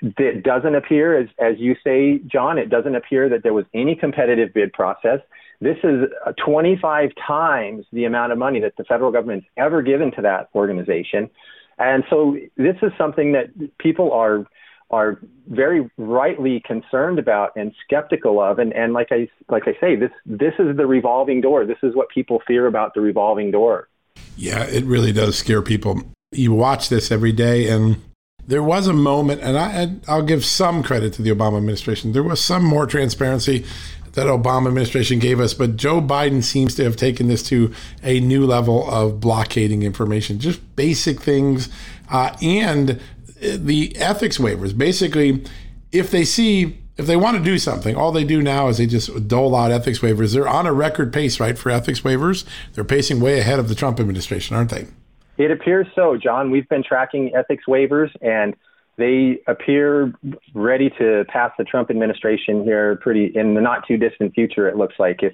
It 0.02 0.44
doesn't 0.44 0.74
appear, 0.74 1.20
as, 1.20 1.28
as 1.38 1.56
you 1.58 1.76
say, 1.84 2.20
John, 2.32 2.58
it 2.58 2.70
doesn't 2.70 2.96
appear 2.96 3.28
that 3.28 3.44
there 3.44 3.54
was 3.54 3.66
any 3.74 3.94
competitive 3.96 4.54
bid 4.54 4.72
process. 4.72 5.20
This 5.60 5.78
is 5.84 6.06
25 6.46 7.10
times 7.28 7.86
the 7.92 8.06
amount 8.06 8.32
of 8.32 8.38
money 8.38 8.62
that 8.62 8.78
the 8.78 8.86
federal 8.86 9.12
government's 9.12 9.48
ever 9.58 9.82
given 9.82 10.12
to 10.14 10.22
that 10.22 10.48
organization. 10.56 11.30
And 11.78 12.06
so 12.10 12.38
this 12.56 12.76
is 12.82 12.92
something 12.98 13.34
that 13.34 13.48
people 13.80 14.14
are 14.14 14.46
are 14.92 15.20
very 15.48 15.90
rightly 15.98 16.62
concerned 16.66 17.20
about 17.20 17.52
and 17.56 17.74
skeptical 17.84 18.42
of. 18.42 18.60
And, 18.60 18.74
and 18.74 18.94
like 18.94 19.10
I 19.12 19.30
like 19.50 19.64
I 19.68 19.78
say, 19.80 19.96
this 19.96 20.12
this 20.26 20.54
is 20.60 20.76
the 20.78 20.86
revolving 20.86 21.42
door. 21.42 21.66
This 21.66 21.78
is 21.84 21.96
what 21.96 22.10
people 22.10 22.42
fear 22.48 22.68
about 22.68 22.94
the 22.94 23.02
revolving 23.02 23.52
door. 23.52 23.88
Yeah, 24.36 24.64
it 24.64 24.84
really 24.86 25.12
does 25.12 25.38
scare 25.38 25.62
people. 25.62 26.02
You 26.32 26.54
watch 26.54 26.90
this 26.90 27.12
every 27.12 27.32
day, 27.32 27.70
and 27.70 28.02
there 28.46 28.64
was 28.64 28.88
a 28.88 28.94
moment, 28.94 29.42
and 29.42 29.58
I 29.58 29.96
I'll 30.12 30.24
give 30.24 30.44
some 30.46 30.84
credit 30.84 31.14
to 31.14 31.22
the 31.22 31.30
Obama 31.30 31.58
administration. 31.58 32.14
There 32.14 32.24
was 32.24 32.42
some 32.42 32.64
more 32.64 32.86
transparency 32.86 33.66
that 34.14 34.26
Obama 34.26 34.68
administration 34.68 35.20
gave 35.20 35.40
us, 35.40 35.54
but 35.54 35.76
Joe 35.76 36.02
Biden 36.02 36.44
seems 36.44 36.74
to 36.76 36.84
have 36.84 36.96
taken 36.96 37.28
this 37.28 37.44
to 37.44 37.72
a 38.04 38.20
new 38.20 38.46
level 38.46 38.90
of 38.90 39.20
blockading 39.20 39.84
information, 39.84 40.40
just 40.40 40.76
basic 40.76 41.22
things, 41.22 41.70
uh, 42.10 42.36
and 42.42 43.00
the 43.42 43.96
ethics 43.98 44.38
waivers. 44.38 44.78
Basically, 44.78 45.44
if 45.92 46.12
they 46.12 46.26
see 46.26 46.80
if 47.00 47.08
they 47.08 47.16
want 47.16 47.38
to 47.38 47.44
do 47.44 47.58
something, 47.58 47.96
all 47.96 48.12
they 48.12 48.26
do 48.26 48.42
now 48.42 48.68
is 48.68 48.78
they 48.78 48.86
just 48.86 49.28
dole 49.28 49.56
out 49.56 49.72
ethics 49.72 50.00
waivers. 50.00 50.34
They're 50.34 50.48
on 50.48 50.68
a 50.68 50.74
record 50.74 51.14
pace, 51.14 51.40
right, 51.40 51.58
for 51.58 51.70
ethics 51.70 52.02
waivers. 52.02 52.44
They're 52.74 52.84
pacing 52.84 53.22
way 53.22 53.40
ahead 53.40 53.58
of 53.58 53.70
the 53.70 53.76
Trump 53.76 54.02
administration, 54.02 54.58
aren't 54.58 54.72
they? 54.72 54.88
It 55.38 55.50
appears 55.50 55.88
so, 55.96 56.18
John. 56.18 56.52
We've 56.52 56.68
been 56.68 56.84
tracking 56.84 57.34
ethics 57.34 57.64
waivers, 57.70 58.10
and 58.22 58.54
they 58.98 59.40
appear 59.48 60.14
ready 60.54 60.90
to 61.00 61.24
pass 61.30 61.54
the 61.58 61.64
Trump 61.64 61.90
administration 61.90 62.66
here 62.66 62.98
pretty 62.98 63.32
in 63.34 63.54
the 63.54 63.62
not 63.62 63.88
too 63.88 63.96
distant 63.96 64.34
future. 64.34 64.68
It 64.68 64.76
looks 64.76 64.96
like 65.00 65.24
if 65.24 65.34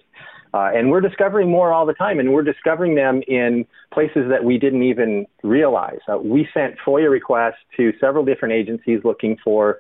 uh, 0.56 0.72
and 0.74 0.90
we're 0.90 1.02
discovering 1.02 1.52
more 1.52 1.74
all 1.74 1.86
the 1.86 1.94
time, 1.94 2.18
and 2.18 2.32
we're 2.32 2.42
discovering 2.42 2.96
them 2.96 3.22
in 3.28 3.66
places 3.92 4.30
that 4.30 4.42
we 4.42 4.58
didn't 4.58 4.84
even 4.84 5.26
realize. 5.44 6.00
Uh, 6.08 6.18
we 6.18 6.48
sent 6.54 6.76
FOIA 6.88 7.12
requests 7.12 7.60
to 7.76 7.92
several 8.00 8.24
different 8.24 8.54
agencies 8.54 9.02
looking 9.04 9.36
for 9.44 9.80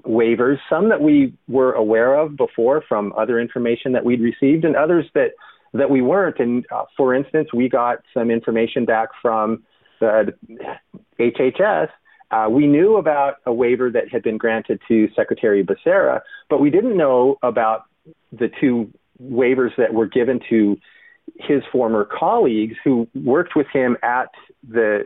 waivers, 0.00 0.58
some 0.68 0.90
that 0.90 1.00
we 1.00 1.32
were 1.48 1.72
aware 1.72 2.14
of 2.14 2.36
before 2.36 2.84
from 2.86 3.14
other 3.16 3.40
information 3.40 3.92
that 3.92 4.04
we'd 4.04 4.20
received, 4.20 4.66
and 4.66 4.76
others 4.76 5.06
that, 5.14 5.30
that 5.72 5.88
we 5.88 6.02
weren't. 6.02 6.38
And 6.40 6.66
uh, 6.70 6.84
for 6.94 7.14
instance, 7.14 7.48
we 7.54 7.70
got 7.70 8.00
some 8.12 8.30
information 8.30 8.84
back 8.84 9.08
from 9.22 9.62
the 9.98 10.34
HHS. 11.18 11.88
Uh, 12.30 12.48
we 12.50 12.66
knew 12.66 12.96
about 12.96 13.36
a 13.46 13.52
waiver 13.52 13.90
that 13.90 14.10
had 14.12 14.22
been 14.22 14.36
granted 14.36 14.78
to 14.88 15.08
Secretary 15.16 15.64
Becerra, 15.64 16.20
but 16.50 16.60
we 16.60 16.68
didn't 16.68 16.98
know 16.98 17.38
about 17.42 17.84
the 18.30 18.50
two 18.60 18.92
waivers 19.22 19.70
that 19.76 19.94
were 19.94 20.06
given 20.06 20.40
to 20.50 20.76
his 21.38 21.62
former 21.70 22.04
colleagues 22.04 22.74
who 22.84 23.08
worked 23.14 23.54
with 23.54 23.66
him 23.72 23.96
at 24.02 24.28
the 24.68 25.04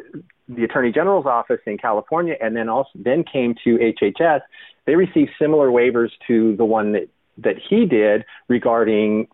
the 0.49 0.62
attorney 0.62 0.93
general's 0.93 1.27
office 1.27 1.61
in 1.67 1.77
California 1.77 2.35
and 2.41 2.57
then 2.57 2.69
also 2.69 2.91
then 2.95 3.25
came 3.25 3.55
to 3.64 3.77
HHS 3.79 4.41
they 4.87 4.95
received 4.95 5.31
similar 5.39 5.69
waivers 5.69 6.11
to 6.27 6.57
the 6.57 6.64
one 6.64 6.93
that 6.93 7.09
that 7.39 7.57
he 7.69 7.85
did 7.85 8.25
regarding 8.49 9.29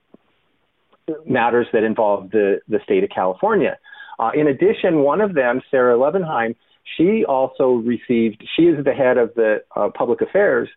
matters 1.27 1.67
that 1.73 1.85
involved 1.85 2.33
the 2.33 2.61
the 2.69 2.81
state 2.85 3.05
of 3.05 3.11
California. 3.11 3.79
Uh, 4.19 4.31
in 4.35 4.47
addition 4.49 5.01
one 5.01 5.21
of 5.21 5.35
them 5.35 5.61
Sarah 5.71 5.97
Lovenheim 5.97 6.57
she 6.97 7.25
also 7.25 7.73
received 7.75 8.43
she 8.57 8.63
is 8.63 8.85
the 8.85 8.93
head 8.93 9.19
of 9.19 9.35
the 9.35 9.63
uh, 9.77 9.89
public 9.95 10.21
affairs 10.21 10.69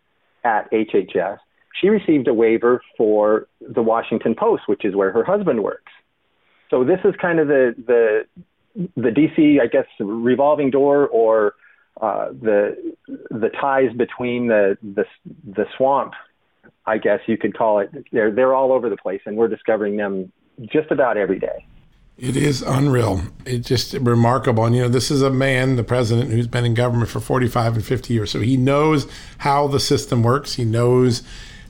at 0.44 0.70
HHS 0.70 1.38
she 1.80 1.88
received 1.88 2.28
a 2.28 2.34
waiver 2.34 2.80
for 2.96 3.48
the 3.60 3.82
Washington 3.82 4.34
Post, 4.34 4.64
which 4.66 4.84
is 4.84 4.94
where 4.94 5.12
her 5.12 5.24
husband 5.24 5.62
works. 5.62 5.92
So 6.70 6.84
this 6.84 6.98
is 7.04 7.14
kind 7.20 7.38
of 7.38 7.48
the 7.48 7.74
the 7.86 8.26
the 8.96 9.10
DC, 9.10 9.60
I 9.60 9.66
guess, 9.66 9.86
revolving 10.00 10.70
door 10.70 11.06
or 11.08 11.54
uh, 12.00 12.28
the 12.28 12.94
the 13.30 13.50
ties 13.60 13.92
between 13.96 14.48
the 14.48 14.76
the 14.82 15.04
the 15.44 15.66
swamp, 15.76 16.14
I 16.84 16.98
guess 16.98 17.20
you 17.26 17.38
could 17.38 17.56
call 17.56 17.78
it. 17.80 17.90
They're 18.12 18.30
they're 18.30 18.54
all 18.54 18.72
over 18.72 18.90
the 18.90 18.96
place, 18.96 19.20
and 19.26 19.36
we're 19.36 19.48
discovering 19.48 19.96
them 19.96 20.32
just 20.72 20.90
about 20.90 21.16
every 21.16 21.38
day. 21.38 21.66
It 22.18 22.36
is 22.36 22.62
unreal. 22.62 23.20
It's 23.44 23.68
just 23.68 23.92
remarkable. 23.92 24.64
And, 24.64 24.74
you 24.74 24.80
know, 24.80 24.88
this 24.88 25.10
is 25.10 25.20
a 25.20 25.28
man, 25.28 25.76
the 25.76 25.84
president, 25.84 26.30
who's 26.30 26.46
been 26.46 26.64
in 26.64 26.72
government 26.72 27.10
for 27.10 27.20
45 27.20 27.74
and 27.74 27.84
50 27.84 28.14
years. 28.14 28.30
So 28.30 28.40
he 28.40 28.56
knows 28.56 29.06
how 29.38 29.66
the 29.66 29.78
system 29.78 30.22
works. 30.22 30.54
He 30.54 30.64
knows 30.64 31.22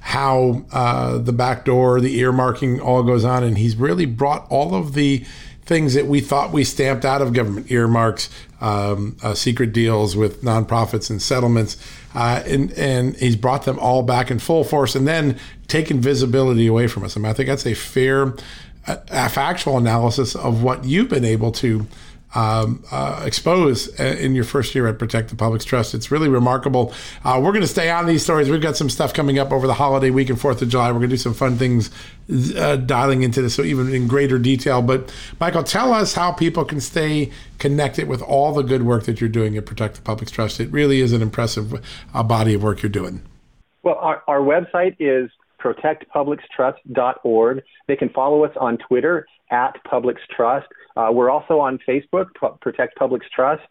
how 0.07 0.65
uh, 0.71 1.19
the 1.19 1.33
back 1.33 1.65
door, 1.65 2.01
the 2.01 2.21
earmarking 2.21 2.81
all 2.81 3.03
goes 3.03 3.25
on. 3.25 3.43
And 3.43 3.59
he's 3.59 3.75
really 3.75 4.07
brought 4.07 4.47
all 4.49 4.73
of 4.73 4.95
the 4.95 5.25
things 5.63 5.95
that 5.95 6.07
we 6.07 6.21
thought 6.21 6.53
we 6.53 6.63
stamped 6.63 7.05
out 7.05 7.21
of 7.21 7.33
government 7.33 7.73
earmarks, 7.73 8.31
um, 8.61 9.17
uh, 9.25 9.35
secret 9.35 9.73
deals 9.73 10.15
with 10.15 10.43
nonprofits 10.43 11.11
and 11.11 11.21
settlements. 11.21 11.77
Uh, 12.15 12.41
and, 12.47 12.71
and 12.75 13.17
he's 13.17 13.35
brought 13.35 13.65
them 13.65 13.81
all 13.81 14.05
back 14.05 14.31
in 14.31 14.39
full 14.39 14.63
force 14.63 14.95
and 14.95 15.09
then 15.09 15.37
taken 15.67 16.01
visibility 16.01 16.69
away 16.69 16.87
from 16.87 17.03
us. 17.03 17.17
I 17.17 17.21
mean, 17.21 17.29
I 17.29 17.33
think 17.33 17.49
that's 17.49 17.67
a 17.67 17.75
fair, 17.75 18.33
a 18.87 19.29
factual 19.29 19.77
analysis 19.77 20.37
of 20.37 20.63
what 20.63 20.85
you've 20.85 21.09
been 21.09 21.25
able 21.25 21.51
to 21.53 21.85
um, 22.35 22.85
uh, 22.91 23.23
expose 23.25 23.89
uh, 23.99 24.05
in 24.05 24.35
your 24.35 24.45
first 24.45 24.75
year 24.75 24.87
at 24.87 24.99
Protect 24.99 25.31
the 25.31 25.37
Public's 25.37 25.65
Trust. 25.65 25.95
It's 25.95 26.11
really 26.11 26.29
remarkable. 26.29 26.93
Uh, 27.25 27.41
we're 27.43 27.53
going 27.53 27.63
to 27.63 27.69
stay 27.69 27.91
on 27.91 28.07
these 28.07 28.23
stories. 28.23 28.51
We've 28.51 28.61
got 28.61 28.77
some 28.77 28.91
stuff 28.91 29.15
coming 29.15 29.39
up 29.39 29.53
over 29.53 29.67
the 29.67 29.75
holiday 29.75 30.11
week 30.11 30.29
and 30.29 30.39
4th 30.39 30.63
of 30.63 30.69
July. 30.69 30.89
We're 30.89 30.99
going 30.99 31.11
to 31.11 31.17
do 31.17 31.17
some 31.17 31.35
fun 31.35 31.57
things 31.57 31.91
uh, 32.57 32.77
dialing 32.77 33.23
into 33.23 33.41
this, 33.41 33.55
so 33.55 33.63
even 33.63 33.95
in 33.95 34.07
greater 34.07 34.39
detail. 34.39 34.83
But, 34.83 35.13
Michael, 35.41 35.63
tell 35.63 35.93
us 35.93 36.15
how 36.15 36.33
people 36.33 36.65
can 36.65 36.81
stay 36.81 37.31
connected 37.59 38.09
with 38.09 38.23
all 38.23 38.53
the 38.53 38.63
good 38.63 38.83
work 38.83 39.05
that 39.05 39.21
you're 39.21 39.31
doing 39.31 39.57
at 39.57 39.65
Protect 39.65 39.95
the 39.95 40.03
Public's 40.03 40.33
Trust. 40.33 40.61
It 40.61 40.71
really 40.71 41.01
is 41.01 41.13
an 41.13 41.23
impressive 41.23 41.83
uh, 42.13 42.23
body 42.23 42.55
of 42.55 42.63
work 42.63 42.83
you're 42.83 42.91
doing. 42.91 43.23
Well, 43.83 43.99
our, 44.01 44.23
our 44.27 44.41
website 44.41 44.97
is 44.99 45.31
protectpublicstrust.org. 45.61 47.63
They 47.87 47.97
can 47.97 48.09
follow 48.11 48.45
us 48.45 48.55
on 48.61 48.79
Twitter 48.79 49.27
at 49.51 49.83
Public's 49.85 50.23
Trust. 50.35 50.67
Uh, 50.97 51.09
we're 51.13 51.31
also 51.31 51.59
on 51.61 51.79
Facebook, 51.87 52.27
Protect 52.61 52.97
Public's 52.97 53.27
Trust. 53.35 53.67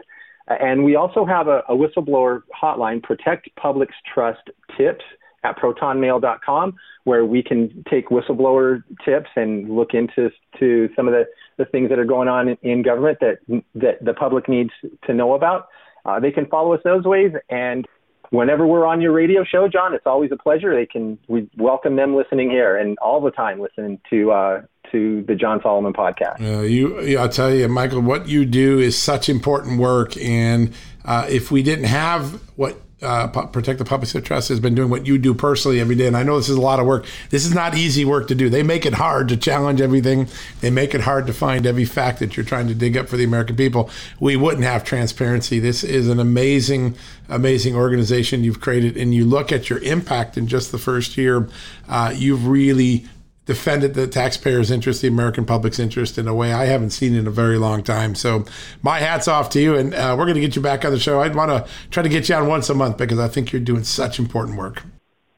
And 0.47 0.83
we 0.83 0.95
also 0.95 1.25
have 1.25 1.47
a, 1.47 1.63
a 1.67 1.75
whistleblower 1.75 2.41
hotline, 2.61 3.01
Protect 3.01 3.49
Public's 3.55 3.95
Trust 4.13 4.49
Tips 4.77 5.03
at 5.43 5.57
protonmail.com, 5.57 6.75
where 7.03 7.25
we 7.25 7.43
can 7.43 7.83
take 7.89 8.09
whistleblower 8.09 8.83
tips 9.03 9.29
and 9.35 9.75
look 9.75 9.93
into 9.93 10.29
to 10.59 10.89
some 10.95 11.07
of 11.07 11.13
the, 11.13 11.25
the 11.57 11.65
things 11.65 11.89
that 11.89 11.99
are 11.99 12.05
going 12.05 12.27
on 12.27 12.47
in, 12.49 12.57
in 12.61 12.81
government 12.83 13.19
that, 13.21 13.63
that 13.75 14.03
the 14.03 14.13
public 14.13 14.47
needs 14.47 14.71
to 15.05 15.13
know 15.13 15.33
about. 15.33 15.67
Uh, 16.05 16.19
they 16.19 16.31
can 16.31 16.45
follow 16.47 16.73
us 16.73 16.81
those 16.83 17.03
ways. 17.03 17.31
And 17.49 17.87
whenever 18.29 18.65
we're 18.67 18.85
on 18.85 19.01
your 19.01 19.11
radio 19.11 19.43
show, 19.43 19.67
John, 19.67 19.93
it's 19.93 20.05
always 20.05 20.31
a 20.31 20.37
pleasure. 20.37 20.75
They 20.75 20.85
can 20.85 21.17
we 21.27 21.49
welcome 21.57 21.95
them 21.95 22.15
listening 22.15 22.49
here 22.49 22.77
and 22.77 22.97
all 22.99 23.21
the 23.21 23.31
time 23.31 23.59
listening 23.59 23.99
to 24.09 24.31
uh, 24.31 24.61
to 24.91 25.23
the 25.23 25.35
John 25.35 25.61
Solomon 25.61 25.93
podcast. 25.93 26.41
Uh, 26.41 26.61
you, 26.61 27.17
I'll 27.17 27.29
tell 27.29 27.53
you, 27.53 27.67
Michael, 27.67 28.01
what 28.01 28.27
you 28.27 28.45
do 28.45 28.79
is 28.79 28.97
such 28.97 29.29
important 29.29 29.79
work, 29.79 30.17
and 30.17 30.73
uh, 31.03 31.27
if 31.29 31.51
we 31.51 31.63
didn't 31.63 31.85
have 31.85 32.41
what 32.55 32.81
uh, 33.01 33.27
Protect 33.27 33.77
the 33.77 33.85
Public 33.85 34.23
Trust 34.23 34.49
has 34.49 34.59
been 34.59 34.73
doing 34.73 34.89
what 34.89 35.05
you 35.05 35.17
do 35.17 35.33
personally 35.33 35.79
every 35.79 35.95
day. 35.95 36.07
And 36.07 36.15
I 36.15 36.23
know 36.23 36.37
this 36.37 36.49
is 36.49 36.55
a 36.55 36.61
lot 36.61 36.79
of 36.79 36.85
work. 36.85 37.05
This 37.29 37.45
is 37.45 37.53
not 37.53 37.75
easy 37.75 38.05
work 38.05 38.27
to 38.29 38.35
do. 38.35 38.49
They 38.49 38.63
make 38.63 38.85
it 38.85 38.93
hard 38.93 39.27
to 39.29 39.37
challenge 39.37 39.81
everything. 39.81 40.27
They 40.61 40.69
make 40.69 40.95
it 40.95 41.01
hard 41.01 41.27
to 41.27 41.33
find 41.33 41.65
every 41.65 41.85
fact 41.85 42.19
that 42.19 42.37
you're 42.37 42.45
trying 42.45 42.67
to 42.67 42.75
dig 42.75 42.97
up 42.97 43.09
for 43.09 43.17
the 43.17 43.23
American 43.23 43.55
people. 43.55 43.89
We 44.19 44.35
wouldn't 44.37 44.63
have 44.63 44.83
transparency. 44.83 45.59
This 45.59 45.83
is 45.83 46.07
an 46.07 46.19
amazing, 46.19 46.95
amazing 47.29 47.75
organization 47.75 48.43
you've 48.43 48.61
created. 48.61 48.95
And 48.97 49.13
you 49.13 49.25
look 49.25 49.51
at 49.51 49.69
your 49.69 49.79
impact 49.79 50.37
in 50.37 50.47
just 50.47 50.71
the 50.71 50.79
first 50.79 51.17
year, 51.17 51.49
uh, 51.89 52.13
you've 52.15 52.47
really 52.47 53.05
defended 53.45 53.93
the 53.93 54.07
taxpayers' 54.07 54.71
interest, 54.71 55.01
the 55.01 55.07
American 55.07 55.45
public's 55.45 55.79
interest 55.79 56.17
in 56.17 56.27
a 56.27 56.33
way 56.33 56.51
I 56.51 56.65
haven't 56.65 56.89
seen 56.91 57.15
in 57.15 57.27
a 57.27 57.31
very 57.31 57.57
long 57.57 57.83
time. 57.83 58.15
So 58.15 58.45
my 58.81 58.99
hat's 58.99 59.27
off 59.27 59.49
to 59.51 59.61
you, 59.61 59.75
and 59.75 59.93
uh, 59.93 60.15
we're 60.17 60.25
going 60.25 60.35
to 60.35 60.41
get 60.41 60.55
you 60.55 60.61
back 60.61 60.83
on 60.83 60.91
the 60.91 60.99
show. 60.99 61.21
I'd 61.21 61.35
want 61.35 61.51
to 61.51 61.71
try 61.91 62.03
to 62.03 62.09
get 62.09 62.27
you 62.27 62.35
on 62.35 62.47
once 62.47 62.69
a 62.69 62.73
month 62.73 62.97
because 62.97 63.19
I 63.19 63.27
think 63.27 63.51
you're 63.51 63.61
doing 63.61 63.83
such 63.83 64.19
important 64.19 64.57
work. 64.57 64.83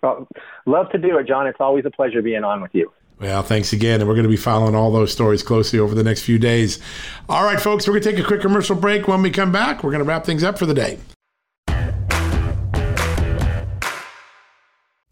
Well, 0.01 0.27
love 0.65 0.89
to 0.91 0.97
do 0.97 1.17
it, 1.17 1.27
John. 1.27 1.47
It's 1.47 1.59
always 1.59 1.85
a 1.85 1.91
pleasure 1.91 2.21
being 2.21 2.43
on 2.43 2.61
with 2.61 2.73
you. 2.73 2.91
Well, 3.19 3.41
thanks 3.41 3.73
again. 3.73 3.99
And 3.99 4.07
we're 4.07 4.13
going 4.13 4.23
to 4.23 4.29
be 4.29 4.37
following 4.37 4.75
all 4.75 4.91
those 4.91 5.11
stories 5.11 5.41
closely 5.41 5.79
over 5.79 5.95
the 5.95 6.03
next 6.03 6.21
few 6.21 6.37
days. 6.37 6.79
All 7.27 7.43
right, 7.43 7.59
folks, 7.59 7.87
we're 7.87 7.93
going 7.93 8.03
to 8.03 8.11
take 8.11 8.19
a 8.23 8.27
quick 8.27 8.41
commercial 8.41 8.75
break. 8.75 9.07
When 9.07 9.23
we 9.23 9.31
come 9.31 9.51
back, 9.51 9.83
we're 9.83 9.91
going 9.91 10.03
to 10.03 10.07
wrap 10.07 10.23
things 10.23 10.43
up 10.43 10.59
for 10.59 10.67
the 10.67 10.75
day. 10.75 10.99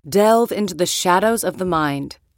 Delve 0.07 0.51
into 0.51 0.75
the 0.75 0.85
shadows 0.85 1.43
of 1.43 1.57
the 1.57 1.65
mind 1.65 2.17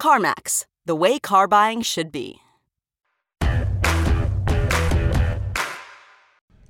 CarMax, 0.00 0.66
the 0.84 0.94
way 0.94 1.18
car 1.18 1.48
buying 1.48 1.82
should 1.82 2.12
be. 2.12 2.40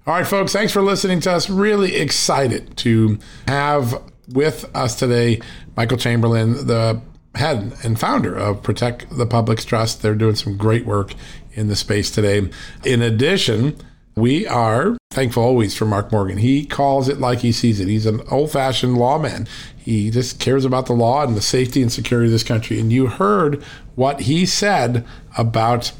All 0.06 0.12
right, 0.12 0.26
folks, 0.26 0.52
thanks 0.52 0.70
for 0.70 0.82
listening 0.82 1.20
to 1.20 1.32
us. 1.32 1.48
Really 1.48 1.96
excited 1.96 2.76
to 2.78 3.18
have 3.48 4.02
with 4.28 4.64
us 4.76 4.98
today 4.98 5.40
Michael 5.76 5.96
Chamberlain, 5.96 6.66
the 6.66 7.00
head 7.34 7.74
and 7.82 7.98
founder 7.98 8.34
of 8.36 8.62
Protect 8.62 9.08
the 9.16 9.26
Public's 9.26 9.64
Trust. 9.64 10.02
They're 10.02 10.14
doing 10.14 10.34
some 10.34 10.56
great 10.56 10.84
work 10.84 11.14
in 11.52 11.68
the 11.68 11.76
space 11.76 12.10
today. 12.10 12.50
In 12.84 13.00
addition, 13.00 13.76
we 14.16 14.46
are 14.46 14.96
thankful 15.10 15.42
always 15.42 15.76
for 15.76 15.86
Mark 15.86 16.12
Morgan. 16.12 16.38
He 16.38 16.66
calls 16.66 17.08
it 17.08 17.18
like 17.18 17.40
he 17.40 17.52
sees 17.52 17.80
it. 17.80 17.88
He's 17.88 18.06
an 18.06 18.20
old 18.30 18.50
fashioned 18.50 18.96
lawman. 18.96 19.46
He 19.76 20.10
just 20.10 20.40
cares 20.40 20.64
about 20.64 20.86
the 20.86 20.92
law 20.92 21.24
and 21.24 21.36
the 21.36 21.42
safety 21.42 21.82
and 21.82 21.92
security 21.92 22.26
of 22.26 22.32
this 22.32 22.42
country. 22.42 22.80
And 22.80 22.92
you 22.92 23.06
heard 23.06 23.62
what 23.94 24.22
he 24.22 24.46
said 24.46 25.04
about 25.36 25.92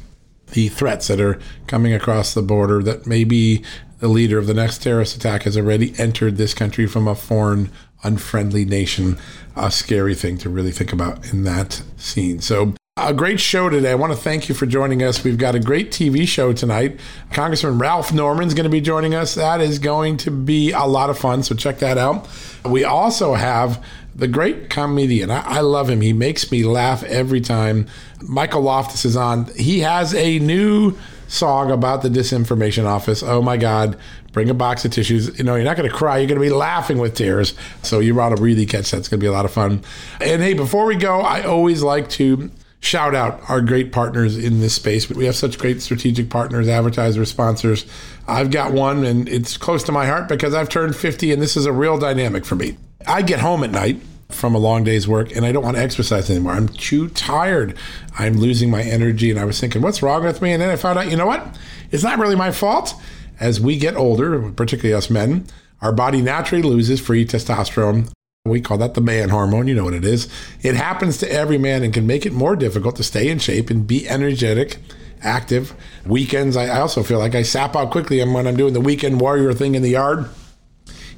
the 0.52 0.68
threats 0.68 1.08
that 1.08 1.20
are 1.20 1.40
coming 1.66 1.92
across 1.92 2.34
the 2.34 2.42
border 2.42 2.82
that 2.82 3.06
maybe 3.06 3.62
the 3.98 4.08
leader 4.08 4.38
of 4.38 4.46
the 4.46 4.54
next 4.54 4.82
terrorist 4.82 5.16
attack 5.16 5.42
has 5.42 5.56
already 5.56 5.94
entered 5.98 6.36
this 6.36 6.54
country 6.54 6.86
from 6.86 7.08
a 7.08 7.14
foreign, 7.14 7.70
unfriendly 8.02 8.64
nation. 8.64 9.16
A 9.56 9.70
scary 9.70 10.14
thing 10.14 10.38
to 10.38 10.48
really 10.48 10.72
think 10.72 10.92
about 10.92 11.32
in 11.32 11.44
that 11.44 11.82
scene. 11.96 12.40
So 12.40 12.74
a 12.96 13.12
great 13.12 13.40
show 13.40 13.68
today. 13.68 13.90
I 13.90 13.96
want 13.96 14.12
to 14.12 14.16
thank 14.16 14.48
you 14.48 14.54
for 14.54 14.66
joining 14.66 15.02
us. 15.02 15.24
We've 15.24 15.36
got 15.36 15.56
a 15.56 15.58
great 15.58 15.90
TV 15.90 16.28
show 16.28 16.52
tonight. 16.52 17.00
Congressman 17.32 17.76
Ralph 17.76 18.12
Norman's 18.12 18.54
going 18.54 18.64
to 18.64 18.70
be 18.70 18.80
joining 18.80 19.16
us. 19.16 19.34
That 19.34 19.60
is 19.60 19.80
going 19.80 20.16
to 20.18 20.30
be 20.30 20.70
a 20.70 20.84
lot 20.84 21.10
of 21.10 21.18
fun, 21.18 21.42
so 21.42 21.56
check 21.56 21.80
that 21.80 21.98
out. 21.98 22.28
We 22.64 22.84
also 22.84 23.34
have 23.34 23.84
the 24.14 24.28
great 24.28 24.70
comedian. 24.70 25.32
I, 25.32 25.40
I 25.40 25.60
love 25.60 25.90
him. 25.90 26.02
He 26.02 26.12
makes 26.12 26.52
me 26.52 26.62
laugh 26.62 27.02
every 27.02 27.40
time. 27.40 27.88
Michael 28.22 28.62
Loftus 28.62 29.04
is 29.04 29.16
on. 29.16 29.46
He 29.56 29.80
has 29.80 30.14
a 30.14 30.38
new 30.38 30.96
song 31.26 31.72
about 31.72 32.02
the 32.02 32.08
disinformation 32.08 32.84
office. 32.84 33.24
Oh 33.24 33.42
my 33.42 33.56
God, 33.56 33.98
bring 34.30 34.48
a 34.50 34.54
box 34.54 34.84
of 34.84 34.92
tissues. 34.92 35.36
You 35.36 35.42
know, 35.42 35.56
you're 35.56 35.64
not 35.64 35.76
going 35.76 35.90
to 35.90 35.96
cry. 35.96 36.18
You're 36.18 36.28
going 36.28 36.40
to 36.40 36.46
be 36.46 36.54
laughing 36.54 36.98
with 36.98 37.16
tears. 37.16 37.54
So 37.82 37.98
you 37.98 38.20
ought 38.20 38.36
to 38.36 38.40
really 38.40 38.66
catch 38.66 38.92
that. 38.92 38.98
It's 38.98 39.08
going 39.08 39.18
to 39.18 39.24
be 39.24 39.28
a 39.28 39.32
lot 39.32 39.46
of 39.46 39.50
fun. 39.50 39.82
And 40.20 40.40
hey, 40.40 40.54
before 40.54 40.86
we 40.86 40.94
go, 40.94 41.22
I 41.22 41.42
always 41.42 41.82
like 41.82 42.08
to 42.10 42.52
shout 42.84 43.14
out 43.14 43.40
our 43.48 43.60
great 43.60 43.92
partners 43.92 44.36
in 44.36 44.60
this 44.60 44.74
space. 44.74 45.08
We 45.08 45.24
have 45.24 45.36
such 45.36 45.58
great 45.58 45.80
strategic 45.80 46.28
partners, 46.28 46.68
advertisers, 46.68 47.30
sponsors. 47.30 47.86
I've 48.28 48.50
got 48.50 48.72
one, 48.72 49.04
and 49.04 49.28
it's 49.28 49.56
close 49.56 49.82
to 49.84 49.92
my 49.92 50.06
heart 50.06 50.28
because 50.28 50.54
I've 50.54 50.68
turned 50.68 50.94
50, 50.94 51.32
and 51.32 51.40
this 51.40 51.56
is 51.56 51.66
a 51.66 51.72
real 51.72 51.98
dynamic 51.98 52.44
for 52.44 52.56
me. 52.56 52.76
I 53.06 53.22
get 53.22 53.40
home 53.40 53.64
at 53.64 53.70
night 53.70 54.00
from 54.30 54.54
a 54.54 54.58
long 54.58 54.84
day's 54.84 55.06
work 55.06 55.34
and 55.34 55.44
I 55.44 55.52
don't 55.52 55.62
want 55.62 55.76
to 55.76 55.82
exercise 55.82 56.30
anymore. 56.30 56.52
I'm 56.52 56.68
too 56.68 57.08
tired. 57.10 57.76
I'm 58.18 58.34
losing 58.34 58.70
my 58.70 58.82
energy. 58.82 59.30
And 59.30 59.38
I 59.38 59.44
was 59.44 59.60
thinking, 59.60 59.82
what's 59.82 60.02
wrong 60.02 60.24
with 60.24 60.42
me? 60.42 60.52
And 60.52 60.62
then 60.62 60.70
I 60.70 60.76
found 60.76 60.98
out, 60.98 61.10
you 61.10 61.16
know 61.16 61.26
what? 61.26 61.58
It's 61.90 62.02
not 62.02 62.18
really 62.18 62.34
my 62.34 62.50
fault. 62.50 62.94
As 63.38 63.60
we 63.60 63.78
get 63.78 63.96
older, 63.96 64.50
particularly 64.52 64.94
us 64.94 65.10
men, 65.10 65.46
our 65.82 65.92
body 65.92 66.22
naturally 66.22 66.62
loses 66.62 67.00
free 67.00 67.26
testosterone. 67.26 68.10
We 68.46 68.60
call 68.60 68.76
that 68.76 68.92
the 68.92 69.00
man 69.00 69.30
hormone. 69.30 69.68
You 69.68 69.74
know 69.74 69.84
what 69.84 69.94
it 69.94 70.04
is. 70.04 70.28
It 70.60 70.74
happens 70.74 71.16
to 71.16 71.32
every 71.32 71.56
man 71.56 71.82
and 71.82 71.94
can 71.94 72.06
make 72.06 72.26
it 72.26 72.34
more 72.34 72.56
difficult 72.56 72.94
to 72.96 73.02
stay 73.02 73.30
in 73.30 73.38
shape 73.38 73.70
and 73.70 73.86
be 73.86 74.06
energetic, 74.06 74.80
active. 75.22 75.74
Weekends, 76.04 76.54
I 76.54 76.68
also 76.78 77.02
feel 77.02 77.18
like 77.18 77.34
I 77.34 77.40
sap 77.40 77.74
out 77.74 77.90
quickly 77.90 78.22
when 78.22 78.46
I'm 78.46 78.54
doing 78.54 78.74
the 78.74 78.82
weekend 78.82 79.18
warrior 79.18 79.54
thing 79.54 79.74
in 79.74 79.80
the 79.80 79.88
yard. 79.88 80.28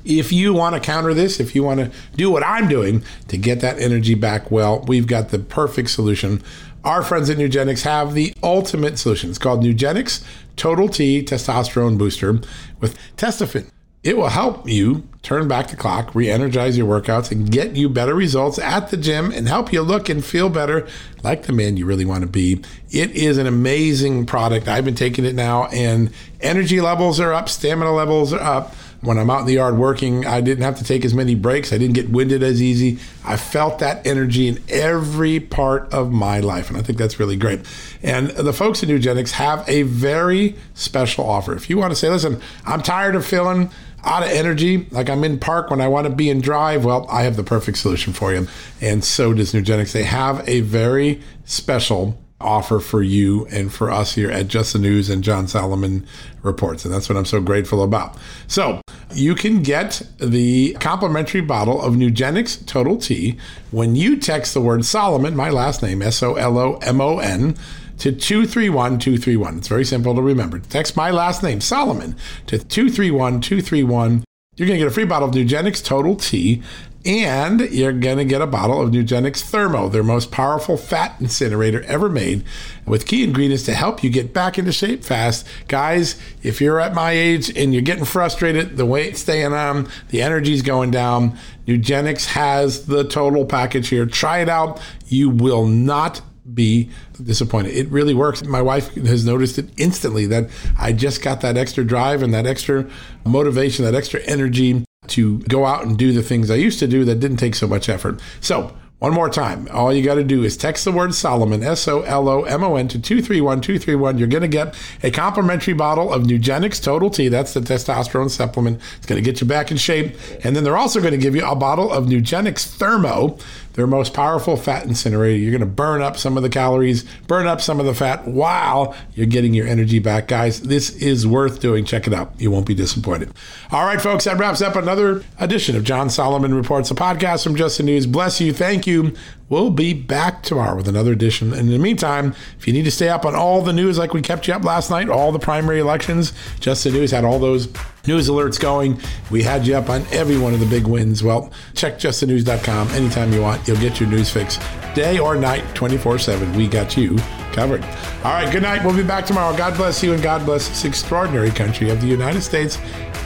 If 0.05 0.31
you 0.31 0.55
want 0.55 0.77
to 0.77 0.81
counter 0.81 1.14
this, 1.14 1.41
if 1.41 1.57
you 1.57 1.64
want 1.64 1.81
to 1.81 1.91
do 2.14 2.31
what 2.31 2.45
I'm 2.45 2.68
doing 2.68 3.03
to 3.27 3.37
get 3.37 3.59
that 3.59 3.81
energy 3.81 4.14
back, 4.14 4.53
well, 4.53 4.85
we've 4.87 5.09
got 5.09 5.31
the 5.31 5.41
perfect 5.41 5.91
solution. 5.91 6.45
Our 6.85 7.03
friends 7.03 7.29
at 7.29 7.39
Nugenix 7.39 7.83
have 7.83 8.14
the 8.14 8.35
ultimate 8.41 9.01
solution. 9.01 9.31
It's 9.31 9.39
called 9.41 9.64
Nugenix 9.64 10.22
Total 10.55 10.89
T 10.89 11.24
Testosterone 11.24 11.99
Booster 11.99 12.35
with 12.79 12.97
Testofen. 13.16 13.68
It 14.07 14.16
will 14.16 14.28
help 14.28 14.68
you 14.68 15.02
turn 15.22 15.48
back 15.48 15.66
the 15.66 15.74
clock, 15.74 16.14
re 16.14 16.30
energize 16.30 16.78
your 16.78 16.86
workouts, 16.86 17.32
and 17.32 17.50
get 17.50 17.74
you 17.74 17.88
better 17.88 18.14
results 18.14 18.57
at 18.57 18.90
the 18.90 18.96
gym 18.96 19.32
and 19.32 19.48
help 19.48 19.72
you 19.72 19.82
look 19.82 20.09
and 20.09 20.24
feel 20.24 20.48
better 20.48 20.86
like 21.24 21.42
the 21.42 21.52
man 21.52 21.76
you 21.76 21.86
really 21.86 22.04
want 22.04 22.20
to 22.20 22.28
be. 22.28 22.62
It 22.88 23.11
is 23.11 23.36
an 23.36 23.48
amazing 23.48 24.26
product. 24.26 24.68
I've 24.68 24.84
been 24.84 24.94
taking 24.94 25.24
it 25.24 25.34
now, 25.34 25.64
and 25.72 26.12
energy 26.40 26.80
levels 26.80 27.18
are 27.18 27.32
up, 27.32 27.48
stamina 27.48 27.90
levels 27.90 28.32
are 28.32 28.40
up. 28.40 28.76
When 29.00 29.18
I'm 29.18 29.28
out 29.28 29.40
in 29.40 29.46
the 29.46 29.54
yard 29.54 29.76
working, 29.76 30.24
I 30.24 30.40
didn't 30.40 30.62
have 30.62 30.78
to 30.78 30.84
take 30.84 31.04
as 31.04 31.12
many 31.12 31.34
breaks. 31.34 31.72
I 31.72 31.78
didn't 31.78 31.94
get 31.94 32.09
winded 32.09 32.44
as 32.44 32.62
easy. 32.62 32.98
I 33.24 33.36
felt 33.36 33.80
that 33.80 34.07
energy 34.07 34.46
in 34.46 34.62
every 34.68 35.40
part 35.40 35.92
of 35.92 36.12
my 36.12 36.38
life, 36.38 36.70
and 36.70 36.78
I 36.78 36.82
think 36.82 36.96
that's 36.96 37.18
really 37.18 37.36
great. 37.36 37.61
And 38.04 38.28
the 38.30 38.52
folks 38.52 38.84
at 38.84 38.88
Nugenix 38.88 39.32
have 39.32 39.68
a 39.68 39.82
very 39.82 40.57
special 40.74 41.28
offer. 41.28 41.54
If 41.54 41.68
you 41.68 41.76
want 41.76 41.90
to 41.90 41.96
say, 41.96 42.09
listen, 42.09 42.40
I'm 42.64 42.82
tired 42.82 43.16
of 43.16 43.26
feeling 43.26 43.70
out 44.07 44.22
of 44.22 44.30
energy, 44.30 44.86
like 44.90 45.11
I'm 45.11 45.24
in 45.24 45.38
park 45.38 45.70
when 45.70 45.80
I 45.80 45.88
want 45.88 46.07
to 46.07 46.12
be 46.12 46.30
in 46.30 46.40
drive, 46.40 46.84
well, 46.84 47.07
I 47.11 47.22
have 47.22 47.36
the 47.36 47.42
perfect 47.42 47.78
solution 47.78 48.12
for 48.12 48.32
you. 48.32 48.46
And 48.80 49.04
so 49.04 49.34
does 49.34 49.52
Nugenix. 49.52 49.92
They 49.92 50.04
have 50.04 50.48
a 50.48 50.61
very 50.61 51.20
special 51.44 52.16
offer 52.40 52.80
for 52.80 53.02
you 53.02 53.46
and 53.46 53.72
for 53.72 53.90
us 53.90 54.14
here 54.14 54.30
at 54.30 54.46
Just 54.46 54.74
the 54.74 54.78
News 54.78 55.09
and 55.09 55.24
John 55.24 55.48
Solomon 55.48 56.07
Reports. 56.42 56.84
And 56.84 56.92
that's 56.92 57.09
what 57.09 57.16
I'm 57.16 57.24
so 57.24 57.40
grateful 57.40 57.82
about. 57.82 58.16
So 58.46 58.80
you 59.14 59.34
can 59.34 59.62
get 59.62 60.02
the 60.18 60.74
complimentary 60.74 61.40
bottle 61.40 61.80
of 61.80 61.94
Nugenix 61.94 62.64
Total 62.66 62.96
T 62.96 63.38
when 63.70 63.96
you 63.96 64.18
text 64.18 64.54
the 64.54 64.61
word 64.61 64.84
Solomon, 64.84 65.34
my 65.34 65.50
last 65.50 65.82
name, 65.82 66.02
S 66.02 66.22
O 66.22 66.34
L 66.34 66.59
O 66.59 66.76
M 66.82 67.00
O 67.00 67.18
N 67.18 67.57
to 67.99 68.12
231 68.12 68.99
231. 68.99 69.59
It's 69.59 69.68
very 69.68 69.84
simple 69.84 70.14
to 70.14 70.22
remember. 70.22 70.59
Text 70.59 70.97
my 70.97 71.11
last 71.11 71.42
name, 71.42 71.61
Solomon, 71.61 72.16
to 72.47 72.59
231 72.59 73.40
231. 73.40 74.24
You're 74.57 74.66
going 74.66 74.78
to 74.78 74.84
get 74.84 74.90
a 74.90 74.94
free 74.94 75.05
bottle 75.05 75.28
of 75.28 75.34
Nugenix 75.34 75.84
Total 75.84 76.16
T, 76.16 76.62
and 77.05 77.61
you're 77.61 77.92
going 77.92 78.16
to 78.16 78.24
get 78.24 78.40
a 78.40 78.47
bottle 78.47 78.80
of 78.80 78.90
Nugenix 78.90 79.40
Thermo, 79.40 79.88
their 79.88 80.03
most 80.03 80.32
powerful 80.32 80.76
fat 80.76 81.14
incinerator 81.20 81.82
ever 81.82 82.09
made, 82.09 82.42
with 82.86 83.07
key 83.07 83.22
ingredients 83.22 83.64
to 83.64 83.74
help 83.74 84.03
you 84.03 84.09
get 84.09 84.32
back 84.32 84.59
into 84.59 84.72
shape 84.72 85.05
fast. 85.05 85.47
Guys, 85.68 86.20
if 86.42 86.61
you're 86.61 86.80
at 86.80 86.94
my 86.94 87.12
age 87.12 87.55
and 87.57 87.72
you're 87.74 87.82
getting 87.82 88.07
frustrated, 88.07 88.76
the 88.76 88.86
weight's 88.86 89.20
staying 89.20 89.53
on, 89.53 89.88
the 90.09 90.22
energy's 90.22 90.62
going 90.62 90.90
down, 90.90 91.38
Nugenix 91.66 92.26
has 92.26 92.86
the 92.86 93.05
total 93.05 93.44
package 93.44 93.88
here. 93.88 94.07
Try 94.07 94.38
it 94.38 94.49
out. 94.49 94.80
You 95.07 95.28
will 95.28 95.66
not 95.66 96.22
be 96.57 96.90
disappointed. 97.22 97.76
It 97.76 97.88
really 97.90 98.14
works. 98.14 98.42
My 98.42 98.62
wife 98.62 98.92
has 98.94 99.24
noticed 99.24 99.59
it 99.59 99.68
instantly 99.76 100.26
that 100.26 100.50
I 100.76 100.92
just 100.92 101.22
got 101.22 101.42
that 101.42 101.57
extra 101.57 101.84
drive 101.84 102.22
and 102.22 102.34
that 102.34 102.46
extra 102.46 102.90
motivation, 103.24 103.84
that 103.84 103.94
extra 103.94 104.20
energy 104.22 104.84
to 105.09 105.38
go 105.40 105.64
out 105.64 105.84
and 105.84 105.96
do 105.96 106.12
the 106.12 106.22
things 106.22 106.50
I 106.50 106.57
used 106.57 106.80
to 106.80 106.88
do 106.88 107.04
that 107.04 107.20
didn't 107.20 107.36
take 107.36 107.54
so 107.54 107.68
much 107.68 107.88
effort. 107.88 108.20
So, 108.40 108.76
one 108.98 109.12
more 109.12 109.28
time, 109.28 109.68
all 109.72 109.92
you 109.92 110.02
got 110.02 110.14
to 110.14 110.24
do 110.24 110.42
is 110.42 110.57
text 110.57 110.86
the 110.86 110.90
word 110.90 111.14
Solomon, 111.14 111.62
S 111.62 111.86
O 111.86 112.00
L 112.00 112.30
O 112.30 112.44
M 112.44 112.64
O 112.64 112.76
N, 112.76 112.88
to 112.88 112.98
231 112.98 113.61
231. 113.61 114.16
You're 114.16 114.26
going 114.26 114.40
to 114.40 114.48
get 114.48 114.74
a 115.02 115.11
complimentary 115.11 115.74
bottle 115.74 116.11
of 116.11 116.22
Nugenix 116.22 116.82
Total 116.82 117.11
T. 117.11 117.28
That's 117.28 117.52
the 117.52 117.61
testosterone 117.61 118.30
supplement. 118.30 118.80
It's 118.96 119.04
going 119.04 119.22
to 119.22 119.30
get 119.30 119.42
you 119.42 119.46
back 119.46 119.70
in 119.70 119.76
shape. 119.76 120.16
And 120.42 120.57
then 120.57 120.64
they're 120.64 120.78
also 120.78 121.00
going 121.00 121.12
to 121.12 121.18
give 121.18 121.36
you 121.36 121.44
a 121.44 121.54
bottle 121.54 121.92
of 121.92 122.07
Nugenix 122.07 122.66
Thermo 122.66 123.36
their 123.77 123.87
most 123.87 124.14
powerful 124.14 124.57
fat 124.57 124.85
incinerator. 124.85 125.39
You're 125.39 125.53
going 125.53 125.61
to 125.61 125.66
burn 125.66 126.03
up 126.03 126.16
some 126.16 126.37
of 126.37 126.43
the 126.43 126.49
calories, 126.49 127.05
burn 127.27 127.47
up 127.47 127.61
some 127.61 127.79
of 127.79 127.87
the 127.87 127.95
fat 127.95 128.27
while 128.27 128.97
you're 129.14 129.27
getting 129.27 129.55
your 129.55 129.66
energy 129.66 129.99
back. 129.99 130.29
Guys, 130.29 130.62
this 130.62 130.91
is 130.97 131.27
worth 131.27 131.61
doing. 131.61 131.85
Check 131.85 132.07
it 132.07 132.14
out. 132.14 132.33
You 132.39 132.51
won't 132.51 132.66
be 132.66 132.74
disappointed. 132.74 133.33
All 133.70 133.85
right, 133.85 134.01
folks, 134.01 134.24
that 134.24 134.39
wraps 134.39 134.62
up 134.62 134.77
another 134.77 135.22
edition 135.39 135.77
of 135.77 135.85
John 135.85 136.11
Solomon 136.11 136.55
Reports, 136.55 136.91
a 136.91 136.95
podcast 136.95 137.45
from 137.45 137.55
Just 137.55 137.77
the 137.77 137.85
News. 137.85 138.07
Bless 138.07 138.41
you. 138.41 138.53
Thank 138.53 138.87
you. 138.87 139.14
We'll 139.49 139.70
be 139.70 139.93
back 139.93 140.43
tomorrow 140.43 140.74
with 140.74 140.89
another 140.89 141.12
edition. 141.12 141.53
And 141.53 141.62
in 141.62 141.70
the 141.70 141.79
meantime, 141.79 142.35
if 142.59 142.66
you 142.66 142.72
need 142.72 142.85
to 142.87 142.91
stay 142.91 143.11
up 143.11 143.24
on 143.24 143.37
all 143.37 143.62
the 143.62 143.72
news 143.72 143.97
like 143.99 144.12
we 144.12 144.22
kept 144.22 144.49
you 144.49 144.55
up 144.55 144.64
last 144.64 144.91
night, 144.91 145.09
all 145.09 145.31
the 145.31 145.39
primary 145.39 145.79
elections, 145.79 146.33
Just 146.59 146.83
the 146.83 146.91
News 146.91 147.12
had 147.12 147.24
all 147.24 147.39
those 147.39 147.68
news 148.07 148.28
alerts 148.28 148.61
going. 148.61 149.00
We 149.30 149.42
had 149.42 149.66
you 149.66 149.76
up 149.76 149.88
on 149.88 150.04
every 150.11 150.38
one 150.38 150.54
of 150.54 150.61
the 150.61 150.66
big 150.66 150.86
wins. 150.86 151.22
Well, 151.22 151.50
check 151.74 151.98
justthenews.com 151.98 152.88
anytime 152.88 153.32
you 153.32 153.42
want. 153.42 153.66
You'll 153.66 153.78
get 153.78 154.00
your 154.00 154.09
news 154.09 154.30
fix 154.30 154.59
day 154.94 155.18
or 155.18 155.36
night, 155.36 155.62
24 155.74 156.18
7. 156.18 156.52
We 156.54 156.66
got 156.66 156.96
you 156.96 157.16
covered. 157.52 157.82
All 158.24 158.32
right, 158.32 158.50
good 158.52 158.62
night. 158.62 158.84
We'll 158.84 158.96
be 158.96 159.02
back 159.02 159.26
tomorrow. 159.26 159.57
God 159.57 159.76
bless 159.76 160.02
you 160.02 160.12
and 160.12 160.22
God 160.22 160.44
bless 160.44 160.68
this 160.68 160.84
extraordinary 160.84 161.50
country 161.50 161.90
of 161.90 162.00
the 162.00 162.07
United 162.07 162.42
States 162.42 162.78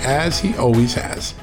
as 0.02 0.38
He 0.38 0.54
always 0.56 0.94
has. 0.94 1.34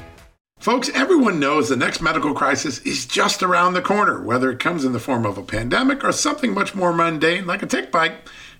Folks, 0.58 0.90
everyone 0.92 1.38
knows 1.38 1.68
the 1.68 1.76
next 1.76 2.00
medical 2.00 2.34
crisis 2.34 2.80
is 2.80 3.06
just 3.06 3.44
around 3.44 3.74
the 3.74 3.80
corner, 3.80 4.20
whether 4.20 4.50
it 4.50 4.58
comes 4.58 4.84
in 4.84 4.92
the 4.92 4.98
form 4.98 5.24
of 5.24 5.38
a 5.38 5.42
pandemic 5.42 6.02
or 6.02 6.10
something 6.10 6.52
much 6.52 6.74
more 6.74 6.92
mundane 6.92 7.46
like 7.46 7.62
a 7.62 7.66
tick 7.66 7.92
bite 7.92 8.14